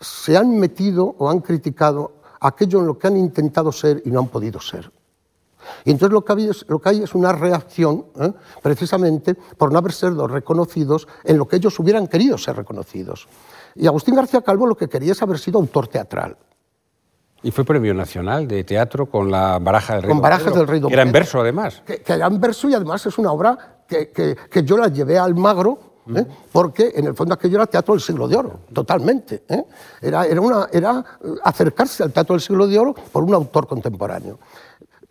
se 0.00 0.36
han 0.36 0.58
metido 0.58 1.16
o 1.18 1.28
han 1.28 1.40
criticado 1.40 2.20
aquello 2.40 2.80
en 2.80 2.86
lo 2.86 2.98
que 2.98 3.06
han 3.08 3.16
intentado 3.16 3.72
ser 3.72 4.02
y 4.04 4.10
no 4.10 4.20
han 4.20 4.28
podido 4.28 4.60
ser. 4.60 4.90
Y 5.84 5.90
entonces 5.90 6.12
lo 6.12 6.24
que 6.24 6.32
hay 6.32 6.48
es, 6.48 6.64
lo 6.68 6.80
que 6.80 6.88
hay 6.88 7.02
es 7.02 7.14
una 7.14 7.32
reacción, 7.32 8.06
¿eh? 8.20 8.32
precisamente 8.62 9.34
por 9.34 9.72
no 9.72 9.78
haber 9.78 9.92
sido 9.92 10.28
reconocidos 10.28 11.08
en 11.24 11.38
lo 11.38 11.48
que 11.48 11.56
ellos 11.56 11.78
hubieran 11.80 12.06
querido 12.06 12.38
ser 12.38 12.56
reconocidos. 12.56 13.26
Y 13.74 13.86
Agustín 13.86 14.14
García 14.14 14.42
Calvo 14.42 14.66
lo 14.66 14.76
que 14.76 14.88
quería 14.88 15.12
es 15.12 15.22
haber 15.22 15.38
sido 15.38 15.58
autor 15.58 15.88
teatral. 15.88 16.36
Y 17.46 17.52
fue 17.52 17.64
premio 17.64 17.94
nacional 17.94 18.48
de 18.48 18.64
teatro 18.64 19.06
con 19.06 19.30
la 19.30 19.60
Baraja 19.60 19.94
del 19.94 20.02
Rey 20.02 20.10
Con 20.10 20.20
Barajas 20.20 20.52
del 20.52 20.66
Rey 20.66 20.82
Era 20.90 21.02
en 21.02 21.12
verso, 21.12 21.40
además. 21.40 21.80
Que, 21.86 22.02
era 22.04 22.26
en 22.26 22.40
verso 22.40 22.68
y 22.68 22.74
además 22.74 23.06
es 23.06 23.16
una 23.18 23.30
obra 23.30 23.84
que, 23.86 24.10
que, 24.10 24.64
yo 24.64 24.76
la 24.76 24.88
llevé 24.88 25.16
al 25.16 25.36
Magro 25.36 25.78
¿eh? 26.12 26.26
porque 26.50 26.92
en 26.96 27.06
el 27.06 27.14
fondo 27.14 27.34
aquello 27.34 27.58
era 27.58 27.66
teatro 27.66 27.94
del 27.94 28.00
siglo 28.00 28.26
de 28.26 28.34
oro, 28.34 28.58
totalmente. 28.72 29.44
¿eh? 29.48 29.62
Era, 30.02 30.26
era, 30.26 30.40
una, 30.40 30.68
era 30.72 31.04
acercarse 31.44 32.02
al 32.02 32.10
teatro 32.10 32.34
del 32.34 32.40
siglo 32.40 32.66
de 32.66 32.80
oro 32.80 32.92
por 33.12 33.22
un 33.22 33.32
autor 33.32 33.68
contemporáneo. 33.68 34.40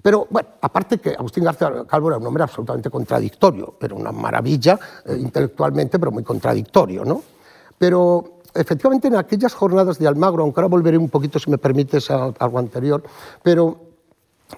Pero 0.02 0.28
bueno, 0.30 0.50
aparte 0.60 0.98
que 0.98 1.12
Agustín 1.12 1.46
García 1.46 1.72
Calvo 1.88 2.10
era 2.10 2.18
un 2.18 2.28
hombre 2.28 2.44
absolutamente 2.44 2.90
contradictorio, 2.90 3.78
era 3.80 3.96
una 3.96 4.12
maravilla 4.12 4.78
eh, 5.06 5.16
intelectualmente, 5.18 5.98
pero 6.00 6.12
muy 6.12 6.24
contradictorio, 6.24 7.06
¿no? 7.06 7.24
Pero 7.78 8.35
efectivamente 8.56 9.08
en 9.08 9.16
aquellas 9.16 9.54
jornadas 9.54 10.00
de 10.00 10.08
Almagro, 10.08 10.44
aunque 10.44 10.60
ahora 10.60 10.70
volveré 10.70 10.98
un 10.98 11.10
poquito, 11.10 11.38
si 11.40 11.50
me 11.52 11.58
permites, 11.58 12.10
a 12.10 12.34
algo 12.40 12.60
anterior, 12.60 13.04
pero 13.44 13.82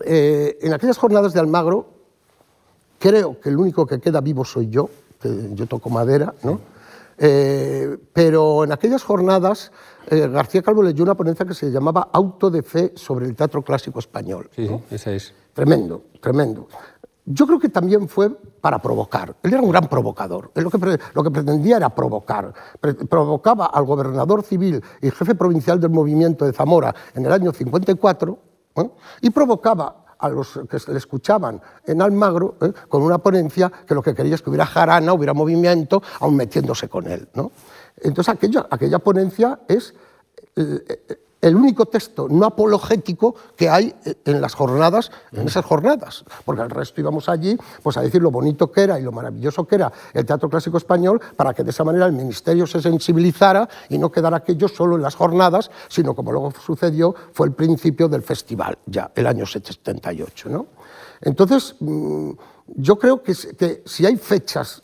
en 0.06 0.74
aquellas 0.74 0.98
jornadas 0.98 1.34
de 1.34 1.40
Almagro 1.40 1.88
creo 3.00 3.40
que 3.40 3.50
el 3.50 3.58
único 3.58 3.86
que 3.86 4.00
queda 4.00 4.22
vivo 4.22 4.46
soy 4.46 4.70
yo, 4.70 4.90
yo 5.54 5.66
toco 5.66 5.90
madera, 5.90 6.34
¿no? 6.44 6.60
Eh, 7.20 7.98
pero 8.14 8.64
en 8.64 8.72
aquellas 8.72 9.04
jornadas 9.04 9.72
eh, 10.10 10.28
García 10.28 10.62
Calvo 10.62 10.84
leyó 10.84 11.04
una 11.04 11.16
ponencia 11.16 11.46
que 11.46 11.56
se 11.56 11.72
llamaba 11.72 12.10
Auto 12.14 12.52
de 12.52 12.62
Fe 12.62 12.94
sobre 12.96 13.26
el 13.26 13.36
teatro 13.36 13.64
clásico 13.64 14.00
español. 14.00 14.50
Sí, 14.56 14.70
esa 14.92 15.14
es. 15.14 15.34
Tremendo, 15.54 16.04
tremendo. 16.22 16.68
Yo 17.30 17.46
creo 17.46 17.60
que 17.60 17.68
también 17.68 18.08
fue 18.08 18.30
para 18.62 18.82
provocar. 18.82 19.36
Él 19.44 19.54
era 19.54 19.62
un 19.62 19.70
gran 19.70 19.90
provocador. 19.90 20.50
Él 20.56 20.64
lo, 20.64 20.70
que, 20.70 21.00
lo 21.14 21.24
que 21.24 21.32
pretendía 21.32 21.76
era 21.76 21.94
provocar. 21.94 22.54
provocaba 23.10 23.66
al 23.66 23.84
gobernador 23.84 24.44
civil 24.44 24.82
y 25.02 25.12
jefe 25.12 25.36
provincial 25.36 25.78
del 25.78 25.90
movimiento 25.90 26.46
de 26.46 26.54
Zamora 26.54 26.96
en 27.14 27.26
el 27.26 27.32
año 27.34 27.52
54 27.52 28.40
¿eh? 28.78 28.90
y 29.22 29.30
provocaba 29.30 30.06
a 30.18 30.30
los 30.30 30.58
que 30.70 30.78
le 30.90 30.98
escuchaban 30.98 31.62
en 31.86 32.02
Almagro 32.02 32.56
¿eh? 32.62 32.72
con 32.88 33.04
una 33.04 33.18
ponencia 33.18 33.70
que 33.86 33.94
lo 33.94 34.02
que 34.02 34.16
quería 34.16 34.36
es 34.36 34.42
que 34.42 34.50
hubiera 34.50 34.66
jarana, 34.66 35.12
hubiera 35.12 35.34
movimiento, 35.34 36.02
aún 36.22 36.38
metiéndose 36.38 36.88
con 36.88 37.08
él. 37.08 37.28
Entonces 37.98 38.34
aquella, 38.34 38.68
aquella 38.72 39.00
ponencia 39.00 39.60
es 39.68 39.94
eh, 40.56 41.27
el 41.42 41.56
único 41.56 41.86
texto 41.86 42.28
no 42.30 42.46
apologético 42.46 43.36
que 43.56 43.70
hay 43.70 43.94
en 44.26 44.42
las 44.42 44.54
jornadas, 44.54 45.12
en 45.32 45.48
esas 45.48 45.66
jornadas, 45.66 46.24
porque 46.46 46.62
el 46.62 46.70
resto 46.70 47.02
íbamos 47.02 47.30
allí 47.30 47.58
pues, 47.84 47.98
a 47.98 48.02
decir 48.02 48.22
lo 48.22 48.32
bonito 48.32 48.72
que 48.72 48.82
era 48.82 49.00
y 49.00 49.04
lo 49.04 49.12
maravilloso 49.12 49.66
que 49.68 49.76
era 49.76 49.92
el 50.14 50.26
teatro 50.26 50.50
clásico 50.50 50.78
español, 50.78 51.22
para 51.36 51.54
que 51.54 51.64
de 51.64 51.70
esa 51.70 51.84
manera 51.84 52.06
el 52.06 52.14
ministerio 52.14 52.66
se 52.66 52.82
sensibilizara 52.82 53.70
y 53.90 53.98
no 53.98 54.12
quedara 54.12 54.38
aquello 54.38 54.68
solo 54.68 54.96
en 54.96 55.02
las 55.02 55.16
jornadas, 55.16 55.70
sino 55.88 56.16
como 56.16 56.32
luego 56.32 56.52
sucedió, 56.66 57.14
fue 57.34 57.48
el 57.48 57.54
principio 57.54 58.08
del 58.08 58.24
festival, 58.24 58.78
ya 58.86 59.12
el 59.16 59.28
año 59.28 59.46
78. 59.46 60.50
¿no? 60.50 60.66
Entonces, 61.22 61.76
mm, 61.80 62.32
yo 62.76 62.98
creo 62.98 63.24
que, 63.24 63.34
si 63.34 64.06
hay 64.06 64.18
fechas 64.18 64.82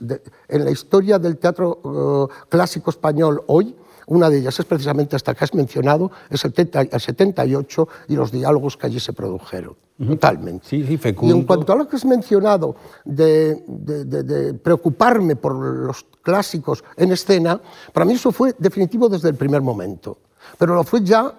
en 0.48 0.64
la 0.64 0.72
historia 0.72 1.20
del 1.20 1.38
teatro 1.38 2.30
eh, 2.30 2.46
clásico 2.50 2.90
español 2.90 3.44
hoy, 3.48 3.76
una 4.08 4.30
de 4.30 4.40
ellas 4.40 4.60
es 4.60 4.66
precisamente 4.66 5.16
esta 5.16 5.34
que 5.34 5.44
has 5.44 5.54
mencionado, 5.54 6.12
el, 6.30 6.38
78 6.38 7.88
y 8.08 8.16
los 8.16 8.32
diálogos 8.32 8.78
que 8.78 8.88
allí 8.88 9.00
se 9.00 9.14
produjeron. 9.14 9.76
Totalmente. 10.06 10.68
Sí, 10.68 10.86
sí, 10.86 11.00
y 11.22 11.30
en 11.32 11.44
cuanto 11.44 11.72
a 11.72 11.76
lo 11.76 11.88
que 11.88 11.96
has 11.96 12.06
mencionado 12.06 12.76
de, 13.06 14.60
preocuparme 14.62 15.36
por 15.36 15.56
los 15.56 16.06
clásicos 16.22 16.84
en 16.98 17.12
escena, 17.12 17.62
para 17.94 18.06
mí 18.06 18.14
eso 18.14 18.32
fue 18.32 18.56
definitivo 18.58 19.08
desde 19.08 19.30
el 19.30 19.36
primer 19.36 19.62
momento. 19.62 20.18
Pero 20.58 20.76
lo 20.76 20.84
fue 20.84 21.04
ya, 21.04 21.34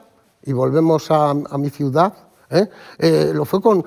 y 0.44 0.52
volvemos 0.52 1.10
a 1.10 1.34
mi 1.58 1.70
ciudad, 1.70 2.14
¿eh? 2.54 2.68
Eh, 2.98 3.32
lo 3.34 3.44
fue 3.44 3.60
con, 3.60 3.84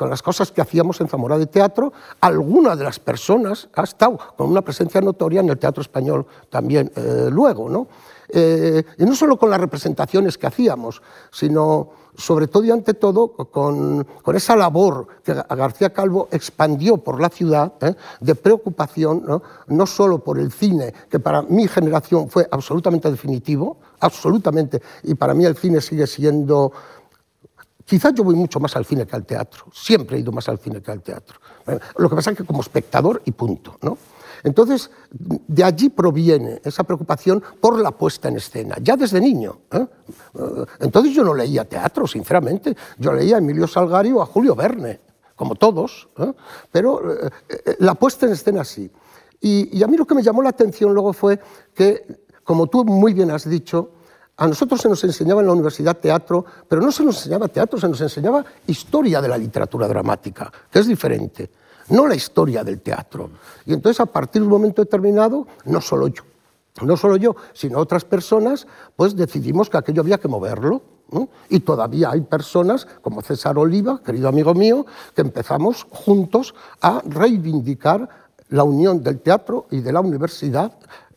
las 0.00 0.22
cosas 0.22 0.50
que 0.50 0.60
hacíamos 0.60 1.00
en 1.00 1.08
Zamora 1.08 1.38
de 1.38 1.46
Teatro. 1.46 1.92
Alguna 2.20 2.74
de 2.74 2.84
las 2.84 2.98
personas 2.98 3.68
ha 3.74 3.82
estado 3.84 4.18
con 4.36 4.48
una 4.48 4.62
presencia 4.62 5.00
notoria 5.00 5.40
en 5.40 5.48
el 5.48 5.58
teatro 5.58 5.82
español 5.82 6.26
también 6.50 6.90
eh, 6.96 7.28
luego. 7.30 7.68
¿no? 7.68 7.86
y 8.34 9.04
no 9.04 9.14
solo 9.14 9.36
con 9.36 9.50
las 9.50 9.60
representaciones 9.60 10.38
que 10.38 10.46
hacíamos, 10.46 11.02
sino 11.30 11.90
sobre 12.16 12.46
todo 12.46 12.64
y 12.64 12.70
ante 12.70 12.94
todo 12.94 13.28
con, 13.28 14.06
esa 14.34 14.56
labor 14.56 15.06
que 15.24 15.34
García 15.34 15.92
Calvo 15.92 16.28
expandió 16.30 16.98
por 16.98 17.20
la 17.20 17.28
ciudad 17.28 17.72
de 18.20 18.34
preocupación, 18.34 19.22
¿no? 19.26 19.42
no 19.68 19.86
solo 19.86 20.18
por 20.18 20.38
el 20.38 20.52
cine, 20.52 20.92
que 21.10 21.18
para 21.18 21.42
mi 21.42 21.66
generación 21.68 22.28
fue 22.28 22.46
absolutamente 22.50 23.10
definitivo, 23.10 23.78
absolutamente, 24.00 24.82
y 25.02 25.14
para 25.14 25.34
mí 25.34 25.44
el 25.44 25.56
cine 25.56 25.80
sigue 25.80 26.06
siendo 26.06 26.72
Quizás 27.84 28.14
yo 28.14 28.24
voy 28.24 28.34
mucho 28.34 28.60
más 28.60 28.76
al 28.76 28.84
cine 28.84 29.06
que 29.06 29.16
al 29.16 29.24
teatro, 29.24 29.66
siempre 29.72 30.16
he 30.16 30.20
ido 30.20 30.32
más 30.32 30.48
al 30.48 30.58
cine 30.58 30.80
que 30.80 30.90
al 30.90 31.02
teatro. 31.02 31.38
Lo 31.96 32.08
que 32.08 32.16
pasa 32.16 32.30
es 32.30 32.36
que 32.36 32.44
como 32.44 32.60
espectador 32.60 33.22
y 33.24 33.32
punto. 33.32 33.76
¿no? 33.82 33.98
Entonces, 34.44 34.90
de 35.10 35.64
allí 35.64 35.88
proviene 35.88 36.60
esa 36.64 36.84
preocupación 36.84 37.42
por 37.60 37.78
la 37.78 37.92
puesta 37.92 38.28
en 38.28 38.36
escena, 38.36 38.76
ya 38.80 38.96
desde 38.96 39.20
niño. 39.20 39.60
¿eh? 39.70 39.86
Eh, 40.34 40.64
entonces 40.80 41.14
yo 41.14 41.24
no 41.24 41.34
leía 41.34 41.64
teatro, 41.64 42.06
sinceramente. 42.06 42.76
Yo 42.98 43.12
leía 43.12 43.36
a 43.36 43.38
Emilio 43.38 43.66
Salgari 43.66 44.12
o 44.12 44.22
a 44.22 44.26
Julio 44.26 44.54
Verne, 44.54 45.00
como 45.36 45.54
todos, 45.54 46.08
¿eh? 46.18 46.32
pero 46.70 47.02
la 47.78 47.94
puesta 47.94 48.26
en 48.26 48.32
escena 48.32 48.64
sí. 48.64 48.90
Y, 49.40 49.76
y 49.78 49.82
a 49.82 49.86
mí 49.86 49.96
lo 49.96 50.06
que 50.06 50.14
me 50.14 50.22
llamó 50.22 50.42
la 50.42 50.50
atención 50.50 50.92
luego 50.92 51.12
fue 51.12 51.40
que, 51.74 52.24
como 52.44 52.68
tú 52.68 52.84
muy 52.84 53.12
bien 53.12 53.30
has 53.30 53.48
dicho, 53.48 53.90
a 54.36 54.46
nosotros 54.46 54.80
se 54.80 54.88
nos 54.88 55.02
enseñaba 55.04 55.40
en 55.40 55.46
la 55.46 55.52
universidad 55.52 55.96
teatro, 55.96 56.44
pero 56.68 56.80
no 56.80 56.90
se 56.90 57.04
nos 57.04 57.16
enseñaba 57.16 57.48
teatro, 57.48 57.78
se 57.78 57.88
nos 57.88 58.00
enseñaba 58.00 58.44
historia 58.66 59.20
de 59.20 59.28
la 59.28 59.36
literatura 59.38 59.86
dramática, 59.86 60.50
que 60.70 60.78
es 60.78 60.86
diferente, 60.86 61.50
no 61.90 62.06
la 62.06 62.14
historia 62.14 62.64
del 62.64 62.80
teatro. 62.80 63.30
Y 63.66 63.72
entonces 63.72 64.00
a 64.00 64.06
partir 64.06 64.40
de 64.40 64.46
un 64.46 64.52
momento 64.52 64.82
determinado, 64.82 65.46
no 65.66 65.80
solo 65.80 66.08
yo, 66.08 66.22
no 66.80 66.96
solo 66.96 67.16
yo, 67.16 67.36
sino 67.52 67.78
otras 67.78 68.04
personas, 68.04 68.66
pues 68.96 69.14
decidimos 69.14 69.68
que 69.68 69.76
aquello 69.76 70.00
había 70.02 70.18
que 70.18 70.28
moverlo. 70.28 70.82
Y 71.50 71.60
todavía 71.60 72.10
hay 72.10 72.22
personas, 72.22 72.86
como 73.02 73.20
César 73.20 73.58
Oliva, 73.58 74.00
querido 74.02 74.28
amigo 74.28 74.54
mío, 74.54 74.86
que 75.14 75.20
empezamos 75.20 75.86
juntos 75.90 76.54
a 76.80 77.02
reivindicar 77.04 78.08
la 78.48 78.64
unión 78.64 79.02
del 79.02 79.20
teatro 79.20 79.66
y 79.70 79.80
de 79.80 79.92
la 79.92 80.00
universidad 80.00 80.72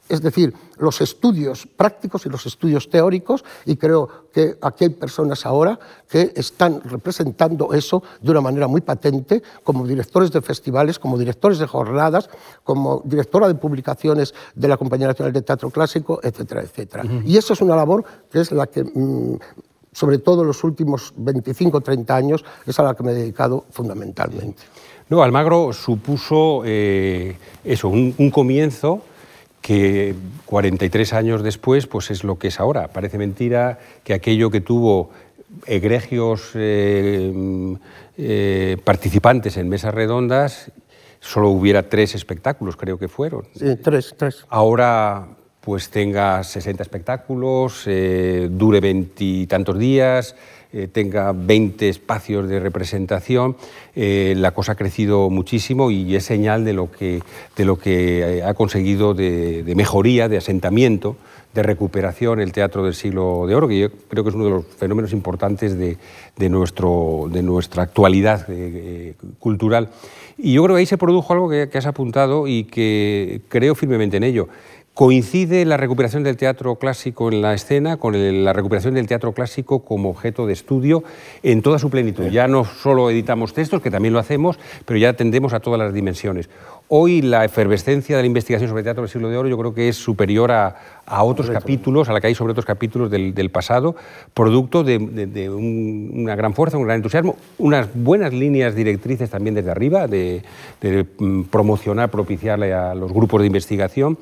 es 0.08 0.22
decir, 0.22 0.54
los 0.78 1.02
estudios 1.02 1.68
prácticos 1.68 2.26
y 2.26 2.30
los 2.30 2.46
estudios 2.46 2.90
teóricos, 2.90 3.44
y 3.66 3.76
creo 3.76 4.26
que 4.32 4.58
aquí 4.62 4.86
hay 4.86 4.90
personas 4.92 5.46
ahora 5.46 5.80
que 6.08 6.32
están 6.36 6.82
representando 6.84 7.74
eso 7.74 8.04
de 8.22 8.32
una 8.32 8.42
manera 8.42 8.68
muy 8.68 8.82
patente, 8.82 9.42
como 9.64 9.88
directores 9.88 10.32
de 10.32 10.42
festivales, 10.42 11.00
como 11.00 11.18
directores 11.18 11.58
de 11.58 11.66
jornadas, 11.66 12.30
como 12.64 13.02
directora 13.06 13.48
de 13.48 13.56
publicaciones 13.56 14.34
de 14.54 14.68
la 14.68 14.78
Compañía 14.78 15.08
Nacional 15.08 15.34
de 15.34 15.42
Teatro 15.42 15.70
Clásico, 15.72 16.20
etcétera, 16.22 16.62
etcétera. 16.62 17.04
Y 17.26 17.38
eso 17.38 17.54
es 17.54 17.62
una 17.62 17.76
labor 17.76 18.04
que 18.30 18.42
es 18.42 18.52
la 18.52 18.68
que, 18.68 18.84
mm, 18.84 19.40
sobre 19.92 20.20
todo 20.20 20.42
en 20.42 20.48
los 20.48 20.64
últimos 20.64 21.14
25 21.16 21.78
o 21.78 21.82
30 21.82 22.16
años, 22.16 22.46
es 22.66 22.78
a 22.80 22.84
la 22.84 22.94
que 22.94 23.04
me 23.04 23.12
he 23.12 23.16
dedicado 23.16 23.66
fundamentalmente. 23.72 24.64
No, 25.10 25.24
Almagro 25.24 25.72
supuso 25.72 26.64
eh, 26.66 27.38
eso, 27.64 27.90
un 27.90 28.32
comienzo 28.32 29.02
que 29.66 30.14
43 30.46 31.14
años 31.14 31.42
después 31.42 31.88
pues 31.88 32.12
es 32.12 32.24
lo 32.24 32.38
que 32.38 32.50
es 32.50 32.60
ahora. 32.60 32.90
Parece 32.90 33.18
mentira 33.18 33.80
que 34.04 34.14
aquello 34.14 34.52
que 34.52 34.62
tuvo 34.62 35.10
egregios 35.66 36.52
eh, 36.54 37.34
eh, 38.16 38.78
participantes 38.84 39.58
en 39.58 39.68
mesas 39.68 39.92
redondas 39.92 40.72
solo 41.20 41.50
hubiera 41.50 41.90
tres 41.90 42.14
espectáculos, 42.14 42.78
creo 42.78 43.00
que 43.00 43.08
fueron. 43.08 43.48
Sí, 43.56 43.76
tres, 43.78 44.14
tres. 44.16 44.46
Ahora 44.50 45.30
pues 45.62 45.90
tenga 45.90 46.44
60 46.44 46.84
espectáculos, 46.84 47.86
eh, 47.88 48.48
dure 48.52 48.80
veintitantos 48.80 49.80
días, 49.80 50.36
eh, 50.78 50.90
tenga 50.90 51.32
20 51.32 51.88
espacios 51.88 52.50
de 52.50 52.60
representación, 52.60 53.56
eh, 53.96 54.34
la 54.36 54.52
cosa 54.52 54.74
ha 54.74 54.76
crecido 54.76 55.30
muchísimo 55.30 55.90
y 55.90 56.18
es 56.18 56.26
señal 56.26 56.66
de 56.66 56.74
lo 56.74 56.92
que, 56.92 57.22
de 57.56 57.64
lo 57.64 57.78
que 57.78 58.40
eh, 58.40 58.44
ha 58.44 58.54
conseguido 58.56 59.14
de, 59.14 59.72
mejoría, 59.74 60.28
de 60.28 60.36
asentamiento, 60.36 61.16
de 61.54 61.64
recuperación 61.64 62.42
el 62.42 62.52
teatro 62.52 62.84
del 62.84 62.94
siglo 62.94 63.46
de 63.48 63.56
oro, 63.56 63.70
que 63.70 63.80
yo 63.80 63.90
creo 64.10 64.26
que 64.26 64.32
es 64.32 64.36
uno 64.36 64.44
de 64.44 64.50
los 64.50 64.66
fenómenos 64.66 65.14
importantes 65.14 65.78
de, 65.78 65.98
de 66.36 66.50
nuestro, 66.50 67.30
de 67.32 67.42
nuestra 67.42 67.84
actualidad 67.84 68.46
cultural. 69.40 69.92
Y 70.38 70.52
yo 70.52 70.64
creo 70.66 70.76
que 70.76 70.82
ahí 70.82 70.86
se 70.86 70.98
produjo 70.98 71.32
algo 71.32 71.50
que, 71.50 71.70
que 71.70 71.78
has 71.78 71.86
apuntado 71.86 72.48
y 72.48 72.66
que 72.66 73.40
creo 73.48 73.76
firmemente 73.76 74.18
en 74.18 74.24
ello 74.24 74.50
coincide 74.96 75.66
la 75.66 75.76
recuperación 75.76 76.24
del 76.24 76.38
teatro 76.38 76.78
clásico 76.78 77.30
en 77.30 77.42
la 77.42 77.54
escena 77.54 77.98
con 77.98 78.14
la 78.46 78.54
recuperación 78.54 78.94
del 78.94 79.08
teatro 79.08 79.34
clásico 79.34 79.80
como 79.80 80.10
objeto 80.10 80.48
de 80.48 80.54
estudio 80.54 81.04
en 81.44 81.62
toda 81.62 81.80
su 81.80 81.90
plenitud. 81.90 82.28
Ya 82.28 82.48
no 82.48 82.64
solo 82.64 83.10
editamos 83.10 83.54
textos, 83.54 83.82
que 83.82 83.92
también 83.92 84.14
lo 84.14 84.20
hacemos, 84.20 84.58
pero 84.86 84.98
ya 84.98 85.10
atendemos 85.10 85.52
a 85.52 85.60
todas 85.60 85.80
las 85.80 85.94
dimensiones. 85.94 86.50
Hoy 86.88 87.22
la 87.22 87.44
efervescencia 87.44 88.16
de 88.16 88.24
la 88.24 88.28
investigación 88.28 88.70
sobre 88.70 88.84
teatro 88.84 89.04
del 89.04 89.10
siglo 89.10 89.28
de 89.30 89.36
oro 89.36 89.50
yo 89.50 89.58
creo 89.58 89.74
que 89.74 89.90
es 89.90 89.98
superior 89.98 90.52
a, 90.54 90.78
otros 91.24 91.50
capítulos, 91.50 92.08
a 92.08 92.14
la 92.14 92.22
que 92.22 92.28
hay 92.28 92.36
sobre 92.36 92.52
otros 92.52 92.66
capítulos 92.66 93.12
del, 93.12 93.50
pasado, 93.52 93.98
producto 94.34 94.86
de, 94.86 95.50
una 95.50 96.38
gran 96.38 96.54
fuerza, 96.54 96.78
un 96.78 96.86
gran 96.86 96.98
entusiasmo, 96.98 97.36
unas 97.58 97.90
buenas 97.94 98.32
líneas 98.32 98.76
directrices 98.76 99.30
también 99.30 99.56
desde 99.56 99.72
arriba, 99.72 100.08
de, 100.08 100.42
mm, 101.20 101.42
promocionar, 101.44 102.10
propiciarle 102.12 102.74
a 102.74 102.96
los 102.96 103.12
grupos 103.12 103.42
de 103.42 103.48
investigación. 103.48 104.18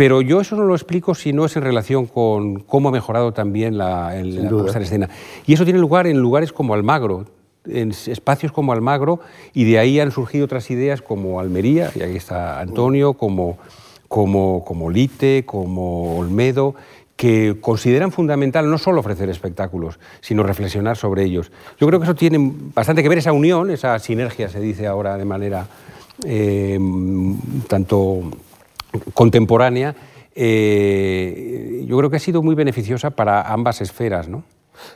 Pero 0.00 0.22
yo 0.22 0.40
eso 0.40 0.56
no 0.56 0.64
lo 0.64 0.74
explico 0.74 1.14
si 1.14 1.34
no 1.34 1.44
es 1.44 1.54
en 1.56 1.62
relación 1.62 2.06
con 2.06 2.60
cómo 2.60 2.88
ha 2.88 2.92
mejorado 2.92 3.34
también 3.34 3.76
la, 3.76 4.14
puesta 4.48 4.78
en 4.78 4.84
escena. 4.84 5.10
Y 5.46 5.52
eso 5.52 5.64
tiene 5.64 5.78
lugar 5.78 6.06
en 6.06 6.16
lugares 6.16 6.54
como 6.54 6.72
Almagro, 6.72 7.26
en 7.66 7.90
espacios 7.90 8.50
como 8.50 8.72
Almagro, 8.72 9.20
y 9.52 9.64
de 9.64 9.78
ahí 9.78 10.00
han 10.00 10.10
surgido 10.10 10.46
otras 10.46 10.70
ideas 10.70 11.02
como 11.02 11.38
Almería, 11.38 11.90
y 11.94 12.00
ahí 12.00 12.16
está 12.16 12.60
Antonio, 12.60 13.12
como, 13.12 13.58
como, 14.08 14.64
como 14.64 14.88
Lite, 14.88 15.44
como 15.44 16.16
Olmedo, 16.16 16.74
que 17.14 17.58
consideran 17.60 18.10
fundamental 18.10 18.70
no 18.70 18.78
solo 18.78 19.00
ofrecer 19.00 19.28
espectáculos, 19.28 20.00
sino 20.22 20.42
reflexionar 20.42 20.96
sobre 20.96 21.24
ellos. 21.24 21.52
Yo 21.78 21.86
creo 21.86 22.00
que 22.00 22.04
eso 22.04 22.14
tiene 22.14 22.38
bastante 22.74 23.02
que 23.02 23.10
ver, 23.10 23.18
esa 23.18 23.32
unión, 23.32 23.68
esa 23.68 23.98
sinergia, 23.98 24.48
se 24.48 24.60
dice 24.60 24.86
ahora 24.86 25.18
de 25.18 25.26
manera 25.26 25.66
eh, 26.24 26.80
tanto 27.68 28.22
contemporánea, 29.14 29.94
eh, 30.34 31.84
yo 31.86 31.98
creo 31.98 32.10
que 32.10 32.16
ha 32.16 32.20
sido 32.20 32.42
muy 32.42 32.54
beneficiosa 32.54 33.10
para 33.10 33.42
ambas 33.42 33.80
esferas, 33.80 34.28
¿no? 34.28 34.44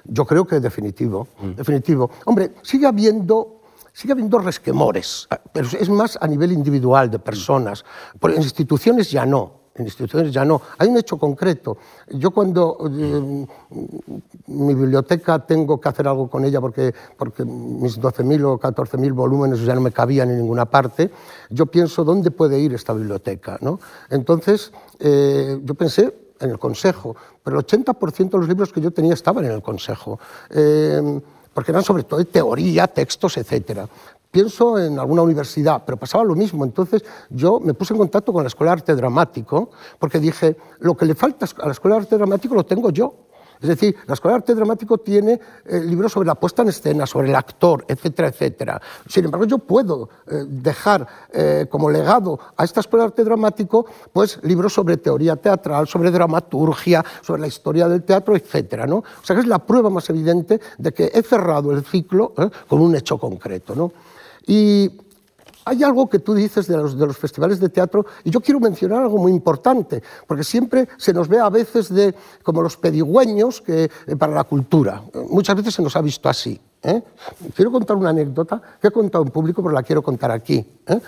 Yo 0.04 0.24
creo 0.24 0.46
que 0.46 0.60
definitivo, 0.60 1.28
mm. 1.40 1.50
definitivo. 1.52 2.10
Hombre, 2.24 2.52
sigue 2.62 2.86
habiendo 2.86 3.60
sigue 3.92 4.12
habiendo 4.12 4.38
resquemores, 4.38 5.28
pero 5.52 5.68
es 5.68 5.88
más 5.88 6.18
a 6.20 6.26
nivel 6.26 6.50
individual 6.50 7.10
de 7.10 7.20
personas. 7.20 7.84
Por 8.18 8.32
instituciones 8.32 9.10
ya 9.10 9.24
no 9.24 9.63
en 9.74 9.84
instituciones 9.84 10.32
ya 10.32 10.44
no. 10.44 10.60
Hay 10.78 10.88
un 10.88 10.96
hecho 10.96 11.16
concreto. 11.18 11.76
Yo 12.10 12.30
cuando 12.30 12.78
eh, 12.90 13.46
mi 14.46 14.74
biblioteca 14.74 15.40
tengo 15.40 15.80
que 15.80 15.88
hacer 15.88 16.06
algo 16.06 16.28
con 16.28 16.44
ella 16.44 16.60
porque, 16.60 16.94
porque 17.16 17.44
mis 17.44 18.00
12.000 18.00 18.44
o 18.44 18.58
14.000 18.58 19.12
volúmenes 19.12 19.60
ya 19.60 19.74
no 19.74 19.80
me 19.80 19.90
cabían 19.90 20.30
en 20.30 20.38
ninguna 20.38 20.66
parte, 20.66 21.10
yo 21.50 21.66
pienso 21.66 22.04
dónde 22.04 22.30
puede 22.30 22.58
ir 22.60 22.72
esta 22.72 22.92
biblioteca. 22.92 23.58
¿no? 23.60 23.80
Entonces, 24.10 24.72
eh, 25.00 25.60
yo 25.62 25.74
pensé 25.74 26.14
en 26.40 26.50
el 26.50 26.58
Consejo, 26.58 27.16
pero 27.42 27.58
el 27.58 27.66
80% 27.66 28.30
de 28.30 28.38
los 28.38 28.48
libros 28.48 28.72
que 28.72 28.80
yo 28.80 28.92
tenía 28.92 29.14
estaban 29.14 29.44
en 29.44 29.52
el 29.52 29.62
Consejo. 29.62 30.20
Eh, 30.50 31.20
porque 31.52 31.70
eran 31.70 31.84
sobre 31.84 32.02
todo 32.02 32.18
de 32.18 32.24
teoría, 32.24 32.88
textos, 32.88 33.36
etcétera 33.36 33.88
pienso 34.34 34.76
en 34.80 34.98
alguna 34.98 35.22
universidad, 35.22 35.84
pero 35.86 35.96
pasaba 35.96 36.24
lo 36.24 36.34
mismo. 36.34 36.64
Entonces 36.64 37.04
yo 37.30 37.60
me 37.60 37.72
puse 37.72 37.94
en 37.94 37.98
contacto 37.98 38.32
con 38.32 38.42
la 38.42 38.48
Escuela 38.48 38.72
de 38.72 38.80
Arte 38.80 38.96
Dramático 38.96 39.70
porque 39.96 40.18
dije, 40.18 40.56
lo 40.80 40.96
que 40.96 41.06
le 41.06 41.14
falta 41.14 41.46
a 41.62 41.66
la 41.66 41.72
Escuela 41.72 41.94
de 41.94 42.02
Arte 42.02 42.16
Dramático 42.16 42.52
lo 42.56 42.66
tengo 42.66 42.90
yo. 42.90 43.14
Es 43.60 43.68
decir, 43.68 43.94
la 44.08 44.14
Escuela 44.14 44.34
de 44.34 44.38
Arte 44.38 44.54
Dramático 44.56 44.98
tiene 44.98 45.40
eh, 45.66 45.80
libros 45.84 46.10
sobre 46.10 46.26
la 46.26 46.34
puesta 46.34 46.62
en 46.62 46.68
escena, 46.70 47.06
sobre 47.06 47.28
el 47.28 47.36
actor, 47.36 47.84
etcétera, 47.86 48.26
etcétera. 48.26 48.82
Sin 49.08 49.24
embargo, 49.24 49.46
yo 49.46 49.58
puedo 49.58 50.08
eh, 50.26 50.44
dejar 50.48 51.06
eh, 51.32 51.66
como 51.70 51.88
legado 51.88 52.36
a 52.56 52.64
esta 52.64 52.80
Escuela 52.80 53.04
de 53.04 53.10
Arte 53.10 53.22
Dramático 53.22 53.86
pues, 54.12 54.40
libros 54.42 54.72
sobre 54.72 54.96
teoría 54.96 55.36
teatral, 55.36 55.86
sobre 55.86 56.10
dramaturgia, 56.10 57.04
sobre 57.22 57.40
la 57.40 57.46
historia 57.46 57.86
del 57.86 58.02
teatro, 58.02 58.34
etcétera. 58.34 58.84
¿no? 58.84 58.96
O 58.96 59.04
sea, 59.22 59.36
que 59.36 59.42
es 59.42 59.48
la 59.48 59.60
prueba 59.60 59.90
más 59.90 60.10
evidente 60.10 60.60
de 60.76 60.92
que 60.92 61.12
he 61.14 61.22
cerrado 61.22 61.70
el 61.70 61.84
ciclo 61.84 62.32
con 62.68 62.80
un 62.80 62.96
hecho 62.96 63.16
concreto. 63.16 63.76
¿no? 63.76 63.92
Y 64.46 64.90
hay 65.64 65.82
algo 65.82 66.08
que 66.08 66.18
tú 66.18 66.34
dices 66.34 66.66
de 66.66 66.76
los, 66.76 66.98
de 66.98 67.06
los, 67.06 67.16
festivales 67.16 67.58
de 67.58 67.68
teatro, 67.68 68.04
y 68.22 68.30
yo 68.30 68.40
quiero 68.40 68.60
mencionar 68.60 69.02
algo 69.02 69.18
muy 69.18 69.32
importante, 69.32 70.02
porque 70.26 70.44
siempre 70.44 70.88
se 70.98 71.12
nos 71.12 71.28
ve 71.28 71.38
a 71.38 71.48
veces 71.48 71.92
de, 71.92 72.14
como 72.42 72.62
los 72.62 72.76
pedigüeños 72.76 73.60
que, 73.60 73.90
eh, 74.06 74.16
para 74.16 74.34
la 74.34 74.44
cultura. 74.44 75.02
Muchas 75.30 75.56
veces 75.56 75.74
se 75.74 75.82
nos 75.82 75.96
ha 75.96 76.02
visto 76.02 76.28
así. 76.28 76.60
¿eh? 76.82 77.02
Quiero 77.54 77.72
contar 77.72 77.96
una 77.96 78.10
anécdota 78.10 78.60
que 78.80 78.88
he 78.88 78.90
contado 78.90 79.24
en 79.24 79.30
público, 79.30 79.62
pero 79.62 79.74
la 79.74 79.82
quiero 79.82 80.02
contar 80.02 80.30
aquí. 80.30 80.64
¿eh? 80.86 81.00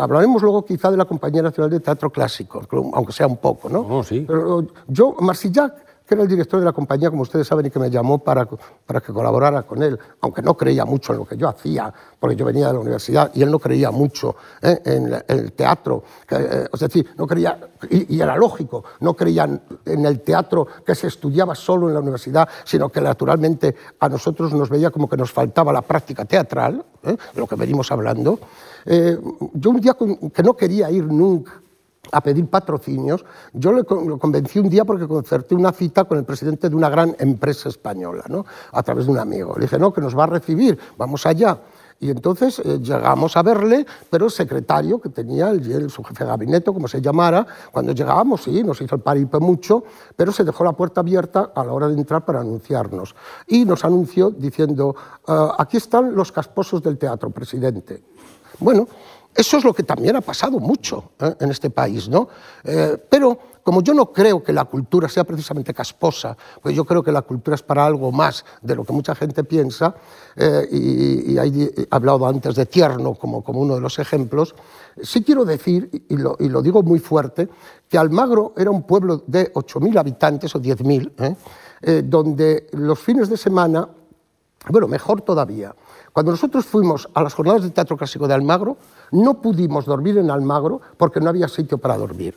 hablaremos 0.00 0.42
luego 0.42 0.64
quizá 0.64 0.90
de 0.90 0.96
la 0.96 1.04
Compañía 1.04 1.42
Nacional 1.42 1.70
de 1.70 1.80
Teatro 1.80 2.10
Clásico, 2.10 2.62
aunque 2.92 3.12
sea 3.12 3.26
un 3.26 3.38
poco. 3.38 3.68
¿no? 3.68 3.80
Oh, 3.80 4.04
sí. 4.04 4.24
Pero 4.26 4.64
yo, 4.86 5.16
Marsillac, 5.18 5.87
que 6.08 6.14
era 6.14 6.22
el 6.22 6.28
director 6.28 6.58
de 6.58 6.64
la 6.64 6.72
compañía, 6.72 7.10
como 7.10 7.22
ustedes 7.22 7.46
saben, 7.46 7.66
y 7.66 7.70
que 7.70 7.78
me 7.78 7.90
llamó 7.90 8.18
para, 8.18 8.48
para 8.86 9.00
que 9.02 9.12
colaborara 9.12 9.64
con 9.64 9.82
él, 9.82 9.98
aunque 10.22 10.40
no 10.40 10.56
creía 10.56 10.86
mucho 10.86 11.12
en 11.12 11.18
lo 11.18 11.26
que 11.26 11.36
yo 11.36 11.46
hacía, 11.48 11.92
porque 12.18 12.34
yo 12.34 12.46
venía 12.46 12.68
de 12.68 12.72
la 12.72 12.78
universidad 12.78 13.30
y 13.34 13.42
él 13.42 13.50
no 13.50 13.58
creía 13.58 13.90
mucho 13.90 14.34
¿eh? 14.62 14.80
en 14.86 15.22
el 15.28 15.52
teatro, 15.52 16.02
eh, 16.30 16.66
es 16.72 16.80
decir, 16.80 17.10
no 17.18 17.26
creía, 17.26 17.60
y, 17.90 18.18
era 18.18 18.36
lógico, 18.36 18.84
no 19.00 19.12
creía 19.12 19.44
en 19.84 20.06
el 20.06 20.20
teatro 20.20 20.66
que 20.84 20.94
se 20.94 21.08
estudiaba 21.08 21.54
solo 21.54 21.88
en 21.88 21.94
la 21.94 22.00
universidad, 22.00 22.48
sino 22.64 22.88
que 22.88 23.02
naturalmente 23.02 23.76
a 24.00 24.08
nosotros 24.08 24.54
nos 24.54 24.70
veía 24.70 24.90
como 24.90 25.10
que 25.10 25.16
nos 25.18 25.30
faltaba 25.30 25.74
la 25.74 25.82
práctica 25.82 26.24
teatral, 26.24 26.86
¿eh? 27.02 27.16
de 27.34 27.40
lo 27.40 27.46
que 27.46 27.54
venimos 27.54 27.92
hablando. 27.92 28.38
yo 28.86 29.70
un 29.70 29.80
día 29.80 29.94
que 30.34 30.42
no 30.42 30.56
quería 30.56 30.90
ir 30.90 31.04
nunca 31.04 31.67
a 32.12 32.20
pedir 32.20 32.46
patrocinios, 32.46 33.24
yo 33.52 33.72
lo 33.72 33.84
convencí 34.18 34.58
un 34.58 34.68
día 34.68 34.84
porque 34.84 35.06
concerté 35.06 35.54
una 35.54 35.72
cita 35.72 36.04
con 36.04 36.18
el 36.18 36.24
presidente 36.24 36.68
de 36.68 36.76
una 36.76 36.88
gran 36.88 37.14
empresa 37.18 37.68
española, 37.68 38.24
¿no? 38.28 38.44
a 38.72 38.82
través 38.82 39.06
de 39.06 39.12
un 39.12 39.18
amigo. 39.18 39.54
Le 39.56 39.62
dije, 39.62 39.78
no, 39.78 39.92
que 39.92 40.00
nos 40.00 40.16
va 40.16 40.24
a 40.24 40.28
recibir, 40.28 40.78
vamos 40.96 41.26
allá. 41.26 41.58
Y 42.00 42.10
entonces 42.10 42.60
eh, 42.60 42.78
llegamos 42.80 43.36
a 43.36 43.42
verle, 43.42 43.84
pero 44.08 44.26
el 44.26 44.30
secretario 44.30 45.00
que 45.00 45.08
tenía, 45.08 45.50
el, 45.50 45.90
su 45.90 46.04
jefe 46.04 46.22
de 46.22 46.30
gabinete, 46.30 46.72
como 46.72 46.86
se 46.86 47.00
llamara, 47.00 47.44
cuando 47.72 47.92
llegábamos, 47.92 48.44
sí, 48.44 48.62
nos 48.62 48.80
hizo 48.80 48.94
el 48.94 49.00
paripe 49.00 49.40
mucho, 49.40 49.82
pero 50.14 50.30
se 50.30 50.44
dejó 50.44 50.62
la 50.62 50.72
puerta 50.72 51.00
abierta 51.00 51.50
a 51.54 51.64
la 51.64 51.72
hora 51.72 51.88
de 51.88 51.94
entrar 51.94 52.24
para 52.24 52.40
anunciarnos. 52.40 53.16
Y 53.48 53.64
nos 53.64 53.84
anunció 53.84 54.30
diciendo, 54.30 54.94
ah, 55.26 55.56
aquí 55.58 55.76
están 55.76 56.14
los 56.14 56.30
casposos 56.30 56.82
del 56.82 56.98
teatro, 56.98 57.30
presidente. 57.30 58.02
Bueno, 58.60 58.86
eso 59.34 59.56
es 59.56 59.64
lo 59.64 59.72
que 59.72 59.84
también 59.84 60.16
ha 60.16 60.20
pasado 60.20 60.58
mucho 60.58 61.12
¿eh? 61.20 61.32
en 61.40 61.50
este 61.50 61.70
país, 61.70 62.08
¿no? 62.08 62.28
Eh, 62.64 62.96
pero 63.08 63.38
como 63.62 63.82
yo 63.82 63.94
no 63.94 64.12
creo 64.12 64.42
que 64.42 64.52
la 64.52 64.64
cultura 64.64 65.08
sea 65.08 65.24
precisamente 65.24 65.72
casposa, 65.74 66.36
pues 66.60 66.74
yo 66.74 66.84
creo 66.84 67.02
que 67.04 67.12
la 67.12 67.22
cultura 67.22 67.54
es 67.54 67.62
para 67.62 67.86
algo 67.86 68.10
más 68.10 68.44
de 68.62 68.74
lo 68.74 68.84
que 68.84 68.92
mucha 68.92 69.14
gente 69.14 69.44
piensa, 69.44 69.94
eh, 70.34 70.66
y, 70.72 71.38
he 71.38 71.86
hablado 71.90 72.26
antes 72.26 72.56
de 72.56 72.66
Tierno 72.66 73.14
como, 73.14 73.44
como 73.44 73.60
uno 73.60 73.74
de 73.74 73.80
los 73.80 73.98
ejemplos, 73.98 74.54
sí 75.02 75.22
quiero 75.22 75.44
decir, 75.44 76.06
y 76.08 76.16
lo, 76.16 76.36
y 76.40 76.48
lo 76.48 76.62
digo 76.62 76.82
muy 76.82 76.98
fuerte, 76.98 77.48
que 77.88 77.98
Almagro 77.98 78.54
era 78.56 78.70
un 78.70 78.82
pueblo 78.82 79.22
de 79.26 79.52
8.000 79.52 79.98
habitantes 79.98 80.54
o 80.56 80.60
10.000, 80.60 81.36
donde 82.04 82.66
los 82.72 82.98
fines 82.98 83.28
de 83.28 83.36
semana, 83.36 83.88
bueno, 84.68 84.88
mejor 84.88 85.20
todavía, 85.20 85.74
cuando 86.12 86.32
nosotros 86.32 86.66
fuimos 86.66 87.08
a 87.14 87.22
las 87.22 87.32
jornadas 87.34 87.62
de 87.62 87.70
teatro 87.70 87.96
clásico 87.96 88.26
de 88.26 88.34
Almagro, 88.34 88.76
no 89.12 89.40
pudimos 89.40 89.84
dormir 89.84 90.18
en 90.18 90.30
Almagro 90.30 90.80
porque 90.96 91.20
no 91.20 91.28
había 91.28 91.48
sitio 91.48 91.78
para 91.78 91.96
dormir. 91.96 92.36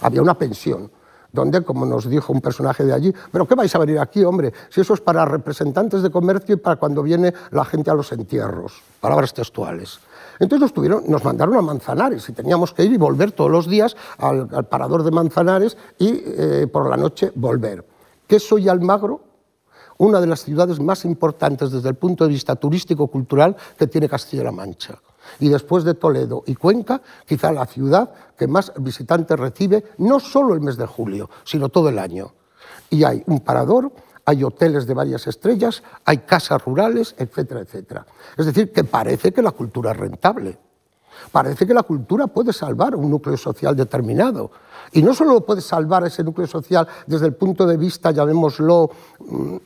Había 0.00 0.22
una 0.22 0.34
pensión, 0.34 0.90
donde, 1.32 1.62
como 1.62 1.86
nos 1.86 2.08
dijo 2.08 2.32
un 2.32 2.40
personaje 2.40 2.84
de 2.84 2.92
allí, 2.92 3.14
pero 3.30 3.46
¿qué 3.46 3.54
vais 3.54 3.74
a 3.74 3.78
venir 3.78 3.98
aquí, 3.98 4.22
hombre? 4.24 4.52
Si 4.68 4.80
eso 4.80 4.94
es 4.94 5.00
para 5.00 5.24
representantes 5.24 6.02
de 6.02 6.10
comercio 6.10 6.54
y 6.54 6.58
para 6.58 6.76
cuando 6.76 7.02
viene 7.02 7.32
la 7.50 7.64
gente 7.64 7.90
a 7.90 7.94
los 7.94 8.12
entierros. 8.12 8.82
Palabras 9.00 9.32
textuales. 9.32 10.00
Entonces 10.38 10.72
nos, 11.08 11.24
mandaron 11.24 11.56
a 11.56 11.62
Manzanares 11.62 12.28
y 12.28 12.32
teníamos 12.32 12.72
que 12.72 12.84
ir 12.84 12.92
y 12.92 12.96
volver 12.96 13.32
todos 13.32 13.50
los 13.50 13.68
días 13.68 13.96
al, 14.18 14.48
parador 14.66 15.02
de 15.02 15.10
Manzanares 15.10 15.76
y 15.98 16.22
eh, 16.24 16.66
por 16.70 16.90
la 16.90 16.96
noche 16.96 17.32
volver. 17.34 17.86
¿Qué 18.26 18.38
soy 18.38 18.68
Almagro? 18.68 19.32
una 19.98 20.20
de 20.20 20.26
las 20.26 20.42
ciudades 20.42 20.80
más 20.80 21.04
importantes 21.04 21.70
desde 21.70 21.88
el 21.88 21.94
punto 21.94 22.24
de 22.24 22.30
vista 22.30 22.56
turístico-cultural 22.56 23.54
que 23.78 23.86
tiene 23.86 24.08
Castilla-La 24.08 24.50
Mancha. 24.50 24.98
Y 25.40 25.48
después 25.48 25.84
de 25.84 25.94
Toledo 25.94 26.42
y 26.46 26.54
Cuenca, 26.54 27.00
quizá 27.26 27.52
la 27.52 27.66
ciudad 27.66 28.10
que 28.36 28.46
más 28.46 28.72
visitantes 28.78 29.38
recibe, 29.38 29.84
no 29.98 30.20
solo 30.20 30.54
el 30.54 30.60
mes 30.60 30.76
de 30.76 30.86
julio, 30.86 31.30
sino 31.44 31.68
todo 31.68 31.88
el 31.88 31.98
año. 31.98 32.32
Y 32.90 33.04
hay 33.04 33.22
un 33.26 33.40
parador, 33.40 33.92
hay 34.24 34.44
hoteles 34.44 34.86
de 34.86 34.94
varias 34.94 35.26
estrellas, 35.26 35.82
hay 36.04 36.18
casas 36.18 36.64
rurales, 36.64 37.14
etcétera, 37.18 37.60
etcétera. 37.60 38.06
Es 38.36 38.46
decir, 38.46 38.72
que 38.72 38.84
parece 38.84 39.32
que 39.32 39.42
la 39.42 39.50
cultura 39.50 39.92
es 39.92 39.96
rentable. 39.96 40.58
Parece 41.30 41.66
que 41.66 41.74
la 41.74 41.82
cultura 41.82 42.26
puede 42.26 42.52
salvar 42.52 42.96
un 42.96 43.10
núcleo 43.10 43.36
social 43.36 43.76
determinado. 43.76 44.50
Y 44.92 45.02
no 45.02 45.14
solo 45.14 45.40
puede 45.42 45.60
salvar 45.60 46.04
ese 46.04 46.24
núcleo 46.24 46.46
social 46.46 46.86
desde 47.06 47.26
el 47.26 47.34
punto 47.34 47.66
de 47.66 47.76
vista, 47.76 48.10
llamémoslo, 48.10 48.90
mm, 49.20 49.56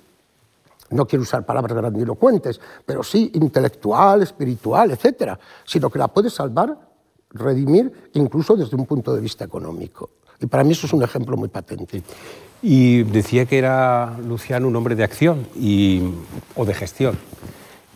no 0.90 1.06
quiero 1.06 1.22
usar 1.22 1.44
palabras 1.44 1.76
grandilocuentes, 1.76 2.60
pero 2.84 3.02
sí 3.02 3.30
intelectual, 3.34 4.22
espiritual, 4.22 4.90
etcétera, 4.90 5.38
sino 5.64 5.90
que 5.90 5.98
la 5.98 6.08
puede 6.08 6.30
salvar, 6.30 6.78
redimir, 7.30 8.10
incluso 8.14 8.56
desde 8.56 8.76
un 8.76 8.86
punto 8.86 9.14
de 9.14 9.20
vista 9.20 9.44
económico. 9.44 10.10
Y 10.40 10.46
para 10.46 10.64
mí 10.64 10.72
eso 10.72 10.86
es 10.86 10.92
un 10.92 11.02
ejemplo 11.02 11.36
muy 11.36 11.48
patente. 11.48 12.02
Y 12.62 13.02
decía 13.04 13.46
que 13.46 13.58
era 13.58 14.16
Luciano 14.26 14.68
un 14.68 14.76
hombre 14.76 14.94
de 14.94 15.04
acción 15.04 15.46
y, 15.56 16.02
o 16.54 16.64
de 16.64 16.74
gestión. 16.74 17.18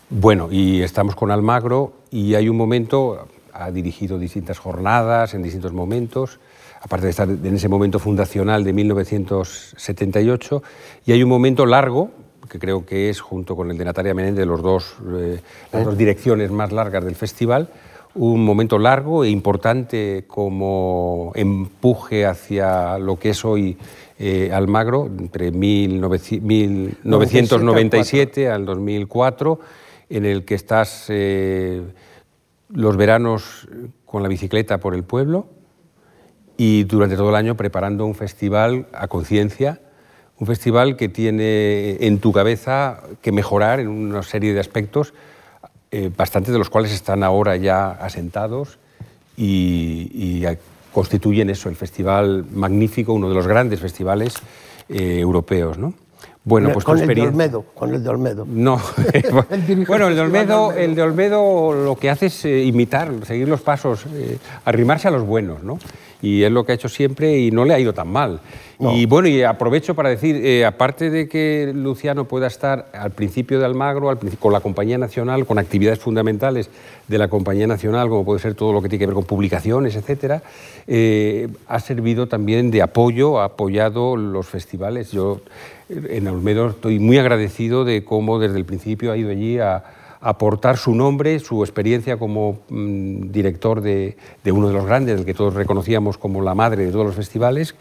Bueno, 0.09 0.49
y 0.51 0.82
estamos 0.82 1.14
con 1.14 1.30
Almagro 1.30 1.93
y 2.11 2.34
hay 2.34 2.49
un 2.49 2.57
momento, 2.57 3.28
ha 3.53 3.70
dirigido 3.70 4.18
distintas 4.18 4.59
jornadas 4.59 5.34
en 5.34 5.43
distintos 5.43 5.72
momentos, 5.72 6.41
aparte 6.80 7.07
de 7.07 7.11
estar 7.11 7.28
en 7.28 7.55
ese 7.55 7.68
momento 7.68 7.99
fundacional 7.99 8.64
de 8.64 8.72
1978, 8.72 10.62
y 11.07 11.12
hay 11.12 11.22
un 11.22 11.28
momento 11.28 11.66
largo, 11.66 12.11
que 12.51 12.59
creo 12.59 12.84
que 12.84 13.09
es, 13.09 13.20
junto 13.20 13.57
con 13.57 13.70
el 13.70 13.78
de 13.78 13.84
Natalia 13.84 14.12
Menéndez, 14.12 14.44
los 14.46 14.61
dos, 14.61 14.96
eh, 15.16 15.40
las 15.72 15.84
dos 15.84 15.96
direcciones 15.96 16.51
más 16.51 16.72
largas 16.72 17.05
del 17.05 17.14
festival, 17.14 17.68
un 18.14 18.44
momento 18.44 18.76
largo 18.78 19.22
e 19.24 19.30
importante 19.30 20.24
como 20.26 21.30
empuje 21.36 22.26
hacia 22.26 22.98
lo 22.98 23.20
que 23.20 23.30
es 23.30 23.44
hoy 23.44 23.78
eh, 24.18 24.51
Almagro, 24.53 25.07
entre 25.07 25.53
1997 25.53 28.51
al 28.51 28.66
2004, 28.66 29.61
en 30.09 30.26
el 30.26 30.44
que 30.44 30.57
estás 30.57 31.05
eh, 31.09 31.82
los 32.68 32.96
veranos 32.96 33.68
con 34.05 34.24
la 34.24 34.28
bicicleta 34.28 34.78
por 34.78 34.96
el 34.96 35.05
pueblo 35.05 35.46
y 36.57 36.82
durante 36.84 37.16
todo 37.16 37.28
el 37.30 37.36
año 37.36 37.57
preparando 37.57 38.05
un 38.05 38.16
festival 38.16 38.88
a 38.92 39.07
conciencia, 39.07 39.80
un 40.41 40.47
festival 40.47 40.97
que 40.97 41.09
tiene 41.09 41.99
en 42.01 42.18
tu 42.18 42.32
cabeza 42.32 43.01
que 43.20 43.30
mejorar 43.30 43.78
en 43.78 43.88
una 43.88 44.22
serie 44.22 44.55
de 44.55 44.61
aspectos 44.61 45.12
eh, 45.93 46.11
bastantes 46.16 46.53
de 46.53 46.59
los 46.59 46.70
cuales 46.70 46.93
están 46.93 47.22
ahora 47.22 47.57
ya 47.57 47.91
asentados 47.91 48.78
y, 49.36 50.45
constituyen 50.93 51.51
eso, 51.51 51.68
el 51.68 51.76
festival 51.76 52.45
magnífico, 52.53 53.12
uno 53.12 53.28
de 53.28 53.34
los 53.34 53.47
grandes 53.47 53.78
festivales 53.78 54.34
eh, 54.88 55.20
europeos. 55.20 55.78
¿no? 55.78 55.95
Bueno, 56.43 56.72
pues 56.72 56.84
con 56.84 56.99
el 56.99 57.07
de 57.07 57.22
Olmedo, 57.22 57.62
con 57.74 57.95
el 57.95 58.03
de 58.03 58.09
Olmedo. 58.09 58.47
No, 58.49 58.80
bueno, 59.86 60.09
el 60.09 60.16
de 60.16 60.20
Olmedo, 60.20 60.72
el 60.72 60.95
de 60.95 61.03
Olmedo 61.03 61.72
lo 61.74 61.97
que 61.97 62.11
hace 62.11 62.26
es 62.26 62.45
eh, 62.45 62.64
imitar, 62.64 63.12
seguir 63.24 63.49
los 63.49 63.61
pasos, 63.61 64.07
arrimarse 64.64 65.07
a 65.07 65.11
los 65.11 65.24
buenos, 65.24 65.62
¿no? 65.62 65.78
Y 66.22 66.42
es 66.42 66.52
lo 66.52 66.64
que 66.64 66.72
ha 66.72 66.74
hecho 66.74 66.88
siempre 66.88 67.38
y 67.38 67.50
no 67.50 67.64
le 67.64 67.74
ha 67.74 67.78
ido 67.78 67.92
tan 67.92 68.08
mal. 68.08 68.40
Y 68.78 69.04
bueno, 69.04 69.28
y 69.28 69.42
aprovecho 69.42 69.94
para 69.94 70.08
decir, 70.08 70.36
eh, 70.36 70.64
aparte 70.64 71.10
de 71.10 71.28
que 71.28 71.70
Luciano 71.74 72.24
pueda 72.24 72.46
estar 72.46 72.88
al 72.94 73.10
principio 73.10 73.58
de 73.58 73.66
Almagro, 73.66 74.18
con 74.38 74.54
la 74.54 74.60
Compañía 74.60 74.96
Nacional, 74.96 75.44
con 75.44 75.58
actividades 75.58 75.98
fundamentales 75.98 76.70
de 77.06 77.18
la 77.18 77.28
Compañía 77.28 77.66
Nacional, 77.66 78.08
como 78.08 78.24
puede 78.24 78.40
ser 78.40 78.54
todo 78.54 78.72
lo 78.72 78.80
que 78.80 78.88
tiene 78.88 79.00
que 79.00 79.06
ver 79.06 79.14
con 79.14 79.24
publicaciones, 79.24 79.96
etcétera, 79.96 80.42
eh, 80.86 81.48
ha 81.68 81.78
servido 81.80 82.26
también 82.26 82.70
de 82.70 82.80
apoyo, 82.80 83.40
ha 83.40 83.44
apoyado 83.44 84.16
los 84.16 84.46
festivales. 84.46 85.12
Yo 85.12 85.42
en 85.90 86.26
Olmedo 86.28 86.70
estoy 86.70 86.98
muy 86.98 87.18
agradecido 87.18 87.84
de 87.84 88.02
cómo 88.02 88.38
desde 88.38 88.56
el 88.56 88.64
principio 88.64 89.12
ha 89.12 89.16
ido 89.18 89.30
allí 89.30 89.58
a 89.58 89.84
aportar 90.20 90.76
su 90.76 90.94
nombre, 90.94 91.38
su 91.38 91.62
experiencia 91.62 92.18
como 92.18 92.60
mm, 92.68 93.30
director 93.30 93.80
de, 93.80 94.16
de, 94.44 94.52
uno 94.52 94.68
de 94.68 94.74
los 94.74 94.84
grandes, 94.84 95.16
del 95.16 95.24
que 95.24 95.34
todos 95.34 95.54
reconocíamos 95.54 96.18
como 96.18 96.42
la 96.42 96.54
madre 96.54 96.86
de 96.86 96.92
todos 96.92 97.06
los 97.06 97.14
festivales, 97.14 97.74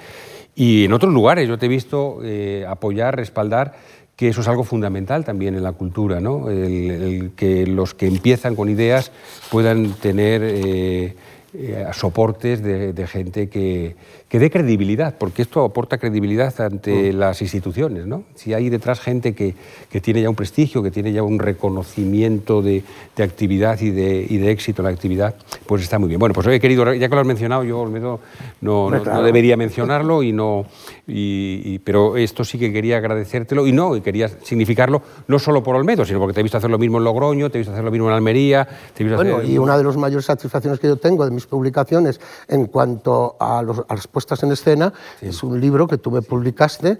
y 0.55 0.83
en 0.83 0.93
otros 0.93 1.13
lugares 1.13 1.47
yo 1.47 1.57
te 1.57 1.67
he 1.67 1.69
visto 1.69 2.19
eh, 2.21 2.65
apoyar, 2.67 3.15
respaldar, 3.15 3.75
que 4.17 4.27
eso 4.27 4.41
es 4.41 4.47
algo 4.49 4.65
fundamental 4.65 5.23
también 5.23 5.55
en 5.55 5.63
la 5.63 5.71
cultura, 5.71 6.19
¿no? 6.19 6.49
el, 6.49 7.31
que 7.37 7.65
los 7.65 7.93
que 7.93 8.07
empiezan 8.07 8.57
con 8.57 8.67
ideas 8.67 9.13
puedan 9.49 9.93
tener 9.93 10.41
eh, 10.43 11.15
eh, 11.53 11.85
soportes 11.93 12.61
de, 12.61 13.07
gente 13.07 13.47
que, 13.47 13.95
que 14.29 14.37
dé 14.37 14.51
credibilidad, 14.51 15.15
porque 15.17 15.41
esto 15.41 15.65
aporta 15.65 15.97
credibilidad 15.97 16.53
ante 16.61 17.11
mm. 17.11 17.17
las 17.17 17.41
instituciones. 17.41 18.05
¿no? 18.05 18.23
Si 18.35 18.53
hay 18.53 18.69
detrás 18.69 18.99
gente 18.99 19.33
que, 19.33 19.55
que, 19.89 19.99
tiene 19.99 20.21
ya 20.21 20.29
un 20.29 20.35
prestigio, 20.35 20.83
que 20.83 20.91
tiene 20.91 21.11
ya 21.11 21.23
un 21.23 21.39
reconocimiento 21.39 22.61
de, 22.61 22.83
de 23.15 23.23
actividad 23.23 23.79
y 23.81 23.89
de, 23.89 24.25
y 24.29 24.37
de, 24.37 24.51
éxito 24.51 24.83
en 24.83 24.85
la 24.85 24.91
actividad, 24.91 25.33
pues 25.65 25.81
está 25.81 25.97
muy 25.97 26.09
bien. 26.09 26.19
Bueno, 26.19 26.35
pues 26.35 26.45
he 26.45 26.59
querido, 26.59 26.93
ya 26.93 27.09
que 27.09 27.15
lo 27.15 27.21
has 27.21 27.27
mencionado, 27.27 27.63
yo 27.63 27.79
Olmedo 27.79 28.19
no, 28.61 28.91
no, 28.91 29.23
debería 29.23 29.57
mencionarlo, 29.57 30.21
y 30.21 30.31
no, 30.31 30.65
y, 31.07 31.79
pero 31.79 32.15
esto 32.15 32.43
sí 32.43 32.59
que 32.59 32.71
quería 32.71 32.97
agradecértelo, 32.97 33.65
y 33.65 33.71
no, 33.71 33.95
y 33.95 34.01
quería 34.01 34.27
significarlo 34.27 35.01
no 35.27 35.39
solo 35.39 35.63
por 35.63 35.75
Olmedo, 35.75 36.05
sino 36.05 36.19
porque 36.19 36.33
te 36.35 36.41
he 36.41 36.43
visto 36.43 36.57
hacer 36.59 36.69
lo 36.69 36.77
mismo 36.77 36.99
en 36.99 37.03
Logroño, 37.05 37.49
te 37.49 37.57
he 37.57 37.61
visto 37.61 37.73
hacer 37.73 37.83
lo 37.83 37.91
mismo 37.91 38.07
en 38.09 38.13
Almería. 38.13 38.67
Te 38.93 39.01
he 39.01 39.07
visto 39.07 39.17
bueno, 39.17 39.41
y 39.41 39.57
una 39.57 39.75
de 39.75 39.83
las 39.83 39.97
mayores 39.97 40.25
satisfacciones 40.25 40.79
que 40.79 40.87
yo 40.87 40.97
tengo 40.97 41.25
de 41.25 41.31
mis 41.31 41.47
publicaciones 41.47 42.21
en 42.47 42.67
cuanto 42.67 43.35
a, 43.39 43.63
los, 43.63 43.79
a 43.87 43.95
las 43.95 44.07
puestas 44.19 44.43
en 44.43 44.51
escena. 44.51 44.91
Es 45.21 45.41
un 45.43 45.61
libro 45.61 45.87
que 45.87 45.97
tú 45.97 46.11
me 46.11 46.21
publicaste. 46.21 46.97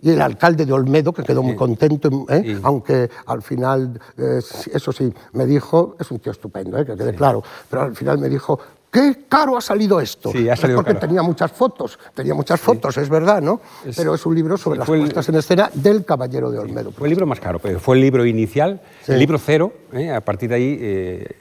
Y 0.00 0.10
el 0.10 0.22
alcalde 0.22 0.64
de 0.64 0.72
Olmedo, 0.72 1.12
que 1.12 1.22
quedó 1.22 1.42
muy 1.42 1.54
contento, 1.54 2.08
¿eh? 2.30 2.58
aunque 2.62 3.10
al 3.26 3.42
final, 3.42 4.00
eh, 4.16 4.40
eso 4.72 4.90
sí, 4.92 5.12
me 5.32 5.44
dijo, 5.44 5.96
es 6.00 6.10
un 6.10 6.18
tío 6.18 6.32
estupendo, 6.32 6.78
¿eh? 6.78 6.86
que 6.86 6.96
quede 6.96 7.14
claro, 7.14 7.42
pero 7.68 7.82
al 7.82 7.94
final 7.94 8.16
me 8.16 8.30
dijo, 8.30 8.58
qué 8.90 9.26
caro 9.28 9.58
ha 9.58 9.60
salido 9.60 10.00
esto. 10.00 10.32
Sí, 10.32 10.48
ha 10.48 10.56
salido 10.56 10.82
porque 10.82 10.94
tenía 10.94 11.22
muchas 11.22 11.52
fotos, 11.52 11.98
tenía 12.14 12.32
muchas 12.32 12.58
fotos, 12.58 12.96
es 12.96 13.10
verdad, 13.10 13.42
¿no? 13.42 13.60
Pero 13.94 14.14
es 14.14 14.24
un 14.24 14.34
libro 14.34 14.56
sobre 14.56 14.78
las 14.78 14.86
puestas 14.88 15.28
en 15.28 15.34
escena 15.34 15.70
del 15.74 16.06
Caballero 16.06 16.50
de 16.50 16.58
Olmedo. 16.58 16.90
Fue 16.90 17.06
el 17.06 17.10
libro 17.10 17.26
más 17.26 17.38
caro, 17.38 17.58
pero 17.58 17.80
fue 17.80 17.96
el 17.96 18.00
libro 18.00 18.24
inicial, 18.24 18.80
el 19.06 19.18
libro 19.18 19.36
cero. 19.38 19.74
A 20.14 20.22
partir 20.22 20.48
de 20.48 20.54
ahí 20.54 20.78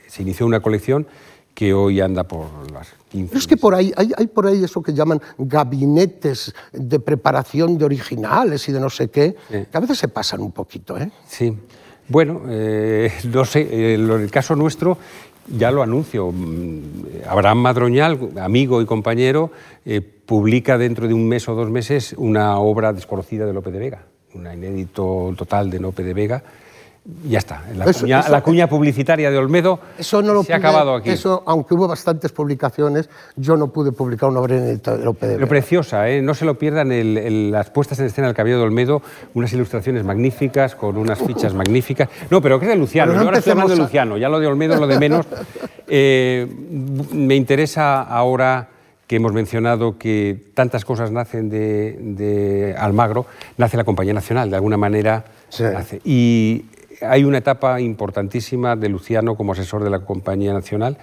se 0.08 0.24
inició 0.24 0.46
una 0.46 0.60
colección 0.60 1.08
que 1.56 1.74
hoy 1.74 2.02
anda 2.02 2.26
por 2.26 2.46
las 2.72 2.90
15. 3.10 3.38
es 3.38 3.48
que 3.48 3.58
por 3.58 3.74
ahí 3.74 3.94
hay, 3.96 4.12
hay, 4.16 4.28
por 4.28 4.46
ahí 4.46 4.64
eso 4.64 4.84
que 4.84 4.94
llaman 4.94 5.22
gabinetes 5.38 6.54
de 6.74 7.00
preparación 7.00 7.78
de 7.78 7.86
originales 7.86 8.68
y 8.68 8.74
de 8.74 8.80
no 8.80 8.90
sé 8.90 9.08
qué, 9.08 9.36
que 9.50 9.68
a 9.72 9.80
veces 9.80 9.98
se 9.98 10.10
pasan 10.10 10.42
un 10.42 10.52
poquito, 10.52 10.98
¿eh? 10.98 11.10
Sí. 11.26 11.58
Bueno, 12.10 12.42
eh, 12.50 13.12
no 13.34 13.46
sé, 13.46 13.62
eh, 13.62 13.94
en 13.96 14.12
el 14.12 14.30
caso 14.30 14.56
nuestro 14.56 14.98
ya 15.48 15.72
lo 15.72 15.82
anuncio. 15.82 16.32
Mm, 16.32 16.82
Abraham 17.28 17.60
Madroñal, 17.60 18.20
amigo 18.40 18.82
y 18.82 18.86
compañero, 18.86 19.52
eh, 19.86 20.02
publica 20.02 20.78
dentro 20.78 21.08
de 21.08 21.14
un 21.14 21.28
mes 21.28 21.48
o 21.48 21.56
dos 21.56 21.70
meses 21.70 22.16
una 22.18 22.58
obra 22.60 22.94
desconocida 22.94 23.46
de 23.46 23.54
Lope 23.54 23.72
de 23.72 23.80
Vega, 23.80 24.06
un 24.34 24.52
inédito 24.52 25.34
total 25.38 25.70
de 25.70 25.80
Lope 25.80 26.04
de 26.04 26.14
Vega, 26.14 26.44
ya 27.24 27.38
está. 27.38 27.62
La, 27.76 28.42
cuña, 28.42 28.68
publicitaria 28.68 29.30
de 29.30 29.38
Olmedo 29.38 29.80
eso 29.98 30.24
no 30.24 30.34
lo 30.34 30.44
se 30.44 30.54
ha 30.54 30.58
acabado 30.58 30.96
aquí. 30.96 31.12
Eso, 31.12 31.44
aunque 31.46 31.76
hubo 31.76 31.88
bastantes 31.88 32.32
publicaciones, 32.32 33.10
yo 33.36 33.56
no 33.58 33.68
pude 33.68 33.92
publicar 33.92 34.30
una 34.30 34.40
obra 34.40 34.58
en 34.58 34.82
de 34.82 34.98
Lope 34.98 35.28
de 35.28 35.38
Lo 35.38 35.48
preciosa, 35.48 36.10
¿eh? 36.10 36.24
no 36.24 36.34
se 36.34 36.46
lo 36.46 36.58
pierdan 36.58 36.92
el, 36.92 37.52
las 37.52 37.70
puestas 37.70 38.00
en 38.00 38.08
escena 38.08 38.28
del 38.28 38.36
Caballero 38.36 38.60
de 38.60 38.66
Olmedo, 38.66 39.04
unas 39.36 39.54
ilustraciones 39.54 40.04
magníficas, 40.04 40.76
con 40.76 40.98
unas 40.98 41.20
fichas 41.20 41.54
magníficas. 41.54 42.10
No, 42.32 42.42
pero 42.42 42.60
¿qué 42.60 42.66
de 42.66 42.76
Luciano? 42.76 43.14
yo 43.14 43.20
ahora 43.20 43.38
estoy 43.38 43.52
hablando 43.52 43.74
de 43.74 43.82
Luciano, 43.82 44.18
ya 44.18 44.28
lo 44.28 44.40
de 44.40 44.48
Olmedo, 44.48 44.76
lo 44.78 44.88
de 44.88 45.00
menos. 45.00 45.26
Eh, 45.88 46.48
me 47.12 47.36
interesa 47.36 48.02
ahora 48.02 48.70
que 49.06 49.18
hemos 49.18 49.34
mencionado 49.34 50.00
que 50.00 50.46
tantas 50.56 50.84
cosas 50.84 51.12
nacen 51.12 51.48
de, 51.48 52.76
Almagro, 52.76 53.28
nace 53.58 53.78
la 53.78 53.84
Compañía 53.84 54.14
Nacional, 54.14 54.50
de 54.50 54.56
alguna 54.56 54.78
manera 54.78 55.26
nace. 55.60 56.02
Y 56.04 56.66
hay 57.02 57.24
una 57.24 57.40
etapa 57.40 57.80
importantísima 57.82 58.76
de 58.76 58.90
Luciano 58.90 59.36
como 59.36 59.54
asesor 59.54 59.84
de 59.84 59.90
la 59.90 60.00
Compañía 60.00 60.54
Nacional. 60.54 60.98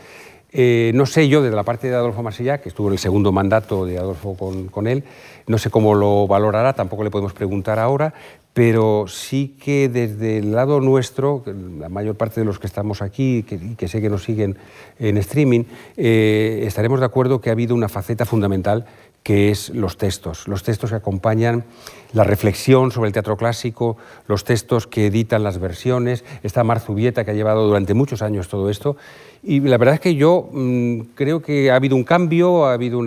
Eh, 0.55 0.93
no 0.95 1.07
sé 1.07 1.29
yo, 1.29 1.43
desde 1.43 1.57
la 1.57 1.63
parte 1.63 1.89
de 1.89 1.95
Adolfo 1.95 2.23
Masilla, 2.23 2.59
que 2.59 2.69
estuvo 2.69 2.89
en 2.89 2.93
el 2.93 2.99
segundo 2.99 3.33
mandato 3.33 3.87
de 3.87 3.99
Adolfo 3.99 4.37
con, 4.71 4.87
él, 4.87 5.03
no 5.47 5.57
sé 5.57 5.71
cómo 5.71 5.95
lo 5.95 6.27
valorará, 6.27 6.75
tampoco 6.75 7.05
le 7.05 7.11
podemos 7.11 7.33
preguntar 7.33 7.79
ahora, 7.79 8.13
pero 8.53 9.07
sí 9.09 9.57
que 9.63 9.89
desde 9.89 10.39
el 10.39 10.53
lado 10.53 10.81
nuestro, 10.81 11.43
la 11.79 11.89
mayor 11.89 12.17
parte 12.17 12.41
de 12.41 12.45
los 12.45 12.59
que 12.59 12.67
estamos 12.67 13.01
aquí 13.01 13.39
y 13.39 13.43
que, 13.77 13.89
sé 13.89 14.03
que 14.03 14.11
nos 14.11 14.25
siguen 14.25 14.59
en 14.99 15.17
streaming, 15.17 15.65
eh, 15.97 16.65
estaremos 16.67 17.01
de 17.01 17.07
acuerdo 17.07 17.41
que 17.41 17.49
ha 17.49 17.53
habido 17.53 17.75
una 17.75 17.89
faceta 17.89 18.27
fundamental 18.27 18.85
que 19.23 19.51
es 19.51 19.71
los 19.71 19.97
textos, 19.97 20.49
los 20.49 20.63
textos 20.63 20.91
que 20.91 20.97
acompañan 20.97 21.65
la 22.13 22.25
reflexión 22.25 22.91
sobre 22.91 23.09
el 23.09 23.13
teatro 23.13 23.37
clásico, 23.37 23.97
los 24.27 24.45
textos 24.45 24.87
que 24.87 25.07
editan 25.07 25.43
las 25.43 25.59
versiones, 25.59 26.25
esta 26.43 26.65
Marzubieta 26.65 27.25
que 27.25 27.31
ha 27.31 27.35
llevado 27.35 27.67
durante 27.67 27.95
muchos 27.95 28.21
años 28.21 28.49
todo 28.49 28.69
esto. 28.69 28.97
Y 29.43 29.61
la 29.61 29.79
verdad 29.79 29.95
es 29.95 30.01
que 30.01 30.15
yo 30.15 30.49
mm, 30.53 31.01
creo 31.15 31.43
que 31.43 31.71
ha 31.71 31.77
habido 31.77 31.97
un 31.97 32.05
cambio, 32.05 32.67
ha 32.67 32.75
habido 32.75 32.99
un, 32.99 33.07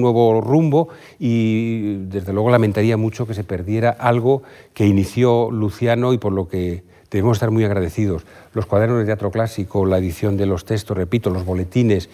nuevo 0.00 0.40
rumbo 0.40 0.88
y 1.18 1.96
desde 2.06 2.32
luego 2.32 2.50
lamentaría 2.50 2.96
mucho 2.96 3.26
que 3.26 3.34
se 3.34 3.44
perdiera 3.44 3.90
algo 3.90 4.42
que 4.74 4.86
inició 4.86 5.50
Luciano 5.50 6.12
y 6.12 6.18
por 6.18 6.32
lo 6.32 6.48
que 6.48 6.82
debemos 7.10 7.36
estar 7.36 7.50
muy 7.50 7.64
agradecidos. 7.64 8.24
Los 8.52 8.66
cuadernos 8.66 8.98
de 8.98 9.04
teatro 9.04 9.30
clásico, 9.30 9.86
la 9.86 9.98
edición 9.98 10.36
de 10.36 10.46
los 10.46 10.64
textos, 10.64 10.96
repito, 10.96 11.30
los 11.30 11.44
boletines, 11.44 12.08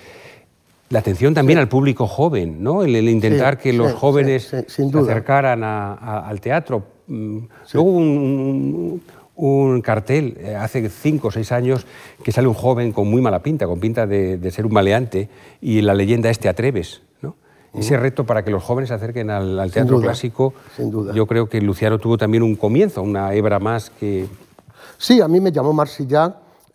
la 0.94 1.00
atención 1.00 1.34
también 1.34 1.58
al 1.58 1.66
público 1.68 2.06
joven, 2.06 2.62
¿no? 2.62 2.84
el, 2.84 3.08
intentar 3.08 3.58
que 3.58 3.72
los 3.72 3.94
jóvenes 3.94 4.44
se 4.44 4.84
acercaran 4.84 5.64
al 5.64 6.40
teatro. 6.40 6.84
Mm, 7.08 7.38
luego 7.72 7.90
un, 7.90 9.02
un, 9.34 9.80
cartel 9.80 10.38
eh, 10.38 10.54
hace 10.54 10.88
cinco 10.88 11.28
o 11.28 11.30
seis 11.32 11.50
años 11.50 11.84
que 12.22 12.30
sale 12.30 12.46
un 12.46 12.54
joven 12.54 12.92
con 12.92 13.10
muy 13.10 13.20
mala 13.20 13.40
pinta, 13.40 13.66
con 13.66 13.80
pinta 13.80 14.06
de, 14.06 14.50
ser 14.52 14.66
un 14.66 14.72
maleante, 14.72 15.28
y 15.60 15.80
la 15.80 15.94
leyenda 15.94 16.30
es 16.30 16.38
Te 16.38 16.48
atreves. 16.48 17.02
¿no? 17.22 17.34
ese 17.74 17.96
reto 17.96 18.24
para 18.24 18.44
que 18.44 18.52
los 18.52 18.62
jóvenes 18.62 18.90
se 18.90 18.94
acerquen 18.94 19.30
al, 19.30 19.72
teatro 19.72 20.00
clásico, 20.00 20.54
sin 20.76 20.92
duda. 20.92 21.12
yo 21.12 21.26
creo 21.26 21.48
que 21.48 21.60
Luciano 21.60 21.98
tuvo 21.98 22.16
también 22.16 22.44
un 22.44 22.54
comienzo, 22.54 23.02
una 23.02 23.34
hebra 23.34 23.58
más 23.58 23.90
que... 23.90 24.28
Sí, 24.96 25.20
a 25.20 25.26
mí 25.26 25.40
me 25.40 25.50
llamó 25.50 25.72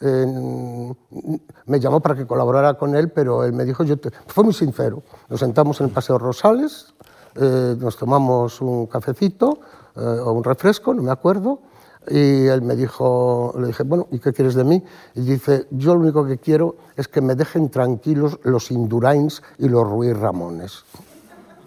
Marsillac, 0.01 0.97
me 1.65 1.79
llamó 1.79 1.99
para 1.99 2.15
que 2.15 2.25
colaborara 2.25 2.75
con 2.75 2.95
él, 2.95 3.09
pero 3.09 3.43
él 3.43 3.53
me 3.53 3.65
dijo, 3.65 3.83
yo 3.83 3.95
fue 4.27 4.43
muy 4.43 4.53
sincero, 4.53 5.03
nos 5.29 5.39
sentamos 5.39 5.79
en 5.81 5.87
el 5.87 5.91
Paseo 5.91 6.17
Rosales, 6.17 6.93
eh, 7.35 7.75
nos 7.77 7.97
tomamos 7.97 8.61
un 8.61 8.87
cafecito 8.87 9.59
eh, 9.95 9.99
o 9.99 10.31
un 10.31 10.43
refresco, 10.43 10.93
no 10.93 11.03
me 11.03 11.11
acuerdo, 11.11 11.59
y 12.09 12.47
él 12.47 12.61
me 12.61 12.75
dijo, 12.75 13.53
le 13.59 13.67
dije, 13.67 13.83
bueno, 13.83 14.07
¿y 14.11 14.19
qué 14.19 14.33
quieres 14.33 14.55
de 14.55 14.63
mí? 14.63 14.83
Y 15.15 15.21
dice, 15.21 15.67
yo 15.69 15.93
lo 15.93 16.01
único 16.01 16.25
que 16.25 16.37
quiero 16.37 16.77
es 16.95 17.07
que 17.07 17.21
me 17.21 17.35
dejen 17.35 17.69
tranquilos 17.69 18.39
los 18.43 18.71
Indurains 18.71 19.43
y 19.59 19.67
los 19.67 19.87
Ruiz 19.87 20.17
Ramones. 20.17 20.85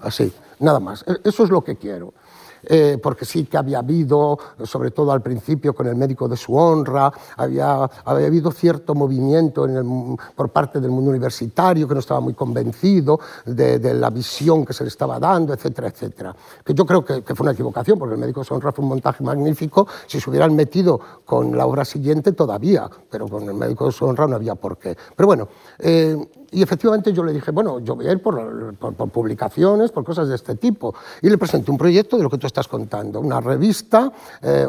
Así, 0.00 0.32
nada 0.58 0.80
más. 0.80 1.04
E-, 1.06 1.28
eso 1.28 1.44
es 1.44 1.50
lo 1.50 1.62
que 1.62 1.76
quiero. 1.76 2.12
Eh, 2.64 2.98
porque 3.02 3.24
sí 3.24 3.44
que 3.44 3.56
había 3.56 3.78
habido, 3.78 4.38
sobre 4.64 4.90
todo 4.90 5.12
al 5.12 5.20
principio 5.20 5.74
con 5.74 5.86
el 5.86 5.96
médico 5.96 6.28
de 6.28 6.36
su 6.36 6.54
honra, 6.54 7.12
había, 7.36 7.88
había 8.04 8.26
habido 8.26 8.52
cierto 8.52 8.94
movimiento 8.94 9.66
por 10.36 10.50
parte 10.50 10.80
del 10.80 10.90
mundo 10.90 11.10
universitario 11.10 11.88
que 11.88 11.94
no 11.94 12.00
estaba 12.00 12.20
muy 12.20 12.34
convencido 12.34 13.18
de, 13.46 13.94
la 13.94 14.10
visión 14.10 14.64
que 14.64 14.72
se 14.72 14.84
le 14.84 14.88
estaba 14.88 15.18
dando, 15.18 15.52
etcétera, 15.52 15.88
etcétera. 15.88 16.34
Que 16.64 16.74
yo 16.74 16.86
creo 16.86 17.04
que, 17.04 17.22
fue 17.34 17.44
una 17.44 17.52
equivocación, 17.52 17.98
porque 17.98 18.14
el 18.14 18.20
médico 18.20 18.40
de 18.40 18.46
su 18.46 18.54
honra 18.54 18.72
fue 18.72 18.82
un 18.82 18.90
montaje 18.90 19.24
magnífico, 19.24 19.86
si 20.06 20.20
se 20.20 20.30
hubieran 20.30 20.54
metido 20.54 21.00
con 21.24 21.56
la 21.56 21.66
obra 21.66 21.84
siguiente 21.84 22.32
todavía, 22.32 22.88
pero 23.10 23.28
con 23.28 23.48
el 23.48 23.54
médico 23.54 23.86
de 23.86 23.92
su 23.92 24.04
honra 24.04 24.26
no 24.26 24.36
había 24.36 24.54
por 24.54 24.78
qué. 24.78 24.96
Pero 25.16 25.26
bueno, 25.26 25.48
eh, 25.78 26.16
y 26.52 26.62
efectivamente 26.62 27.12
yo 27.12 27.24
le 27.24 27.32
dije, 27.32 27.50
bueno, 27.50 27.80
yo 27.80 27.96
voy 27.96 28.06
a 28.06 28.12
ir 28.12 28.22
por, 28.22 28.74
publicaciones, 29.10 29.90
por 29.90 30.04
cosas 30.04 30.28
de 30.28 30.34
este 30.34 30.54
tipo. 30.56 30.94
Y 31.22 31.30
le 31.30 31.38
presenté 31.38 31.70
un 31.70 31.78
proyecto 31.78 32.18
de 32.18 32.22
lo 32.22 32.30
que 32.30 32.36
tú 32.36 32.46
estás 32.46 32.68
contando, 32.68 33.20
una 33.20 33.40
revista, 33.40 34.12
eh, 34.42 34.68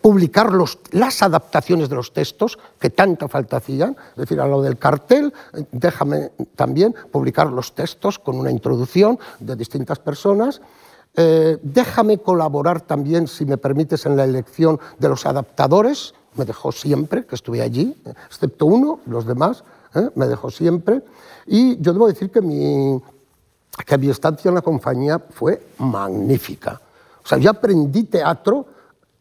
publicar 0.00 0.52
las 0.90 1.22
adaptaciones 1.22 1.88
de 1.88 1.96
los 1.96 2.12
textos 2.12 2.58
que 2.78 2.90
tanta 2.90 3.28
falta 3.28 3.56
hacían, 3.56 3.96
es 4.10 4.16
decir, 4.16 4.40
a 4.40 4.46
lo 4.46 4.60
del 4.60 4.76
cartel, 4.76 5.32
déjame 5.72 6.32
también 6.54 6.94
publicar 7.10 7.50
los 7.50 7.74
textos 7.74 8.18
con 8.18 8.38
una 8.38 8.50
introducción 8.50 9.18
de 9.40 9.56
distintas 9.56 9.98
personas. 10.00 10.60
Eh, 11.14 11.58
déjame 11.62 12.18
colaborar 12.18 12.82
también, 12.82 13.26
si 13.26 13.46
me 13.46 13.56
permites, 13.56 14.04
en 14.04 14.16
la 14.16 14.24
elección 14.24 14.78
de 14.98 15.08
los 15.08 15.24
adaptadores. 15.24 16.14
Me 16.34 16.44
dejó 16.44 16.72
siempre 16.72 17.24
que 17.24 17.34
estuve 17.34 17.60
allí, 17.62 17.94
excepto 18.26 18.66
uno, 18.66 19.00
los 19.06 19.26
demás 19.26 19.64
¿eh? 19.94 20.10
me 20.14 20.26
dejó 20.26 20.50
siempre. 20.50 21.02
Y 21.46 21.80
yo 21.80 21.92
debo 21.92 22.06
decir 22.06 22.30
que 22.30 22.40
mi, 22.40 23.00
que 23.84 23.98
mi 23.98 24.10
estancia 24.10 24.48
en 24.48 24.54
la 24.54 24.62
compañía 24.62 25.18
fue 25.18 25.68
magnífica. 25.78 26.80
O 27.24 27.26
sea, 27.26 27.38
yo 27.38 27.50
aprendí 27.50 28.04
teatro 28.04 28.66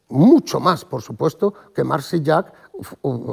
mucho 0.09 0.59
más, 0.59 0.85
por 0.85 1.01
supuesto, 1.01 1.53
que 1.73 1.83
Jack 2.21 2.53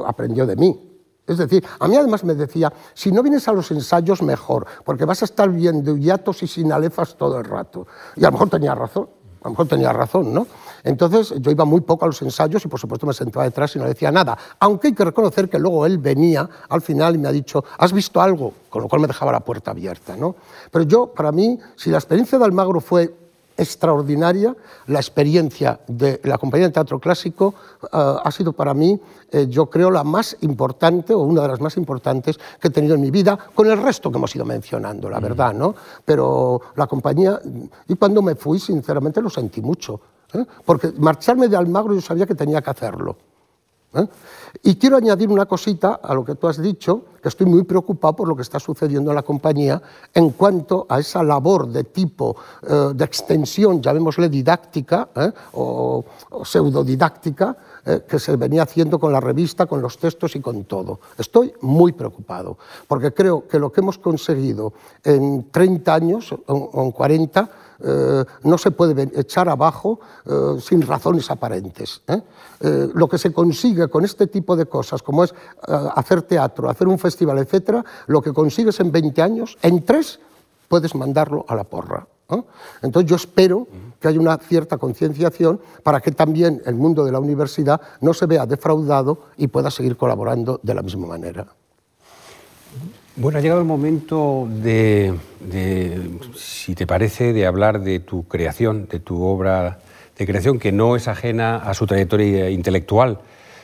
aprendió 0.07 0.47
de 0.47 0.57
mí. 0.57 0.84
Es 1.26 1.36
decir, 1.36 1.62
a 1.78 1.86
mí 1.86 1.97
además 1.97 2.24
me 2.24 2.34
decía, 2.34 2.72
si 2.95 3.12
no 3.12 3.22
vienes 3.22 3.47
a 3.49 3.53
los 3.53 3.70
ensayos, 3.70 4.22
mejor, 4.22 4.66
porque 4.84 5.05
vas 5.05 5.20
a 5.20 5.26
estar 5.26 5.51
viendo 5.51 5.95
hiatos 5.97 6.43
y 6.43 6.47
sinalefas 6.47 7.16
todo 7.16 7.39
el 7.39 7.45
rato. 7.45 7.86
Y 8.16 8.24
a 8.24 8.28
lo 8.28 8.32
mejor 8.32 8.49
tenía 8.49 8.74
razón, 8.74 9.09
a 9.43 9.45
lo 9.45 9.51
mejor 9.51 9.68
tenía 9.68 9.93
razón, 9.93 10.32
¿no? 10.32 10.47
Entonces 10.85 11.35
yo 11.41 11.51
iba 11.51 11.64
muy 11.64 11.81
poco 11.81 12.05
a 12.05 12.09
los 12.09 12.20
ensayos 12.22 12.64
y 12.64 12.68
por 12.68 12.81
supuesto 12.81 13.07
me 13.07 13.14
sentaba 13.14 13.45
detrás 13.45 13.74
y 13.76 13.79
no 13.79 13.85
decía 13.85 14.11
nada. 14.11 14.37
Aunque 14.61 14.89
hay 14.89 14.95
que 14.95 15.05
reconocer 15.05 15.49
que 15.49 15.59
luego 15.59 15.87
él 15.87 15.99
venía 15.99 16.49
al 16.68 16.83
final 16.83 17.14
y 17.14 17.18
me 17.18 17.29
ha 17.29 17.33
dicho, 17.33 17.64
¿has 17.79 17.93
visto 17.93 18.20
algo? 18.20 18.53
Con 18.68 18.83
lo 18.83 18.89
cual 18.89 19.03
me 19.03 19.09
dejaba 19.09 19.33
la 19.33 19.41
puerta 19.41 19.70
abierta. 19.70 20.16
¿no? 20.16 20.37
Pero 20.70 20.85
yo, 20.85 21.07
para 21.09 21.33
mí, 21.33 21.59
si 21.76 21.91
la 21.91 21.99
experiencia 21.99 22.39
de 22.39 22.45
Almagro 22.45 22.81
fue 22.81 23.12
extraordinaria. 23.59 24.57
La 24.87 25.01
experiencia 25.01 25.81
de 25.87 26.20
la 26.24 26.39
compañía 26.39 26.68
de 26.68 26.72
teatro 26.72 26.99
clásico 26.99 27.55
eh, 27.83 27.87
ha 27.93 28.31
sido 28.31 28.53
para 28.53 28.72
mí, 28.72 28.99
eh, 29.31 29.47
yo 29.51 29.66
creo, 29.66 29.91
la 29.91 30.05
más 30.05 30.37
importante 30.41 31.12
o 31.12 31.18
una 31.18 31.43
de 31.43 31.49
las 31.49 31.61
más 31.61 31.76
importantes 31.76 32.39
que 32.61 32.68
he 32.68 32.70
tenido 32.70 32.95
en 32.95 33.03
mi 33.03 33.11
vida, 33.11 33.37
con 33.55 33.68
el 33.68 33.76
resto 33.83 34.11
que 34.11 34.16
hemos 34.16 34.35
ido 34.35 34.45
mencionando, 34.45 35.11
la 35.11 35.20
verdad, 35.20 35.53
¿no? 35.53 35.74
Pero 36.05 36.61
la 36.76 36.87
compañía, 36.87 37.39
y 37.89 37.95
cuando 37.97 38.22
me 38.22 38.37
fui, 38.37 38.59
sinceramente 38.59 39.20
lo 39.20 39.29
sentí 39.29 39.61
mucho. 39.61 40.01
¿Eh? 40.35 40.45
porque 40.64 40.93
marcharme 40.99 41.49
de 41.49 41.57
Almagro 41.57 41.95
yo 41.95 42.01
sabía 42.01 42.26
que 42.26 42.35
tenía 42.35 42.62
que 42.62 42.70
hacerlo. 42.70 43.16
¿eh? 43.95 44.07
Y 44.62 44.76
quiero 44.76 44.97
añadir 44.97 45.29
una 45.31 45.47
cosita 45.47 46.01
a 46.03 46.14
lo 46.14 46.24
que 46.24 46.35
tú 46.35 46.49
has 46.49 46.61
dicho, 46.61 47.05
que 47.22 47.29
estoy 47.29 47.47
muy 47.47 47.64
preocupado 47.64 48.16
por 48.16 48.29
lo 48.29 48.37
que 48.37 48.43
está 48.43 48.61
sucediendo 48.61 49.11
en 49.11 49.16
la 49.16 49.22
compañía 49.22 49.81
en 50.14 50.31
cuanto 50.31 50.87
a 50.89 51.01
esa 51.01 51.22
labor 51.22 51.68
de 51.68 51.85
tipo 51.85 52.37
eh, 52.62 52.93
de 52.95 53.05
extensión, 53.05 53.83
llamémosle 53.83 54.29
didáctica 54.29 55.09
o, 55.53 56.05
o, 56.31 56.45
pseudodidáctica, 56.45 57.57
que 58.07 58.18
se 58.18 58.37
venía 58.37 58.64
haciendo 58.64 58.99
con 58.99 59.11
la 59.11 59.20
revista, 59.20 59.64
con 59.64 59.81
los 59.81 59.97
textos 59.97 60.37
y 60.37 60.41
con 60.41 60.64
todo. 60.64 61.01
Estoy 61.16 61.55
muy 61.62 61.93
preocupado, 61.93 62.59
porque 62.87 63.14
creo 63.14 63.49
que 63.49 63.59
lo 63.59 63.72
que 63.72 63.81
hemos 63.81 63.97
conseguido 63.97 64.74
en 65.03 65.51
30 65.51 65.95
años 65.95 66.35
o 66.49 66.83
en 66.83 66.91
40 66.91 67.51
eh, 67.83 68.24
no 68.43 68.59
se 68.59 68.70
puede 68.70 69.09
echar 69.14 69.49
abajo 69.49 70.01
eh, 70.26 70.61
sin 70.61 70.83
razones 70.83 71.31
aparentes. 71.31 72.03
¿eh? 72.09 72.20
lo 72.95 73.09
que 73.09 73.18
se 73.18 73.33
consigue 73.33 73.87
con 73.87 74.05
este 74.05 74.26
tipo 74.26 74.57
de 74.57 74.66
cosas, 74.66 75.01
como 75.01 75.22
es 75.22 75.33
hacer 75.62 76.22
teatro, 76.22 76.68
hacer 76.68 76.89
un 76.89 76.99
festival, 76.99 77.39
etc., 77.39 77.85
lo 78.09 78.20
que 78.20 78.33
consigues 78.33 78.81
en 78.81 78.91
20 78.91 79.22
años, 79.22 79.57
en 79.62 79.85
tres 79.85 80.18
puedes 80.66 80.95
mandarlo 80.97 81.45
a 81.47 81.55
la 81.55 81.62
porra. 81.62 82.07
Entonces 82.83 83.09
yo 83.09 83.16
espero 83.16 83.68
que 84.01 84.09
haya 84.09 84.20
una 84.20 84.37
cierta 84.39 84.76
concienciación 84.76 85.61
para 85.83 86.01
que 86.01 86.11
también 86.11 86.61
el 86.66 86.74
mundo 86.74 87.05
de 87.05 87.12
la 87.12 87.20
universidad 87.20 87.81
no 88.01 88.12
se 88.12 88.26
vea 88.26 88.45
defraudado 88.45 89.26
y 89.37 89.47
pueda 89.47 89.70
seguir 89.70 89.97
colaborando 89.97 90.61
de 90.62 90.74
la 90.74 90.83
misma 90.83 91.07
manera. 91.07 91.47
Bueno, 93.20 93.38
ha 93.38 93.42
llegado 93.42 93.60
el 93.60 93.66
momento 93.66 94.46
de, 94.48 95.12
si 96.36 96.76
te 96.76 96.86
parece, 96.86 97.32
de 97.32 97.46
hablar 97.46 97.80
de 97.80 97.98
tu 97.98 98.28
creación, 98.28 98.86
de 98.86 99.00
tu 99.00 99.24
obra 99.24 99.80
de 100.16 100.24
creación, 100.24 100.60
que 100.60 100.70
no 100.70 100.94
es 100.94 101.08
ajena 101.08 101.56
a 101.56 101.74
su 101.74 101.84
trayectoria 101.84 102.48
intelectual. 102.48 103.18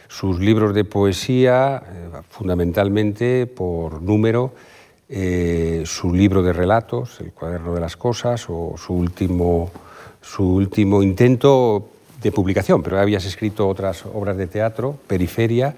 Sus 0.09 0.41
libros 0.41 0.75
de 0.75 0.85
poesía, 0.85 1.85
eh, 1.87 2.09
fundamentalmente 2.31 3.47
por 3.47 4.03
número, 4.03 4.55
eh, 5.09 5.85
su 5.87 6.13
libro 6.13 6.43
de 6.43 6.53
relatos, 6.53 7.21
El 7.21 7.33
cuaderno 7.33 7.75
de 7.75 7.81
las 7.81 7.97
cosas, 7.97 8.47
o 8.49 8.75
su 8.77 8.93
último, 8.93 9.71
su 10.21 10.53
último 10.53 11.01
intento 11.01 11.91
de 12.21 12.33
publicación, 12.33 12.83
pero 12.83 12.99
habías 12.99 13.25
escrito 13.25 13.69
otras 13.69 14.05
obras 14.05 14.37
de 14.37 14.49
teatro, 14.49 14.99
Periferia. 15.07 15.77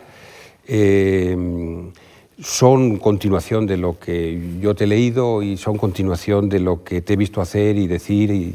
Eh, 0.66 1.92
son 2.40 2.98
continuación 2.98 3.66
de 3.66 3.76
lo 3.76 3.98
que 3.98 4.58
yo 4.60 4.74
te 4.74 4.84
he 4.84 4.86
leído 4.86 5.42
y 5.42 5.56
son 5.56 5.78
continuación 5.78 6.48
de 6.48 6.60
lo 6.60 6.84
que 6.84 7.00
te 7.00 7.14
he 7.14 7.16
visto 7.16 7.40
hacer 7.40 7.76
y 7.76 7.86
decir 7.86 8.30
y 8.30 8.54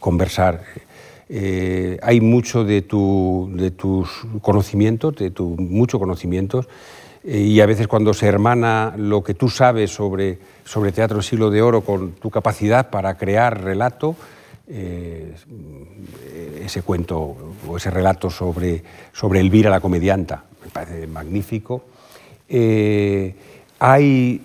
conversar. 0.00 0.64
Eh, 1.28 1.98
hay 2.02 2.20
mucho 2.20 2.64
de, 2.64 2.82
tu, 2.82 3.50
de 3.54 3.70
tus 3.70 4.08
conocimientos, 4.42 5.14
de 5.16 5.30
tu 5.30 5.56
mucho 5.56 5.98
conocimientos, 5.98 6.68
eh, 7.24 7.38
y 7.38 7.60
a 7.60 7.66
veces 7.66 7.86
cuando 7.86 8.12
se 8.12 8.26
hermana 8.26 8.94
lo 8.96 9.22
que 9.22 9.34
tú 9.34 9.48
sabes 9.48 9.92
sobre, 9.92 10.38
sobre 10.64 10.90
teatro 10.90 11.18
del 11.18 11.24
siglo 11.24 11.50
de 11.50 11.62
oro 11.62 11.82
con 11.82 12.12
tu 12.12 12.28
capacidad 12.28 12.90
para 12.90 13.16
crear 13.16 13.62
relato, 13.62 14.16
eh, 14.68 15.34
ese 16.60 16.82
cuento 16.82 17.36
o 17.68 17.76
ese 17.76 17.90
relato 17.90 18.30
sobre, 18.30 18.82
sobre 19.12 19.40
Elvira 19.40 19.70
la 19.70 19.80
comedianta, 19.80 20.44
me 20.62 20.70
parece 20.70 21.06
magnífico 21.06 21.84
eh, 22.54 23.34
hay, 23.78 24.42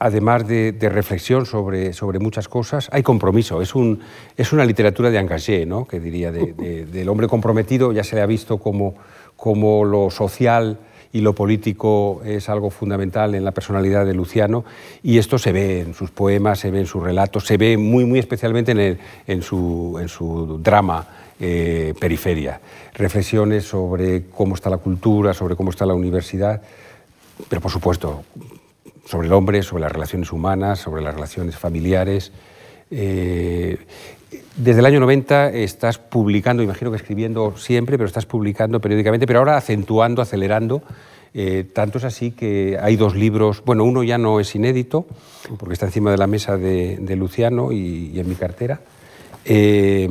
además 0.00 0.48
de, 0.48 0.76
reflexión 0.90 1.46
sobre, 1.46 1.92
sobre, 1.92 2.18
muchas 2.18 2.48
cosas, 2.48 2.88
hay 2.90 3.04
compromiso. 3.04 3.62
Es, 3.62 3.76
un, 3.76 4.00
es 4.36 4.52
una 4.52 4.64
literatura 4.64 5.10
de 5.10 5.18
engagé, 5.18 5.64
¿no? 5.64 5.86
que 5.86 6.00
diría, 6.00 6.32
del 6.32 7.08
hombre 7.08 7.28
comprometido. 7.28 7.92
Ya 7.92 8.02
se 8.02 8.16
le 8.16 8.22
ha 8.22 8.26
visto 8.26 8.58
como, 8.58 8.96
como 9.36 9.84
lo 9.84 10.10
social 10.10 10.78
y 11.12 11.20
lo 11.20 11.34
político 11.34 12.20
es 12.24 12.48
algo 12.48 12.68
fundamental 12.70 13.36
en 13.36 13.44
la 13.44 13.52
personalidad 13.52 14.04
de 14.04 14.12
Luciano 14.12 14.64
y 15.04 15.18
esto 15.18 15.38
se 15.38 15.52
ve 15.52 15.80
en 15.82 15.94
sus 15.94 16.10
poemas, 16.10 16.58
se 16.58 16.72
ve 16.72 16.80
en 16.80 16.86
sus 16.86 17.02
relatos, 17.02 17.46
se 17.46 17.56
ve 17.56 17.78
muy, 17.78 18.04
muy 18.04 18.18
especialmente 18.18 18.72
en, 18.72 18.98
en, 19.26 19.42
su, 19.42 19.98
en 20.00 20.08
su, 20.08 20.58
drama 20.60 21.06
eh, 21.38 21.94
Periferia. 22.00 22.60
Reflexiones 22.94 23.64
sobre 23.64 24.24
cómo 24.24 24.56
está 24.56 24.68
la 24.68 24.78
cultura, 24.78 25.32
sobre 25.32 25.54
cómo 25.54 25.70
está 25.70 25.86
la 25.86 25.94
universidad 25.94 26.60
pero 27.48 27.60
por 27.60 27.70
supuesto 27.70 28.24
sobre 29.04 29.28
el 29.28 29.32
hombre, 29.32 29.62
sobre 29.62 29.82
las 29.82 29.92
relaciones 29.92 30.32
humanas, 30.32 30.80
sobre 30.80 31.02
las 31.02 31.14
relaciones 31.14 31.56
familiares. 31.56 32.32
Eh, 32.90 33.78
desde 34.56 34.80
el 34.80 34.86
año 34.86 35.00
90 35.00 35.50
estás 35.50 35.98
publicando, 35.98 36.62
imagino 36.62 36.90
que 36.90 36.96
escribiendo 36.96 37.56
siempre, 37.56 37.96
pero 37.96 38.06
estás 38.06 38.26
publicando 38.26 38.80
periódicamente, 38.80 39.26
pero 39.26 39.40
ahora 39.40 39.56
acentuando, 39.56 40.22
acelerando 40.22 40.82
Eh, 41.38 41.64
tanto 41.70 41.98
es 41.98 42.04
así 42.04 42.30
que 42.30 42.78
hay 42.80 42.96
dos 42.96 43.14
libros, 43.14 43.62
bueno, 43.62 43.84
uno 43.84 44.02
ya 44.02 44.16
no 44.16 44.40
es 44.40 44.54
inédito, 44.54 45.04
porque 45.58 45.74
está 45.74 45.84
encima 45.84 46.10
de 46.10 46.16
la 46.16 46.26
mesa 46.26 46.56
de, 46.56 47.14
Luciano 47.14 47.72
y, 47.72 48.18
en 48.18 48.26
mi 48.26 48.36
cartera. 48.36 48.80
Eh, 49.44 50.08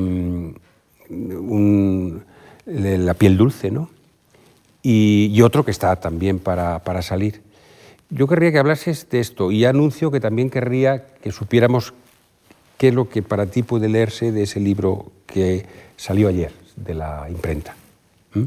la 2.68 3.14
piel 3.16 3.38
dulce, 3.38 3.72
¿no? 3.72 3.90
Y, 4.88 5.42
otro 5.42 5.66
que 5.66 5.72
está 5.72 5.96
también 5.96 6.38
para, 6.38 6.84
para, 6.84 7.02
salir. 7.02 7.42
Yo 8.12 8.28
querría 8.28 8.52
que 8.52 8.60
hablases 8.60 9.10
de 9.10 9.20
esto 9.20 9.50
y 9.50 9.66
anuncio 9.66 10.12
que 10.12 10.20
también 10.20 10.52
querría 10.52 11.08
que 11.24 11.32
supiéramos 11.32 11.96
qué 12.78 12.90
es 12.90 12.94
lo 12.94 13.10
que 13.10 13.24
para 13.24 13.48
ti 13.48 13.64
puede 13.64 13.90
leerse 13.90 14.32
de 14.32 14.44
ese 14.44 14.60
libro 14.60 15.12
que 15.26 15.66
salió 15.98 16.28
ayer 16.28 16.52
de 16.76 16.94
la 16.94 17.28
imprenta. 17.32 17.76
¿Mm? 18.36 18.44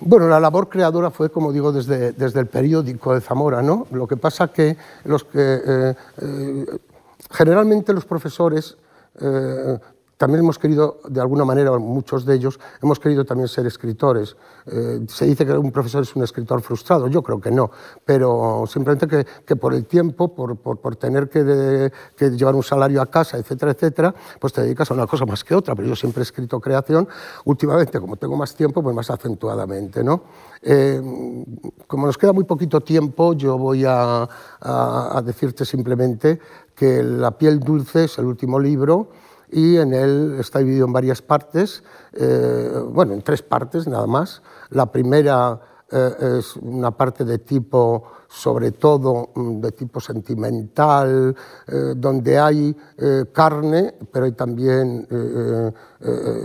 Bueno, 0.00 0.26
la 0.26 0.40
labor 0.40 0.68
creadora 0.68 1.12
fue, 1.12 1.30
como 1.30 1.52
digo, 1.52 1.70
desde, 1.70 2.10
desde 2.10 2.40
el 2.40 2.46
periódico 2.46 3.14
de 3.14 3.20
Zamora, 3.20 3.62
¿no? 3.62 3.86
Lo 3.92 4.08
que 4.08 4.16
pasa 4.16 4.48
que 4.48 4.76
los 5.04 5.22
que 5.22 5.38
eh, 5.38 5.94
eh, 6.20 6.66
generalmente 7.30 7.92
los 7.92 8.06
profesores 8.06 8.76
eh, 9.20 9.78
también 10.22 10.44
hemos 10.44 10.56
querido, 10.56 11.00
de 11.08 11.20
alguna 11.20 11.44
manera, 11.44 11.76
muchos 11.78 12.24
de 12.24 12.36
ellos, 12.36 12.60
hemos 12.80 13.00
querido 13.00 13.24
también 13.24 13.48
ser 13.48 13.66
escritores. 13.66 14.36
Eh, 14.66 15.00
se 15.08 15.26
dice 15.26 15.44
que 15.44 15.52
un 15.52 15.72
profesor 15.72 16.04
es 16.04 16.14
un 16.14 16.22
escritor 16.22 16.62
frustrado, 16.62 17.08
yo 17.08 17.24
creo 17.24 17.40
que 17.40 17.50
no, 17.50 17.72
pero 18.04 18.62
simplemente 18.68 19.08
que, 19.08 19.26
que 19.44 19.56
por 19.56 19.74
el 19.74 19.84
tiempo, 19.84 20.32
por, 20.32 20.56
por, 20.58 20.78
por 20.78 20.94
tener 20.94 21.28
que, 21.28 21.90
que, 22.16 22.30
llevar 22.30 22.54
un 22.54 22.62
salario 22.62 23.02
a 23.02 23.06
casa, 23.06 23.36
etcétera, 23.36 23.72
etcétera, 23.72 24.14
pues 24.38 24.52
te 24.52 24.62
dedicas 24.62 24.88
a 24.92 24.94
una 24.94 25.08
cosa 25.08 25.26
más 25.26 25.42
que 25.42 25.56
otra. 25.56 25.74
Pero 25.74 25.88
yo 25.88 25.96
siempre 25.96 26.20
he 26.20 26.22
escrito 26.22 26.60
creación, 26.60 27.08
últimamente, 27.44 27.98
como 27.98 28.14
tengo 28.14 28.36
más 28.36 28.54
tiempo, 28.54 28.80
pues 28.80 28.94
más 28.94 29.10
acentuadamente. 29.10 30.04
¿no? 30.04 30.22
Eh, 30.62 31.02
como 31.88 32.06
nos 32.06 32.16
queda 32.16 32.32
muy 32.32 32.44
poquito 32.44 32.80
tiempo, 32.80 33.32
yo 33.32 33.58
voy 33.58 33.84
a, 33.86 34.22
a, 34.60 35.18
a 35.18 35.22
decirte 35.22 35.64
simplemente 35.64 36.38
que 36.76 37.02
La 37.02 37.36
piel 37.36 37.58
dulce 37.58 38.04
es 38.04 38.18
el 38.18 38.26
último 38.26 38.60
libro 38.60 39.10
y 39.52 39.76
en 39.76 39.92
él 39.92 40.36
está 40.40 40.60
dividido 40.60 40.86
en 40.86 40.92
varias 40.92 41.20
partes, 41.20 41.84
eh, 42.14 42.70
bueno, 42.88 43.12
en 43.12 43.22
tres 43.22 43.42
partes 43.42 43.86
nada 43.86 44.06
más. 44.06 44.42
La 44.70 44.86
primera 44.86 45.60
eh, 45.92 46.38
es 46.38 46.56
una 46.56 46.90
parte 46.90 47.22
de 47.22 47.38
tipo, 47.38 48.04
sobre 48.26 48.72
todo 48.72 49.28
mm, 49.34 49.60
de 49.60 49.72
tipo 49.72 50.00
sentimental, 50.00 51.36
eh, 51.66 51.92
donde 51.96 52.38
hay 52.38 52.76
carne, 53.32 53.94
pero 54.10 54.26
hay 54.26 54.32
también 54.32 55.06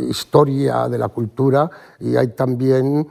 historia 0.10 0.88
de 0.90 0.98
la 0.98 1.08
cultura 1.10 1.70
y 2.00 2.16
hay 2.16 2.30
también, 2.30 3.08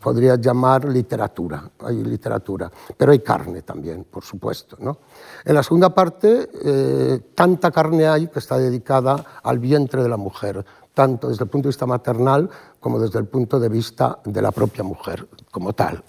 podría 0.00 0.36
llamar 0.36 0.84
literatura, 0.84 1.70
hay 1.80 2.02
literatura, 2.04 2.70
pero 2.96 3.12
hay 3.12 3.18
carne 3.18 3.62
también, 3.62 4.04
por 4.04 4.22
supuesto. 4.22 4.76
¿no? 4.80 4.98
En 5.44 5.54
la 5.54 5.62
segunda 5.62 5.90
parte, 5.92 6.48
tanta 7.34 7.70
carne 7.70 8.06
hay 8.06 8.28
que 8.28 8.38
está 8.38 8.58
dedicada 8.58 9.24
al 9.42 9.58
vientre 9.58 10.02
de 10.02 10.08
la 10.08 10.16
mujer, 10.16 10.64
tanto 10.94 11.28
desde 11.28 11.44
el 11.44 11.50
punto 11.50 11.66
de 11.66 11.70
vista 11.70 11.86
maternal 11.86 12.48
como 12.82 12.98
desde 12.98 13.20
el 13.20 13.26
punto 13.26 13.60
de 13.60 13.68
vista 13.68 14.18
de 14.24 14.42
la 14.42 14.50
propia 14.50 14.82
mujer 14.82 15.28
como 15.52 15.72
tal. 15.72 16.02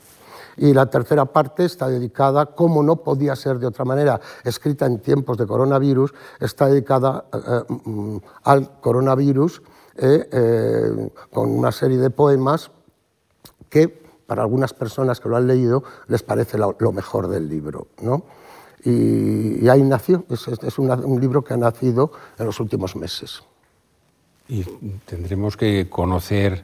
Y 0.58 0.74
la 0.74 0.88
tercera 0.88 1.26
parte 1.26 1.66
está 1.66 1.88
dedicada, 1.88 2.48
como 2.48 2.82
no 2.82 2.98
podía 2.98 3.36
ser 3.36 3.60
de 3.60 3.68
otra 3.68 3.86
manera, 3.86 4.20
escrita 4.44 4.88
en 4.88 5.00
tiempos 5.00 5.38
de 5.38 5.46
coronavirus, 5.46 6.14
está 6.40 6.66
dedicada 6.66 7.26
eh, 7.32 7.38
eh, 7.48 7.74
mm, 7.86 8.18
al 8.44 8.82
coronavirus 8.82 9.62
eh, 9.96 11.10
con 11.32 11.52
una 11.52 11.72
serie 11.72 12.00
de 12.00 12.10
poemas 12.10 12.72
que 13.70 13.88
para 14.26 14.42
algunas 14.42 14.74
personas 14.74 15.20
que 15.20 15.30
lo 15.30 15.38
han 15.38 15.46
leído 15.46 15.84
les 16.08 16.24
parece 16.24 16.58
lo, 16.58 16.92
mejor 16.92 17.28
del 17.28 17.48
libro. 17.48 17.88
¿no? 18.02 18.24
Y, 18.84 19.68
ahí 19.70 19.84
nació, 19.84 20.26
es, 20.30 20.48
es 20.48 20.80
un 20.80 21.22
libro 21.22 21.44
que 21.44 21.54
ha 21.54 21.58
nacido 21.58 22.12
en 22.40 22.48
los 22.48 22.60
últimos 22.60 22.96
meses. 22.96 23.44
Y 24.48 24.64
tendremos 25.06 25.56
que 25.56 25.90
conocer 25.90 26.64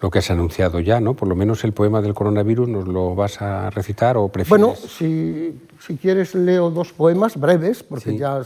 lo 0.00 0.10
que 0.10 0.20
has 0.20 0.30
anunciado 0.30 0.80
ya, 0.80 1.00
¿no? 1.00 1.14
Por 1.14 1.28
lo 1.28 1.34
menos 1.34 1.64
el 1.64 1.72
poema 1.72 2.00
del 2.00 2.14
coronavirus, 2.14 2.68
¿nos 2.68 2.86
lo 2.86 3.14
vas 3.14 3.42
a 3.42 3.70
recitar 3.70 4.16
o 4.16 4.28
prefieres? 4.28 4.50
Bueno, 4.50 4.76
si, 4.76 5.60
si 5.80 5.96
quieres 5.96 6.34
leo 6.34 6.70
dos 6.70 6.92
poemas 6.92 7.36
breves, 7.36 7.82
porque 7.82 8.16
ya, 8.16 8.42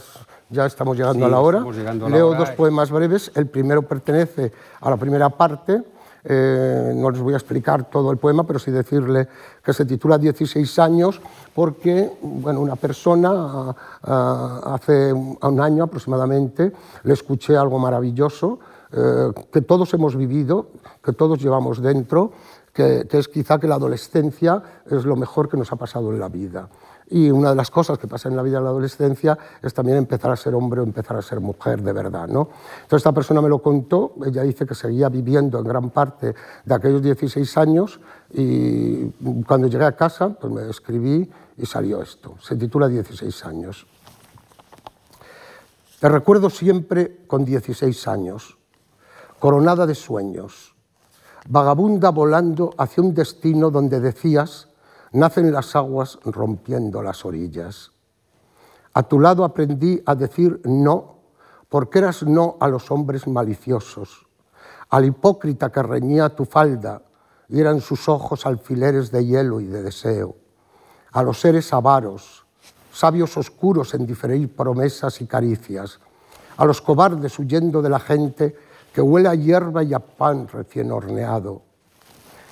ya 0.49 0.65
estamos 0.65 0.97
llegando 0.97 1.25
a 1.25 1.29
la 1.29 1.39
hora. 1.39 1.63
leo 2.09 2.33
dos 2.33 2.49
poemas 2.51 2.89
breves. 2.89 3.31
El 3.35 3.47
primero 3.47 3.83
pertenece 3.83 4.51
a 4.81 4.89
la 4.89 4.97
primera 4.97 5.29
parte. 5.29 5.83
Eh, 6.25 6.93
no 6.95 7.11
les 7.11 7.19
voy 7.19 7.33
a 7.33 7.37
explicar 7.37 7.89
todo 7.89 8.09
el 8.09 8.17
poema, 8.17 8.45
pero 8.45 8.57
sí 8.57 8.71
decirle 8.71 9.27
que 9.63 9.73
se 9.73 9.85
titula 9.85 10.17
16 10.17 10.79
años 10.79 11.19
porque 11.53 12.09
bueno, 12.21 12.61
una 12.61 12.77
persona 12.77 13.75
hace 14.01 15.11
un 15.11 15.59
año 15.59 15.83
aproximadamente 15.83 16.71
le 17.03 17.13
escuché 17.13 17.57
algo 17.57 17.77
maravilloso 17.77 18.59
eh, 18.95 19.31
que 19.51 19.61
todos 19.61 19.91
hemos 19.95 20.15
vivido, 20.15 20.67
que 21.03 21.13
todos 21.13 21.41
llevamos 21.41 21.81
dentro, 21.81 22.31
que, 22.71 23.07
es 23.09 23.27
quizá 23.27 23.59
que 23.59 23.67
la 23.67 23.75
adolescencia 23.75 24.61
es 24.85 25.05
lo 25.05 25.15
mejor 25.15 25.49
que 25.49 25.57
nos 25.57 25.71
ha 25.71 25.77
pasado 25.77 26.11
en 26.11 26.19
la 26.19 26.29
vida. 26.29 26.69
Y 27.09 27.31
una 27.31 27.49
de 27.49 27.55
las 27.55 27.71
cosas 27.71 27.97
que 27.97 28.07
pasa 28.07 28.29
en 28.29 28.35
la 28.35 28.43
vida 28.43 28.57
de 28.57 28.63
la 28.63 28.69
adolescencia 28.69 29.37
es 29.63 29.73
también 29.73 29.97
empezar 29.97 30.31
a 30.31 30.35
ser 30.35 30.53
hombre 30.53 30.81
o 30.81 30.83
empezar 30.83 31.17
a 31.17 31.23
ser 31.23 31.39
mujer 31.39 31.81
de 31.81 31.91
verdad. 31.91 32.27
¿no? 32.27 32.49
Entonces 32.75 32.97
esta 32.97 33.11
persona 33.11 33.41
me 33.41 33.49
lo 33.49 33.63
contó, 33.63 34.13
ella 34.25 34.43
dice 34.43 34.65
que 34.65 34.75
seguía 34.75 35.09
viviendo 35.09 35.57
en 35.57 35.65
gran 35.65 35.89
parte 35.89 36.35
de 36.63 36.75
aquellos 36.75 37.01
16 37.01 37.57
años 37.57 37.99
y 38.31 39.09
cuando 39.43 39.67
llegué 39.67 39.85
a 39.85 39.95
casa 39.95 40.29
pues 40.29 40.53
me 40.53 40.69
escribí 40.69 41.29
y 41.57 41.65
salió 41.65 41.99
esto. 42.01 42.35
Se 42.39 42.55
titula 42.55 42.87
16 42.87 43.45
años. 43.45 43.87
Te 45.99 46.09
recuerdo 46.09 46.51
siempre 46.51 47.21
con 47.27 47.43
16 47.43 48.07
años 48.07 48.57
coronada 49.43 49.85
de 49.85 49.93
sueños, 49.93 50.73
vagabunda 51.49 52.11
volando 52.11 52.73
hacia 52.77 53.03
un 53.03 53.13
destino 53.13 53.71
donde 53.71 53.99
decías, 53.99 54.69
nacen 55.11 55.51
las 55.51 55.75
aguas 55.75 56.17
rompiendo 56.23 57.03
las 57.03 57.25
orillas. 57.25 57.91
A 58.93 59.03
tu 59.03 59.19
lado 59.19 59.43
aprendí 59.43 60.01
a 60.05 60.15
decir 60.15 60.61
no, 60.63 61.17
porque 61.67 61.99
eras 61.99 62.23
no 62.23 62.55
a 62.61 62.69
los 62.69 62.89
hombres 62.89 63.27
maliciosos, 63.27 64.25
al 64.89 65.03
hipócrita 65.03 65.69
que 65.69 65.83
reñía 65.83 66.29
tu 66.29 66.45
falda 66.45 67.01
y 67.49 67.59
eran 67.59 67.81
sus 67.81 68.07
ojos 68.07 68.45
alfileres 68.45 69.11
de 69.11 69.25
hielo 69.25 69.59
y 69.59 69.67
de 69.67 69.83
deseo, 69.83 70.37
a 71.11 71.21
los 71.21 71.41
seres 71.41 71.73
avaros, 71.73 72.45
sabios 72.93 73.35
oscuros 73.35 73.93
en 73.93 74.05
diferir 74.05 74.55
promesas 74.55 75.19
y 75.19 75.27
caricias, 75.27 75.99
a 76.55 76.63
los 76.63 76.79
cobardes 76.79 77.37
huyendo 77.37 77.81
de 77.81 77.89
la 77.89 77.99
gente 77.99 78.55
que 78.93 79.01
huele 79.01 79.29
a 79.29 79.35
hierba 79.35 79.83
y 79.83 79.93
a 79.93 79.99
pan 79.99 80.47
recién 80.47 80.91
horneado. 80.91 81.61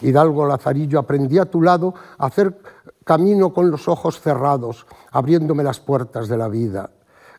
Hidalgo 0.02 0.48
Lazarillo, 0.48 1.00
aprendí 1.00 1.38
a 1.38 1.46
tu 1.46 1.62
lado 1.62 1.94
a 2.18 2.26
hacer 2.26 2.58
camino 3.04 3.54
con 3.54 3.70
los 3.70 3.88
ojos 3.88 4.20
cerrados, 4.20 4.88
abriéndome 5.12 5.64
las 5.64 5.80
puertas 5.80 6.28
de 6.28 6.38
la 6.38 6.48
vida. 6.48 6.90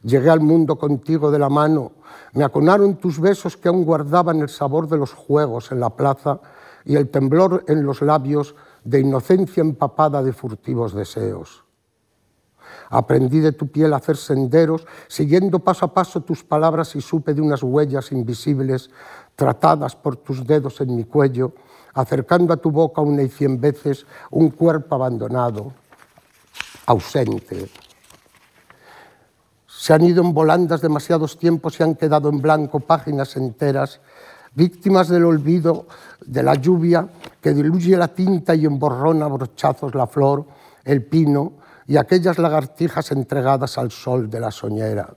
Llegué 0.03 0.31
al 0.31 0.41
mundo 0.41 0.77
contigo 0.77 1.31
de 1.31 1.39
la 1.39 1.49
mano, 1.49 1.93
me 2.35 2.45
aconaron 2.45 2.97
tus 2.97 3.21
besos 3.21 3.57
que 3.57 3.69
aún 3.69 3.85
guardaban 3.85 4.41
el 4.41 4.49
sabor 4.49 4.89
de 4.89 4.97
los 4.97 5.13
juegos 5.13 5.71
en 5.73 5.81
la 5.81 5.91
plaza 5.91 6.41
y 6.85 6.97
el 6.97 7.09
temblor 7.09 7.65
en 7.69 7.85
los 7.85 8.03
labios 8.03 8.55
de 8.85 9.01
inocencia 9.01 9.61
empapada 9.61 10.23
de 10.23 10.33
furtivos 10.33 10.95
deseos. 10.95 11.62
Aprendí 12.93 13.41
de 13.41 13.53
tu 13.53 13.69
piel 13.69 13.95
a 13.95 13.97
hacer 13.97 14.19
senderos, 14.19 14.87
siguiendo 15.09 15.61
paso 15.61 15.87
a 15.87 15.95
paso 15.95 16.21
tus 16.21 16.45
palabras 16.45 16.95
y 16.95 17.01
supe 17.01 17.33
de 17.33 17.41
unas 17.41 17.63
huellas 17.63 18.13
invisibles 18.13 18.91
tratadas 19.35 19.97
por 19.97 20.17
tus 20.17 20.47
dedos 20.47 20.79
en 20.83 20.95
mi 20.95 21.05
cuello, 21.05 21.55
acercando 21.95 22.53
a 22.53 22.59
tu 22.59 22.71
boca 22.71 23.01
una 23.01 23.23
y 23.23 23.31
cien 23.31 23.59
veces 23.59 24.05
un 24.31 24.51
cuerpo 24.51 24.95
abandonado, 24.95 25.73
ausente. 26.85 27.71
Se 29.67 29.95
han 29.95 30.05
ido 30.05 30.23
en 30.23 30.35
volandas 30.35 30.83
demasiados 30.83 31.39
tiempos 31.39 31.81
y 31.81 31.85
han 31.85 31.95
quedado 31.95 32.29
en 32.29 32.43
blanco 32.43 32.79
páginas 32.79 33.39
enteras, 33.39 34.03
víctimas 34.55 35.09
del 35.09 35.25
olvido, 35.25 35.87
de 36.21 36.43
la 36.43 36.57
lluvia 36.57 37.09
que 37.41 37.55
diluye 37.55 37.97
la 37.97 38.09
tinta 38.09 38.55
y 38.55 38.67
emborrona 38.67 39.29
brochazos 39.29 39.95
la 39.95 40.07
flor, 40.07 40.45
el 40.85 41.03
pino, 41.03 41.62
y 41.93 41.99
aquellas 41.99 42.39
lagartijas 42.39 43.13
entregadas 43.13 43.77
al 43.77 43.91
sol 43.91 44.31
de 44.31 44.41
la 44.41 44.51
soñera. 44.51 45.15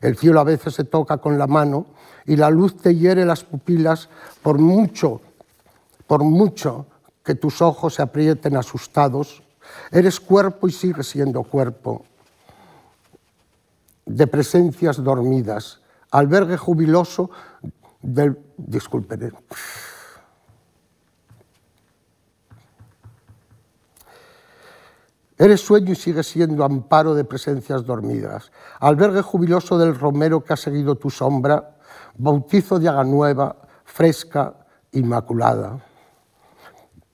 El 0.00 0.16
cielo 0.16 0.40
a 0.40 0.44
veces 0.44 0.72
se 0.72 0.84
toca 0.84 1.18
con 1.18 1.36
la 1.36 1.46
mano 1.46 1.84
y 2.24 2.36
la 2.36 2.48
luz 2.48 2.78
te 2.78 2.96
hiere 2.96 3.26
las 3.26 3.44
pupilas 3.44 4.08
por 4.40 4.58
mucho, 4.58 5.20
por 6.06 6.24
mucho 6.24 6.86
que 7.22 7.34
tus 7.34 7.60
ojos 7.60 7.96
se 7.96 8.00
aprieten 8.00 8.56
asustados. 8.56 9.42
Eres 9.90 10.18
cuerpo 10.18 10.66
y 10.66 10.72
sigues 10.72 11.08
siendo 11.08 11.42
cuerpo. 11.42 12.06
De 14.06 14.26
presencias 14.26 14.96
dormidas, 15.04 15.82
albergue 16.10 16.56
jubiloso 16.56 17.28
del... 18.00 18.38
Disculpen. 18.56 19.34
Eres 25.42 25.60
sueño 25.60 25.90
y 25.90 25.96
sigues 25.96 26.28
siendo 26.28 26.62
amparo 26.62 27.16
de 27.16 27.24
presencias 27.24 27.84
dormidas, 27.84 28.52
albergue 28.78 29.22
jubiloso 29.22 29.76
del 29.76 29.98
romero 29.98 30.44
que 30.44 30.52
ha 30.52 30.56
seguido 30.56 30.94
tu 30.94 31.10
sombra, 31.10 31.78
bautizo 32.16 32.78
de 32.78 32.88
haga 32.88 33.02
nueva, 33.02 33.56
fresca, 33.84 34.54
inmaculada. 34.92 35.84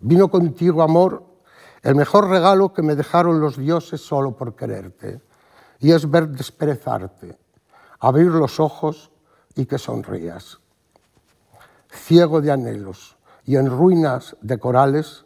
Vino 0.00 0.28
contigo, 0.28 0.82
amor, 0.82 1.24
el 1.82 1.94
mejor 1.94 2.28
regalo 2.28 2.74
que 2.74 2.82
me 2.82 2.96
dejaron 2.96 3.40
los 3.40 3.56
dioses 3.56 4.02
solo 4.02 4.36
por 4.36 4.54
quererte, 4.54 5.22
y 5.78 5.92
es 5.92 6.10
ver 6.10 6.28
desperezarte, 6.28 7.38
abrir 7.98 8.26
los 8.26 8.60
ojos 8.60 9.10
y 9.54 9.64
que 9.64 9.78
sonrías. 9.78 10.58
Ciego 11.90 12.42
de 12.42 12.52
anhelos 12.52 13.16
y 13.46 13.56
en 13.56 13.70
ruinas 13.70 14.36
de 14.42 14.58
corales, 14.58 15.24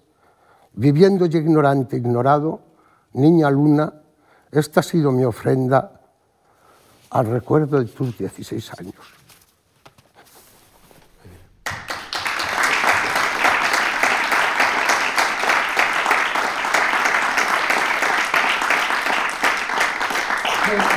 viviendo 0.75 1.27
y 1.27 1.37
ignorante, 1.37 1.97
ignorado, 1.97 2.71
niña 3.15 3.51
luna, 3.51 3.93
esta 4.51 4.81
ha 4.81 4.83
sido 4.83 5.13
mi 5.13 5.25
ofrenda 5.25 6.01
al 7.11 7.27
recuerdo 7.27 7.79
de 7.79 7.87
tus 7.87 8.17
16 8.17 8.71
años. 8.79 8.95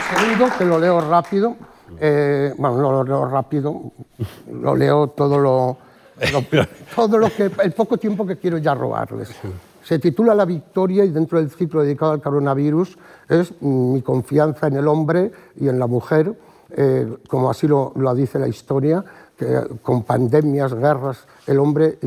segundo, 0.10 0.58
que 0.58 0.66
lo 0.66 0.80
leo 0.80 1.02
rápido, 1.02 1.56
eh, 2.00 2.54
bueno, 2.58 2.78
no 2.78 2.92
lo 2.92 3.04
leo 3.04 3.26
rápido, 3.26 3.92
lo 4.52 4.76
leo 4.76 5.08
todo 5.10 5.38
lo, 5.38 5.78
todo 6.96 7.18
lo 7.18 7.30
que, 7.30 7.52
el 7.64 7.72
poco 7.74 7.98
tiempo 7.98 8.26
que 8.26 8.38
quiero 8.38 8.58
ya 8.58 8.74
robarles. 8.74 9.30
Se 9.86 10.00
titula 10.00 10.34
La 10.34 10.46
victoria 10.46 11.06
y 11.06 11.12
dentro 11.12 11.38
del 11.38 11.52
ciclo 11.52 11.84
dedicado 11.84 12.14
al 12.14 12.22
coronavirus 12.22 12.98
es 13.30 13.54
mi 13.62 14.02
confianza 14.02 14.66
en 14.66 14.78
el 14.78 14.88
hombre 14.88 15.32
y 15.58 15.68
en 15.68 15.78
la 15.78 15.86
mujer, 15.86 16.36
eh, 16.72 17.18
como 17.28 17.52
así 17.52 17.68
lo, 17.68 17.94
dice 18.16 18.40
la 18.40 18.48
historia, 18.48 19.06
que 19.38 19.46
con 19.84 20.02
pandemias, 20.02 20.74
guerras, 20.74 21.28
el 21.46 21.60
hombre 21.60 22.00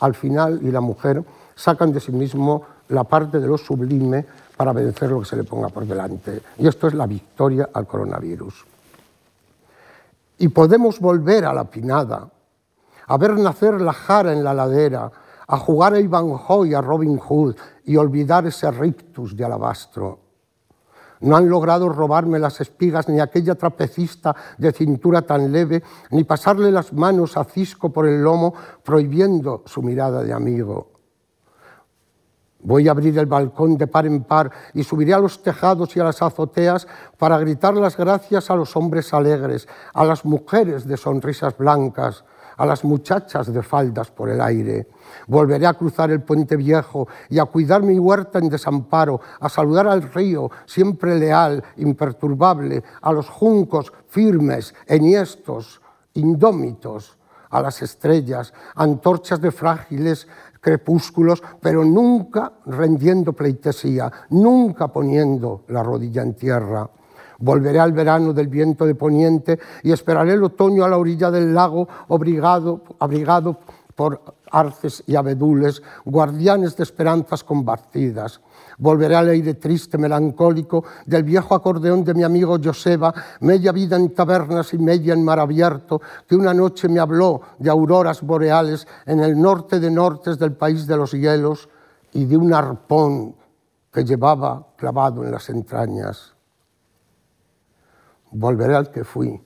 al 0.00 0.14
final 0.16 0.58
y 0.60 0.72
la 0.72 0.80
mujer 0.80 1.22
sacan 1.54 1.92
de 1.92 2.00
sí 2.00 2.10
mismo 2.10 2.64
la 2.88 3.04
parte 3.04 3.38
de 3.38 3.46
lo 3.46 3.58
sublime 3.58 4.26
para 4.56 4.72
vencer 4.72 5.08
lo 5.08 5.20
que 5.20 5.26
se 5.26 5.36
le 5.36 5.44
ponga 5.44 5.68
por 5.68 5.86
delante. 5.86 6.42
Y 6.58 6.66
esto 6.66 6.88
es 6.88 6.94
la 6.94 7.06
victoria 7.06 7.68
al 7.72 7.86
coronavirus. 7.86 8.66
Y 10.38 10.48
podemos 10.48 10.98
volver 10.98 11.44
a 11.44 11.54
la 11.54 11.62
pinada, 11.62 12.28
a 13.06 13.16
ver 13.18 13.38
nacer 13.38 13.80
la 13.80 13.92
jara 13.92 14.32
en 14.32 14.42
la 14.42 14.52
ladera, 14.52 15.12
a 15.46 15.58
jugar 15.58 15.94
a 15.94 16.00
Ivanhoe, 16.00 16.74
a 16.74 16.80
Robin 16.80 17.18
Hood 17.18 17.56
y 17.84 17.96
olvidar 17.96 18.46
ese 18.46 18.70
rictus 18.70 19.36
de 19.36 19.44
alabastro. 19.44 20.20
No 21.20 21.36
han 21.36 21.48
logrado 21.48 21.88
robarme 21.88 22.38
las 22.38 22.60
espigas 22.60 23.08
ni 23.08 23.20
aquella 23.20 23.54
trapecista 23.54 24.34
de 24.58 24.72
cintura 24.72 25.22
tan 25.22 25.50
leve, 25.50 25.82
ni 26.10 26.24
pasarle 26.24 26.70
las 26.70 26.92
manos 26.92 27.36
a 27.36 27.44
Cisco 27.44 27.90
por 27.90 28.06
el 28.06 28.22
lomo, 28.22 28.52
prohibiendo 28.82 29.62
su 29.64 29.82
mirada 29.82 30.22
de 30.22 30.32
amigo. 30.32 30.92
Voy 32.60 32.88
a 32.88 32.92
abrir 32.92 33.18
el 33.18 33.26
balcón 33.26 33.76
de 33.76 33.86
par 33.86 34.06
en 34.06 34.24
par 34.24 34.50
y 34.72 34.84
subiré 34.84 35.12
a 35.12 35.18
los 35.18 35.42
tejados 35.42 35.94
y 35.96 36.00
a 36.00 36.04
las 36.04 36.22
azoteas 36.22 36.86
para 37.18 37.38
gritar 37.38 37.74
las 37.74 37.96
gracias 37.96 38.50
a 38.50 38.56
los 38.56 38.74
hombres 38.76 39.12
alegres, 39.12 39.68
a 39.92 40.04
las 40.04 40.24
mujeres 40.24 40.86
de 40.86 40.96
sonrisas 40.96 41.56
blancas, 41.56 42.24
a 42.56 42.66
las 42.66 42.84
muchachas 42.84 43.52
de 43.52 43.62
faldas 43.62 44.10
por 44.10 44.28
el 44.28 44.40
aire. 44.40 44.88
Volveré 45.26 45.66
a 45.66 45.74
cruzar 45.74 46.10
el 46.10 46.22
puente 46.22 46.56
viejo 46.56 47.08
y 47.28 47.38
a 47.38 47.44
cuidar 47.44 47.82
mi 47.82 47.98
huerta 47.98 48.38
en 48.38 48.48
desamparo, 48.48 49.20
a 49.40 49.48
saludar 49.48 49.86
al 49.88 50.02
río, 50.02 50.50
siempre 50.66 51.18
leal, 51.18 51.62
imperturbable, 51.76 52.82
a 53.00 53.12
los 53.12 53.28
juncos 53.28 53.92
firmes, 54.08 54.74
enhiestos, 54.86 55.80
indómitos, 56.14 57.18
a 57.50 57.60
las 57.62 57.82
estrellas, 57.82 58.52
antorchas 58.74 59.40
de 59.40 59.52
frágiles 59.52 60.26
crepúsculos, 60.60 61.42
pero 61.60 61.84
nunca 61.84 62.52
rendiendo 62.66 63.32
pleitesía, 63.34 64.10
nunca 64.30 64.88
poniendo 64.88 65.64
la 65.68 65.82
rodilla 65.82 66.22
en 66.22 66.34
tierra. 66.34 66.88
Volveré 67.38 67.80
al 67.80 67.92
verano 67.92 68.32
del 68.32 68.48
viento 68.48 68.86
de 68.86 68.94
poniente 68.94 69.58
y 69.82 69.92
esperaré 69.92 70.32
el 70.34 70.44
otoño 70.44 70.84
a 70.84 70.88
la 70.88 70.98
orilla 70.98 71.30
del 71.30 71.54
lago, 71.54 71.88
abrigado, 72.08 73.58
por 73.94 74.20
arces 74.50 75.02
y 75.06 75.16
abedules, 75.16 75.82
guardianes 76.04 76.76
de 76.76 76.82
esperanzas 76.82 77.44
combatidas. 77.44 78.40
Volveré 78.78 79.16
al 79.16 79.28
aire 79.28 79.54
triste, 79.54 79.98
melancólico 79.98 80.84
del 81.06 81.22
viejo 81.22 81.54
acordeón 81.54 82.04
de 82.04 82.14
mi 82.14 82.24
amigo 82.24 82.58
Joseba, 82.62 83.14
media 83.40 83.72
vida 83.72 83.96
en 83.96 84.12
tabernas 84.12 84.74
y 84.74 84.78
media 84.78 85.14
en 85.14 85.24
mar 85.24 85.38
abierto, 85.38 86.00
que 86.26 86.34
una 86.34 86.52
noche 86.52 86.88
me 86.88 87.00
habló 87.00 87.40
de 87.58 87.70
auroras 87.70 88.22
boreales 88.22 88.86
en 89.06 89.20
el 89.20 89.40
norte 89.40 89.78
de 89.78 89.90
nortes 89.90 90.38
del 90.38 90.52
país 90.52 90.86
de 90.86 90.96
los 90.96 91.12
hielos 91.12 91.68
y 92.12 92.24
de 92.24 92.36
un 92.36 92.52
arpón 92.52 93.36
que 93.92 94.04
llevaba 94.04 94.66
clavado 94.76 95.24
en 95.24 95.30
las 95.30 95.48
entrañas. 95.50 96.33
Volveré 98.34 98.74
al 98.74 98.90
que 98.90 99.04
fui 99.04 99.40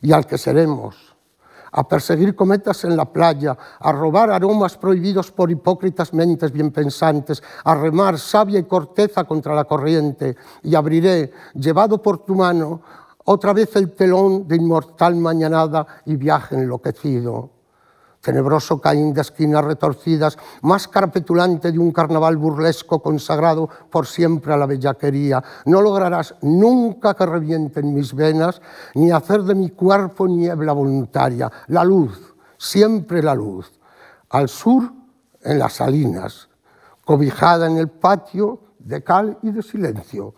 y 0.00 0.12
al 0.12 0.26
que 0.26 0.38
seremos 0.38 1.16
a 1.72 1.86
perseguir 1.86 2.34
cometas 2.34 2.84
en 2.84 2.96
la 2.96 3.12
playa, 3.12 3.56
a 3.80 3.92
robar 3.92 4.30
aromas 4.30 4.76
prohibidos 4.78 5.30
por 5.30 5.50
hipócritas 5.50 6.14
mentes 6.14 6.50
bien 6.50 6.70
pensantes, 6.70 7.42
a 7.64 7.74
remar 7.74 8.18
sabia 8.18 8.58
y 8.58 8.64
corteza 8.64 9.24
contra 9.24 9.54
la 9.54 9.64
corriente, 9.64 10.36
y 10.62 10.74
abriré, 10.74 11.30
llevado 11.54 12.00
por 12.00 12.24
tu 12.24 12.34
mano, 12.34 12.80
otra 13.26 13.52
vez 13.52 13.76
el 13.76 13.92
telón 13.92 14.48
de 14.48 14.56
inmortal 14.56 15.14
mañanada 15.16 15.86
y 16.06 16.16
viaje 16.16 16.54
enloquecido 16.54 17.57
tenebroso 18.20 18.80
Caín 18.80 19.14
de 19.14 19.20
esquinas 19.20 19.64
retorcidas, 19.64 20.36
más 20.62 20.88
petulante 20.88 21.72
de 21.72 21.78
un 21.78 21.92
carnaval 21.92 22.36
burlesco 22.36 23.00
consagrado 23.00 23.68
por 23.90 24.06
siempre 24.06 24.52
a 24.52 24.56
la 24.56 24.66
bellaquería. 24.66 25.42
No 25.66 25.80
lograrás 25.80 26.34
nunca 26.42 27.14
que 27.14 27.26
revienten 27.26 27.94
mis 27.94 28.14
venas, 28.14 28.60
ni 28.94 29.10
hacer 29.10 29.42
de 29.42 29.54
mi 29.54 29.70
cuerpo 29.70 30.26
niebla 30.26 30.72
voluntaria. 30.72 31.50
La 31.68 31.84
luz, 31.84 32.34
siempre 32.56 33.22
la 33.22 33.34
luz. 33.34 33.72
Al 34.30 34.48
sur, 34.48 34.92
en 35.42 35.58
las 35.58 35.74
salinas, 35.74 36.48
cobijada 37.04 37.66
en 37.66 37.78
el 37.78 37.88
patio 37.88 38.60
de 38.78 39.02
cal 39.02 39.38
y 39.42 39.50
de 39.50 39.62
silencio. 39.62 40.34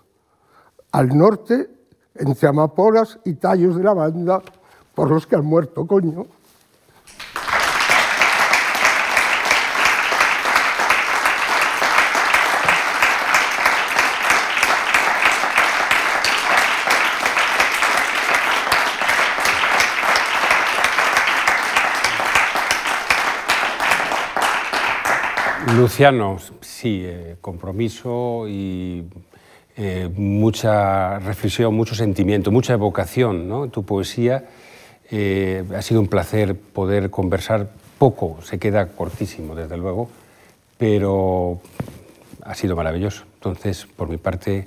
Al 0.93 1.17
norte, 1.17 1.71
entre 2.15 2.49
amapolas 2.49 3.19
y 3.25 3.35
tallos 3.35 3.77
de 3.77 3.83
lavanda, 3.83 4.43
por 4.95 5.11
los 5.11 5.27
que 5.27 5.37
han 5.37 5.45
muerto, 5.45 5.87
coño. 5.87 6.27
Luciano, 25.81 26.37
sí, 26.61 27.03
eh, 27.05 27.37
compromiso 27.41 28.47
y 28.47 29.05
eh, 29.77 30.11
mucha 30.15 31.19
reflexión, 31.21 31.75
mucho 31.75 31.95
sentimiento, 31.95 32.51
mucha 32.51 32.75
evocación 32.75 33.49
¿no? 33.49 33.65
en 33.65 33.71
tu 33.71 33.83
poesía. 33.83 34.45
Eh, 35.11 35.65
ha 35.75 35.81
sido 35.81 36.01
un 36.01 36.09
placer 36.09 36.55
poder 36.55 37.09
conversar 37.09 37.71
poco, 37.99 38.39
se 38.43 38.59
queda 38.59 38.89
cortísimo 38.89 39.55
desde 39.55 39.79
luego, 39.79 40.11
pero 40.77 41.61
ha 42.43 42.55
sido 42.55 42.77
maravilloso. 42.77 43.25
Entonces, 43.37 43.87
por 43.97 44.09
mi 44.09 44.19
parte, 44.19 44.67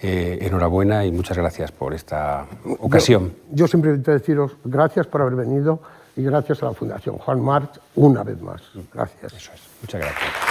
enhorabuena 0.00 1.04
y 1.06 1.12
muchas 1.12 1.38
gracias 1.38 1.72
por 1.72 1.94
esta 1.94 2.46
ocasión. 2.78 3.32
Yo, 3.50 3.56
yo 3.56 3.68
simplemente 3.68 4.10
deciros 4.10 4.56
gracias 4.64 5.06
por 5.06 5.22
haber 5.22 5.34
venido 5.34 5.80
y 6.16 6.22
gracias 6.22 6.62
a 6.62 6.66
la 6.66 6.72
Fundación 6.72 7.18
Juan 7.18 7.40
March 7.40 7.80
una 7.96 8.22
vez 8.22 8.40
más. 8.40 8.62
Gracias. 8.92 9.32
Eso 9.32 9.52
es. 9.54 9.60
Muchas 9.82 10.00
gracias. 10.00 10.43